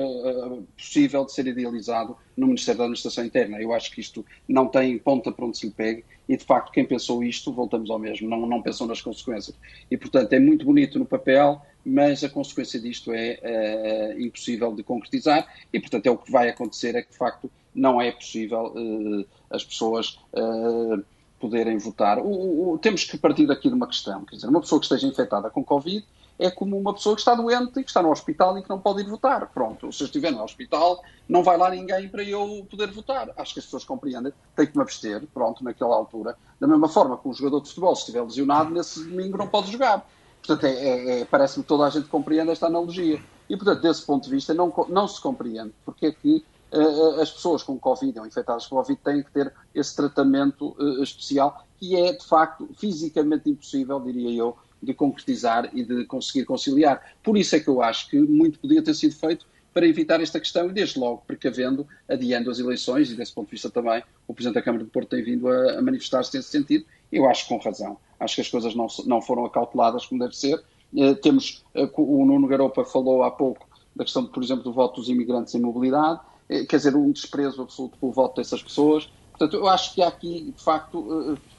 possível 0.74 1.26
de 1.26 1.32
ser 1.32 1.46
idealizado 1.46 2.16
no 2.34 2.46
Ministério 2.46 2.78
da 2.78 2.84
Administração 2.84 3.26
Interna. 3.26 3.60
Eu 3.60 3.74
acho 3.74 3.92
que 3.92 4.00
isto 4.00 4.24
não 4.48 4.66
tem 4.66 4.96
ponta 4.98 5.30
para 5.30 5.44
onde 5.44 5.58
se 5.58 5.66
lhe 5.66 5.72
pegue 5.72 6.02
e, 6.28 6.36
de 6.36 6.44
facto, 6.44 6.72
quem 6.72 6.84
pensou 6.84 7.22
isto, 7.22 7.52
voltamos 7.52 7.90
ao 7.90 7.98
mesmo, 7.98 8.28
não, 8.28 8.46
não 8.46 8.62
pensou 8.62 8.86
nas 8.86 9.00
consequências. 9.00 9.56
E, 9.90 9.96
portanto, 9.96 10.32
é 10.32 10.38
muito 10.38 10.64
bonito 10.64 10.98
no 10.98 11.04
papel, 11.04 11.60
mas 11.84 12.24
a 12.24 12.28
consequência 12.28 12.80
disto 12.80 13.12
é, 13.12 13.38
é, 13.42 14.16
impossível 14.18 14.74
de 14.74 14.82
concretizar 14.82 15.46
e, 15.72 15.78
portanto, 15.78 16.06
é 16.06 16.10
o 16.10 16.16
que 16.16 16.30
vai 16.30 16.48
acontecer, 16.48 16.94
é 16.94 17.02
que, 17.02 17.10
de 17.10 17.18
facto, 17.18 17.50
não 17.74 18.00
é 18.00 18.10
possível 18.12 18.72
uh, 18.74 19.26
as 19.50 19.64
pessoas 19.64 20.18
uh, 20.32 21.04
poderem 21.38 21.76
votar. 21.76 22.18
O, 22.18 22.72
o, 22.72 22.78
temos 22.78 23.04
que 23.04 23.18
partir 23.18 23.50
aqui 23.50 23.68
de 23.68 23.74
uma 23.74 23.86
questão, 23.86 24.24
quer 24.24 24.36
dizer, 24.36 24.48
uma 24.48 24.60
pessoa 24.60 24.80
que 24.80 24.86
esteja 24.86 25.06
infectada 25.06 25.50
com 25.50 25.62
Covid 25.62 26.04
é 26.38 26.50
como 26.50 26.76
uma 26.76 26.92
pessoa 26.92 27.14
que 27.14 27.20
está 27.20 27.34
doente 27.34 27.80
e 27.80 27.84
que 27.84 27.90
está 27.90 28.02
no 28.02 28.10
hospital 28.10 28.58
e 28.58 28.62
que 28.62 28.68
não 28.68 28.78
pode 28.78 29.02
ir 29.02 29.06
votar. 29.06 29.46
Pronto, 29.52 29.92
se 29.92 30.02
eu 30.02 30.06
estiver 30.06 30.30
no 30.32 30.42
hospital, 30.42 31.02
não 31.28 31.42
vai 31.42 31.56
lá 31.56 31.70
ninguém 31.70 32.08
para 32.08 32.22
eu 32.22 32.66
poder 32.68 32.90
votar. 32.90 33.30
Acho 33.36 33.54
que 33.54 33.60
as 33.60 33.64
pessoas 33.66 33.84
compreendem, 33.84 34.32
tem 34.56 34.66
que 34.66 34.76
me 34.76 34.82
abster, 34.82 35.22
pronto, 35.32 35.62
naquela 35.62 35.94
altura. 35.94 36.36
Da 36.60 36.66
mesma 36.66 36.88
forma 36.88 37.16
que 37.16 37.28
um 37.28 37.32
jogador 37.32 37.60
de 37.60 37.68
futebol, 37.68 37.94
se 37.94 38.02
estiver 38.02 38.22
lesionado, 38.22 38.70
nesse 38.70 39.04
domingo 39.04 39.38
não 39.38 39.46
pode 39.46 39.70
jogar. 39.70 40.06
Portanto, 40.44 40.64
é, 40.64 40.72
é, 40.72 41.20
é, 41.20 41.24
parece-me 41.24 41.62
que 41.62 41.68
toda 41.68 41.84
a 41.84 41.90
gente 41.90 42.08
compreende 42.08 42.50
esta 42.50 42.66
analogia. 42.66 43.22
E, 43.48 43.56
portanto, 43.56 43.80
desse 43.80 44.04
ponto 44.04 44.24
de 44.24 44.30
vista, 44.30 44.52
não, 44.52 44.72
não 44.88 45.06
se 45.06 45.20
compreende 45.20 45.72
porque 45.84 46.06
é 46.06 46.12
que 46.12 46.44
uh, 46.72 47.20
as 47.20 47.30
pessoas 47.30 47.62
com 47.62 47.78
Covid 47.78 48.18
ou 48.18 48.26
infectadas 48.26 48.66
com 48.66 48.76
Covid 48.76 48.98
têm 49.02 49.22
que 49.22 49.30
ter 49.30 49.52
esse 49.74 49.94
tratamento 49.94 50.74
uh, 50.78 51.02
especial, 51.02 51.64
que 51.78 51.96
é, 51.96 52.12
de 52.12 52.24
facto, 52.24 52.68
fisicamente 52.76 53.48
impossível, 53.48 54.00
diria 54.00 54.30
eu, 54.30 54.56
de 54.84 54.94
concretizar 54.94 55.70
e 55.72 55.84
de 55.84 56.04
conseguir 56.04 56.44
conciliar. 56.44 57.02
Por 57.22 57.36
isso 57.36 57.56
é 57.56 57.60
que 57.60 57.68
eu 57.68 57.82
acho 57.82 58.08
que 58.08 58.18
muito 58.18 58.58
podia 58.58 58.82
ter 58.82 58.94
sido 58.94 59.14
feito 59.14 59.46
para 59.72 59.86
evitar 59.86 60.20
esta 60.20 60.38
questão 60.38 60.70
e, 60.70 60.72
desde 60.72 60.98
logo, 61.00 61.24
precavendo, 61.26 61.86
adiando 62.08 62.50
as 62.50 62.60
eleições, 62.60 63.10
e 63.10 63.16
desse 63.16 63.32
ponto 63.32 63.46
de 63.46 63.52
vista 63.52 63.68
também 63.68 64.02
o 64.28 64.32
Presidente 64.32 64.54
da 64.54 64.62
Câmara 64.62 64.84
de 64.84 64.90
Porto 64.90 65.08
tem 65.08 65.22
vindo 65.22 65.48
a, 65.48 65.82
manifestar-se 65.82 66.36
nesse 66.36 66.50
sentido, 66.50 66.84
eu 67.10 67.28
acho 67.28 67.48
com 67.48 67.58
razão. 67.58 67.98
Acho 68.20 68.36
que 68.36 68.40
as 68.42 68.48
coisas 68.48 68.74
não, 68.74 68.86
não 69.06 69.20
foram 69.20 69.44
acauteladas 69.44 70.06
como 70.06 70.20
deve 70.20 70.36
ser. 70.36 70.62
Eh, 70.96 71.14
temos, 71.14 71.64
eh, 71.74 71.90
o 71.94 72.24
Nuno 72.24 72.46
Garopa 72.46 72.84
falou 72.84 73.24
há 73.24 73.30
pouco 73.30 73.66
da 73.94 74.04
questão, 74.04 74.24
por 74.26 74.42
exemplo, 74.42 74.62
do 74.62 74.72
voto 74.72 75.00
dos 75.00 75.08
imigrantes 75.08 75.54
em 75.54 75.60
mobilidade, 75.60 76.20
eh, 76.48 76.64
quer 76.64 76.76
dizer, 76.76 76.94
um 76.96 77.10
desprezo 77.10 77.62
absoluto 77.62 77.98
pelo 77.98 78.12
voto 78.12 78.36
dessas 78.36 78.62
pessoas. 78.62 79.10
Portanto, 79.30 79.56
eu 79.56 79.68
acho 79.68 79.94
que 79.94 80.02
há 80.02 80.08
aqui, 80.08 80.52
de 80.56 80.62
facto, 80.62 81.34
eh, 81.34 81.53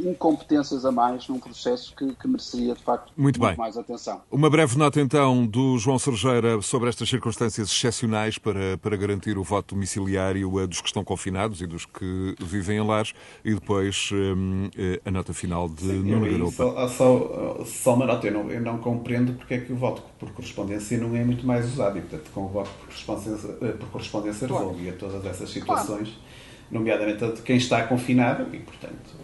incompetências 0.00 0.84
a 0.84 0.92
mais 0.92 1.28
num 1.28 1.38
processo 1.38 1.94
que, 1.94 2.14
que 2.14 2.28
mereceria, 2.28 2.74
de 2.74 2.82
facto, 2.82 3.12
muito, 3.16 3.40
muito 3.40 3.58
mais 3.58 3.76
atenção. 3.76 4.22
Uma 4.30 4.48
breve 4.48 4.78
nota, 4.78 5.00
então, 5.00 5.46
do 5.46 5.76
João 5.78 5.98
Sergeira 5.98 6.60
sobre 6.62 6.88
estas 6.88 7.08
circunstâncias 7.08 7.68
excepcionais 7.68 8.38
para, 8.38 8.78
para 8.78 8.96
garantir 8.96 9.36
o 9.36 9.42
voto 9.42 9.74
domiciliário 9.74 10.50
dos 10.66 10.80
que 10.80 10.86
estão 10.86 11.04
confinados 11.04 11.60
e 11.60 11.66
dos 11.66 11.84
que 11.84 12.34
vivem 12.40 12.78
em 12.78 12.86
lares, 12.86 13.12
e 13.44 13.54
depois 13.54 14.10
um, 14.12 14.70
a 15.04 15.10
nota 15.10 15.34
final 15.34 15.68
de 15.68 15.82
Sim, 15.82 16.02
Nuno 16.02 16.30
Garopa. 16.30 16.52
Só, 16.52 16.88
só, 16.88 17.64
só, 17.64 17.94
uma 17.94 18.06
nota, 18.06 18.26
eu 18.26 18.32
não, 18.32 18.50
eu 18.50 18.60
não 18.60 18.78
compreendo 18.78 19.34
porque 19.34 19.54
é 19.54 19.58
que 19.58 19.72
o 19.72 19.76
voto 19.76 20.02
por 20.18 20.30
correspondência 20.30 20.96
não 20.98 21.14
é 21.16 21.24
muito 21.24 21.46
mais 21.46 21.66
usado, 21.72 21.98
e, 21.98 22.00
portanto, 22.00 22.30
com 22.32 22.44
o 22.44 22.48
voto 22.48 22.70
por 22.70 22.86
correspondência, 22.86 23.48
por 23.48 23.88
correspondência 23.88 24.48
claro. 24.48 24.68
resolvia 24.68 24.92
todas 24.92 25.24
essas 25.26 25.50
situações. 25.50 26.08
Claro 26.08 26.34
nomeadamente 26.70 27.24
a 27.24 27.28
de 27.28 27.42
quem 27.42 27.56
está 27.56 27.82
confinado, 27.86 28.54
e 28.54 28.58
portanto, 28.58 29.14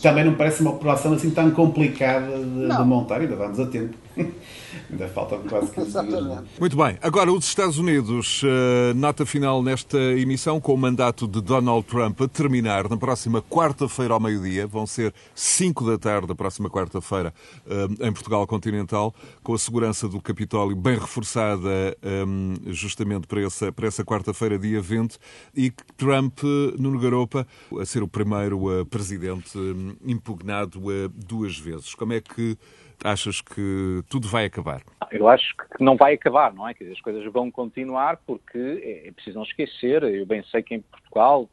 também 0.00 0.24
não 0.24 0.34
parece 0.34 0.60
uma 0.60 0.70
operação 0.70 1.12
assim 1.12 1.30
tão 1.30 1.50
complicada 1.50 2.38
de, 2.38 2.68
de 2.68 2.84
montar, 2.84 3.20
ainda 3.20 3.36
vamos 3.36 3.58
a 3.58 3.66
tempo. 3.66 3.94
ainda 4.90 5.08
faltam 5.08 5.42
quase 5.48 5.70
15 5.72 6.06
dias. 6.06 6.26
É? 6.26 6.42
Muito 6.60 6.76
bem, 6.76 6.96
agora 7.02 7.32
os 7.32 7.44
Estados 7.44 7.78
Unidos, 7.78 8.42
uh, 8.42 8.94
nota 8.94 9.26
final 9.26 9.62
nesta 9.62 9.98
emissão, 9.98 10.60
com 10.60 10.74
o 10.74 10.76
mandato 10.76 11.26
de 11.26 11.40
Donald 11.40 11.84
Trump 11.86 12.20
a 12.22 12.28
terminar 12.28 12.88
na 12.88 12.96
próxima 12.96 13.42
quarta-feira 13.42 14.14
ao 14.14 14.20
meio-dia, 14.20 14.66
vão 14.66 14.86
ser 14.86 15.12
5 15.34 15.84
da 15.84 15.98
tarde 15.98 16.28
da 16.28 16.34
próxima 16.34 16.70
quarta-feira 16.70 17.34
uh, 17.66 18.06
em 18.06 18.12
Portugal 18.12 18.46
continental, 18.46 19.12
com 19.42 19.54
a 19.54 19.58
segurança 19.58 20.08
do 20.08 20.20
Capitólio 20.20 20.76
bem 20.76 20.98
reforçada 20.98 21.96
um, 22.26 22.54
justamente 22.66 23.26
para 23.26 23.42
essa, 23.42 23.72
para 23.72 23.88
essa 23.88 24.04
quarta-feira, 24.04 24.58
dia 24.58 24.80
20, 24.80 25.18
e 25.56 25.72
Trump 25.96 26.40
Nuno 26.78 26.98
Garopa 26.98 27.46
a 27.80 27.84
ser 27.84 28.02
o 28.02 28.08
primeiro 28.08 28.80
uh, 28.80 28.86
presidente 28.86 29.23
um, 29.32 29.96
impugnado 30.04 30.78
uh, 30.78 31.08
duas 31.08 31.58
vezes. 31.58 31.94
Como 31.94 32.12
é 32.12 32.20
que 32.20 32.56
achas 33.02 33.40
que 33.40 34.02
tudo 34.08 34.28
vai 34.28 34.46
acabar? 34.46 34.82
Eu 35.10 35.28
acho 35.28 35.54
que 35.56 35.82
não 35.82 35.96
vai 35.96 36.14
acabar, 36.14 36.52
não 36.52 36.68
é? 36.68 36.74
Que 36.74 36.84
as 36.90 37.00
coisas 37.00 37.24
vão 37.32 37.50
continuar 37.50 38.18
porque 38.26 38.58
é, 38.58 39.08
é 39.08 39.12
preciso 39.12 39.36
não 39.36 39.44
esquecer, 39.44 40.02
eu 40.02 40.24
bem 40.26 40.42
sei 40.44 40.62
que 40.62 40.74
em 40.74 40.80
Portugal 40.80 41.48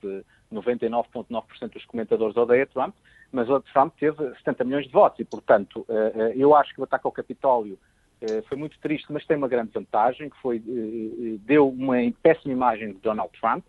99,9% 0.52 1.74
dos 1.74 1.86
comentadores 1.86 2.36
odeiam 2.38 2.68
Trump, 2.68 2.96
mas 3.32 3.50
o 3.50 3.60
Trump 3.62 3.94
teve 4.00 4.18
70 4.38 4.64
milhões 4.64 4.86
de 4.86 4.92
votos 4.92 5.20
e, 5.20 5.26
portanto, 5.26 5.86
uh, 5.88 6.34
eu 6.36 6.56
acho 6.56 6.74
que 6.74 6.82
o 6.82 6.84
ataque 6.84 7.08
ao 7.08 7.12
Capitólio 7.12 7.78
foi 8.48 8.56
muito 8.56 8.78
triste, 8.78 9.12
mas 9.12 9.26
tem 9.26 9.36
uma 9.36 9.48
grande 9.48 9.72
vantagem, 9.74 10.30
que 10.30 10.38
foi, 10.44 10.62
deu 11.40 11.68
uma 11.68 11.96
péssima 12.22 12.54
imagem 12.54 12.94
de 12.94 13.00
Donald 13.00 13.32
Trump, 13.40 13.66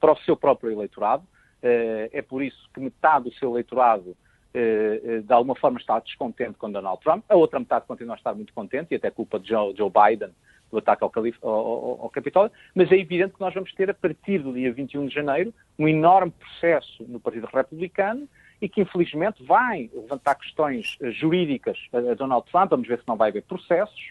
para 0.00 0.12
o 0.12 0.16
seu 0.18 0.36
próprio 0.36 0.70
eleitorado. 0.70 1.22
Eh, 1.62 2.10
é 2.12 2.22
por 2.22 2.42
isso 2.42 2.68
que 2.72 2.80
metade 2.80 3.24
do 3.24 3.34
seu 3.34 3.50
eleitorado, 3.50 4.16
eh, 4.54 5.00
eh, 5.04 5.20
de 5.20 5.32
alguma 5.32 5.54
forma, 5.54 5.78
está 5.78 5.98
descontente 5.98 6.54
com 6.54 6.70
Donald 6.70 7.00
Trump. 7.02 7.24
A 7.28 7.36
outra 7.36 7.58
metade 7.58 7.86
continua 7.86 8.14
a 8.14 8.18
estar 8.18 8.34
muito 8.34 8.52
contente, 8.52 8.88
e 8.92 8.96
até 8.96 9.10
culpa 9.10 9.38
de 9.38 9.48
Joe, 9.48 9.72
Biden 9.72 10.30
do 10.70 10.78
ataque 10.78 11.04
ao, 11.04 11.12
ao, 11.42 11.50
ao, 11.50 12.00
ao, 12.02 12.10
Capitólio, 12.10 12.50
mas 12.74 12.90
é 12.90 12.96
evidente 12.96 13.34
que 13.34 13.40
nós 13.40 13.54
vamos 13.54 13.72
ter, 13.72 13.88
a 13.88 13.94
partir 13.94 14.40
do 14.40 14.52
dia 14.52 14.72
21 14.72 15.06
de 15.06 15.14
janeiro, 15.14 15.54
um 15.78 15.86
enorme 15.86 16.32
processo 16.32 17.04
no 17.06 17.20
Partido 17.20 17.46
Republicano 17.46 18.28
e 18.60 18.68
que, 18.68 18.80
infelizmente, 18.80 19.44
vai 19.44 19.88
levantar 19.94 20.34
questões 20.34 20.98
jurídicas 21.12 21.78
a 21.92 22.14
Donald 22.14 22.50
Trump. 22.50 22.70
Vamos 22.70 22.88
ver 22.88 22.98
se 22.98 23.06
não 23.06 23.16
vai 23.16 23.30
haver 23.30 23.44
processos. 23.44 24.10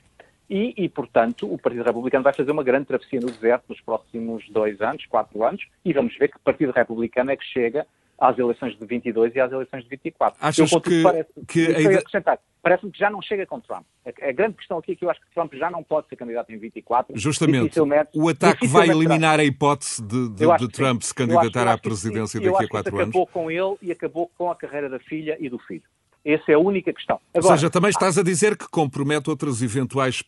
E, 0.49 0.73
e, 0.77 0.87
portanto, 0.87 1.51
o 1.51 1.57
Partido 1.57 1.83
Republicano 1.83 2.23
vai 2.23 2.33
fazer 2.33 2.51
uma 2.51 2.63
grande 2.63 2.85
travessia 2.85 3.19
no 3.19 3.31
deserto 3.31 3.65
nos 3.69 3.81
próximos 3.81 4.47
dois 4.49 4.79
anos, 4.81 5.05
quatro 5.07 5.43
anos, 5.43 5.65
e 5.83 5.91
vamos 5.91 6.15
ver 6.17 6.29
que 6.29 6.39
Partido 6.39 6.71
Republicano 6.71 7.31
é 7.31 7.37
que 7.37 7.45
chega 7.45 7.85
às 8.17 8.37
eleições 8.37 8.77
de 8.77 8.85
22 8.85 9.35
e 9.35 9.39
às 9.39 9.51
eleições 9.51 9.83
de 9.83 9.89
24. 9.89 10.37
Achas 10.41 10.71
eu, 10.71 10.81
que, 10.81 11.03
parece, 11.03 11.29
que 11.47 11.67
a 11.67 12.37
Parece-me 12.61 12.91
que 12.91 12.97
já 12.97 13.09
não 13.09 13.21
chega 13.21 13.45
com 13.45 13.59
Trump. 13.59 13.85
A, 14.05 14.29
a, 14.29 14.31
grande 14.31 14.55
questão 14.55 14.77
aqui 14.77 14.93
é 14.93 14.95
que 14.95 15.05
eu 15.05 15.09
acho 15.09 15.21
que 15.21 15.27
Trump 15.33 15.53
já 15.53 15.69
não 15.69 15.83
pode 15.83 16.07
ser 16.07 16.15
candidato 16.15 16.51
em 16.51 16.57
24. 16.57 17.15
Justamente. 17.15 17.79
O 18.13 18.29
ataque 18.29 18.67
vai 18.67 18.89
eliminar 18.89 19.39
a 19.39 19.43
hipótese 19.43 20.01
de, 20.01 20.29
de, 20.29 20.57
de 20.57 20.67
Trump 20.69 21.01
se 21.01 21.13
candidatar 21.13 21.67
à 21.67 21.77
presidência 21.77 22.39
daqui 22.39 22.65
a 22.65 22.67
quatro 22.67 22.95
anos. 22.95 23.09
acabou 23.09 23.27
com 23.27 23.51
ele 23.51 23.75
e 23.81 23.91
acabou 23.91 24.31
com 24.37 24.49
a 24.49 24.55
carreira 24.55 24.89
da 24.89 24.99
filha 24.99 25.37
e 25.39 25.49
do 25.49 25.59
filho. 25.59 25.83
Essa 26.25 26.51
é 26.51 26.55
a 26.55 26.59
única 26.59 26.91
questão. 26.91 27.21
Agora, 27.35 27.53
Ou 27.53 27.57
seja, 27.57 27.69
também 27.69 27.91
estás 27.91 28.17
a 28.17 28.23
dizer 28.23 28.57
que 28.57 28.67
compromete 28.67 29.29
outras 29.29 29.61
eventuais 29.61 30.23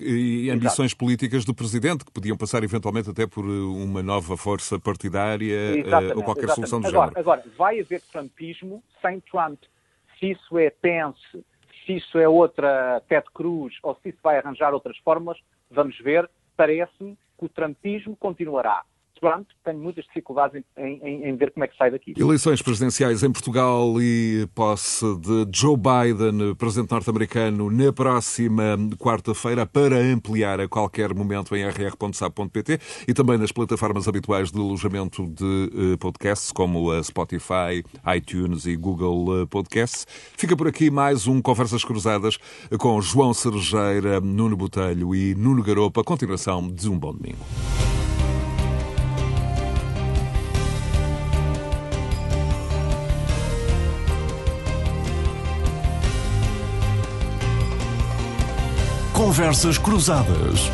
e 0.00 0.50
ambições 0.50 0.90
Exato. 0.90 0.98
políticas 0.98 1.44
do 1.44 1.54
Presidente, 1.54 2.04
que 2.04 2.10
podiam 2.10 2.36
passar 2.36 2.64
eventualmente 2.64 3.08
até 3.08 3.28
por 3.28 3.44
uma 3.44 4.02
nova 4.02 4.36
força 4.36 4.76
partidária 4.76 5.56
ou 6.16 6.24
qualquer 6.24 6.44
exatamente. 6.46 6.54
solução 6.54 6.80
do 6.80 6.88
agora, 6.88 7.10
género. 7.10 7.20
Agora, 7.20 7.44
vai 7.56 7.78
haver 7.78 8.02
trumpismo 8.10 8.82
sem 9.00 9.20
Trump. 9.20 9.60
Se 10.18 10.32
isso 10.32 10.58
é 10.58 10.68
Pence, 10.68 11.44
se 11.84 11.92
isso 11.92 12.18
é 12.18 12.28
outra 12.28 13.00
Ted 13.08 13.26
Cruz, 13.32 13.74
ou 13.84 13.96
se 14.02 14.08
isso 14.08 14.18
vai 14.20 14.38
arranjar 14.38 14.74
outras 14.74 14.98
fórmulas, 14.98 15.38
vamos 15.70 15.96
ver. 16.00 16.28
Parece-me 16.56 17.16
que 17.38 17.44
o 17.44 17.48
trumpismo 17.48 18.16
continuará. 18.16 18.82
Trump, 19.20 19.48
tenho 19.64 19.78
muitas 19.78 20.04
dificuldades 20.04 20.62
em, 20.76 21.00
em, 21.02 21.24
em, 21.24 21.36
ver 21.36 21.50
como 21.50 21.64
é 21.64 21.68
que 21.68 21.76
sai 21.76 21.90
daqui. 21.90 22.14
Eleições 22.16 22.62
presidenciais 22.62 23.22
em 23.22 23.32
Portugal 23.32 24.00
e 24.00 24.46
posse 24.54 25.04
de 25.18 25.46
Joe 25.52 25.76
Biden, 25.76 26.54
presidente 26.54 26.90
norte-americano, 26.90 27.70
na 27.70 27.92
próxima 27.92 28.76
quarta-feira, 28.98 29.66
para 29.66 29.96
ampliar 29.98 30.60
a 30.60 30.68
qualquer 30.68 31.14
momento 31.14 31.56
em 31.56 31.64
rr.sab.pt 31.66 32.78
e 33.08 33.14
também 33.14 33.38
nas 33.38 33.52
plataformas 33.52 34.06
habituais 34.06 34.50
de 34.50 34.58
alojamento 34.58 35.26
de 35.26 35.92
eh, 35.94 35.96
podcasts, 35.96 36.52
como 36.52 36.90
a 36.90 37.02
Spotify, 37.02 37.84
iTunes 38.16 38.66
e 38.66 38.76
Google 38.76 39.42
eh, 39.42 39.46
Podcasts. 39.46 40.06
Fica 40.36 40.56
por 40.56 40.68
aqui 40.68 40.90
mais 40.90 41.26
um 41.26 41.40
Conversas 41.40 41.84
Cruzadas 41.84 42.38
com 42.78 43.00
João 43.00 43.32
Cerejeira, 43.34 44.20
Nuno 44.20 44.56
Botelho 44.56 45.14
e 45.14 45.34
Nuno 45.34 45.62
Garopa. 45.62 46.04
Continuação 46.04 46.68
de 46.68 46.88
um 46.88 46.98
bom 46.98 47.12
domingo. 47.12 47.38
Conversas 59.16 59.78
Cruzadas. 59.78 60.70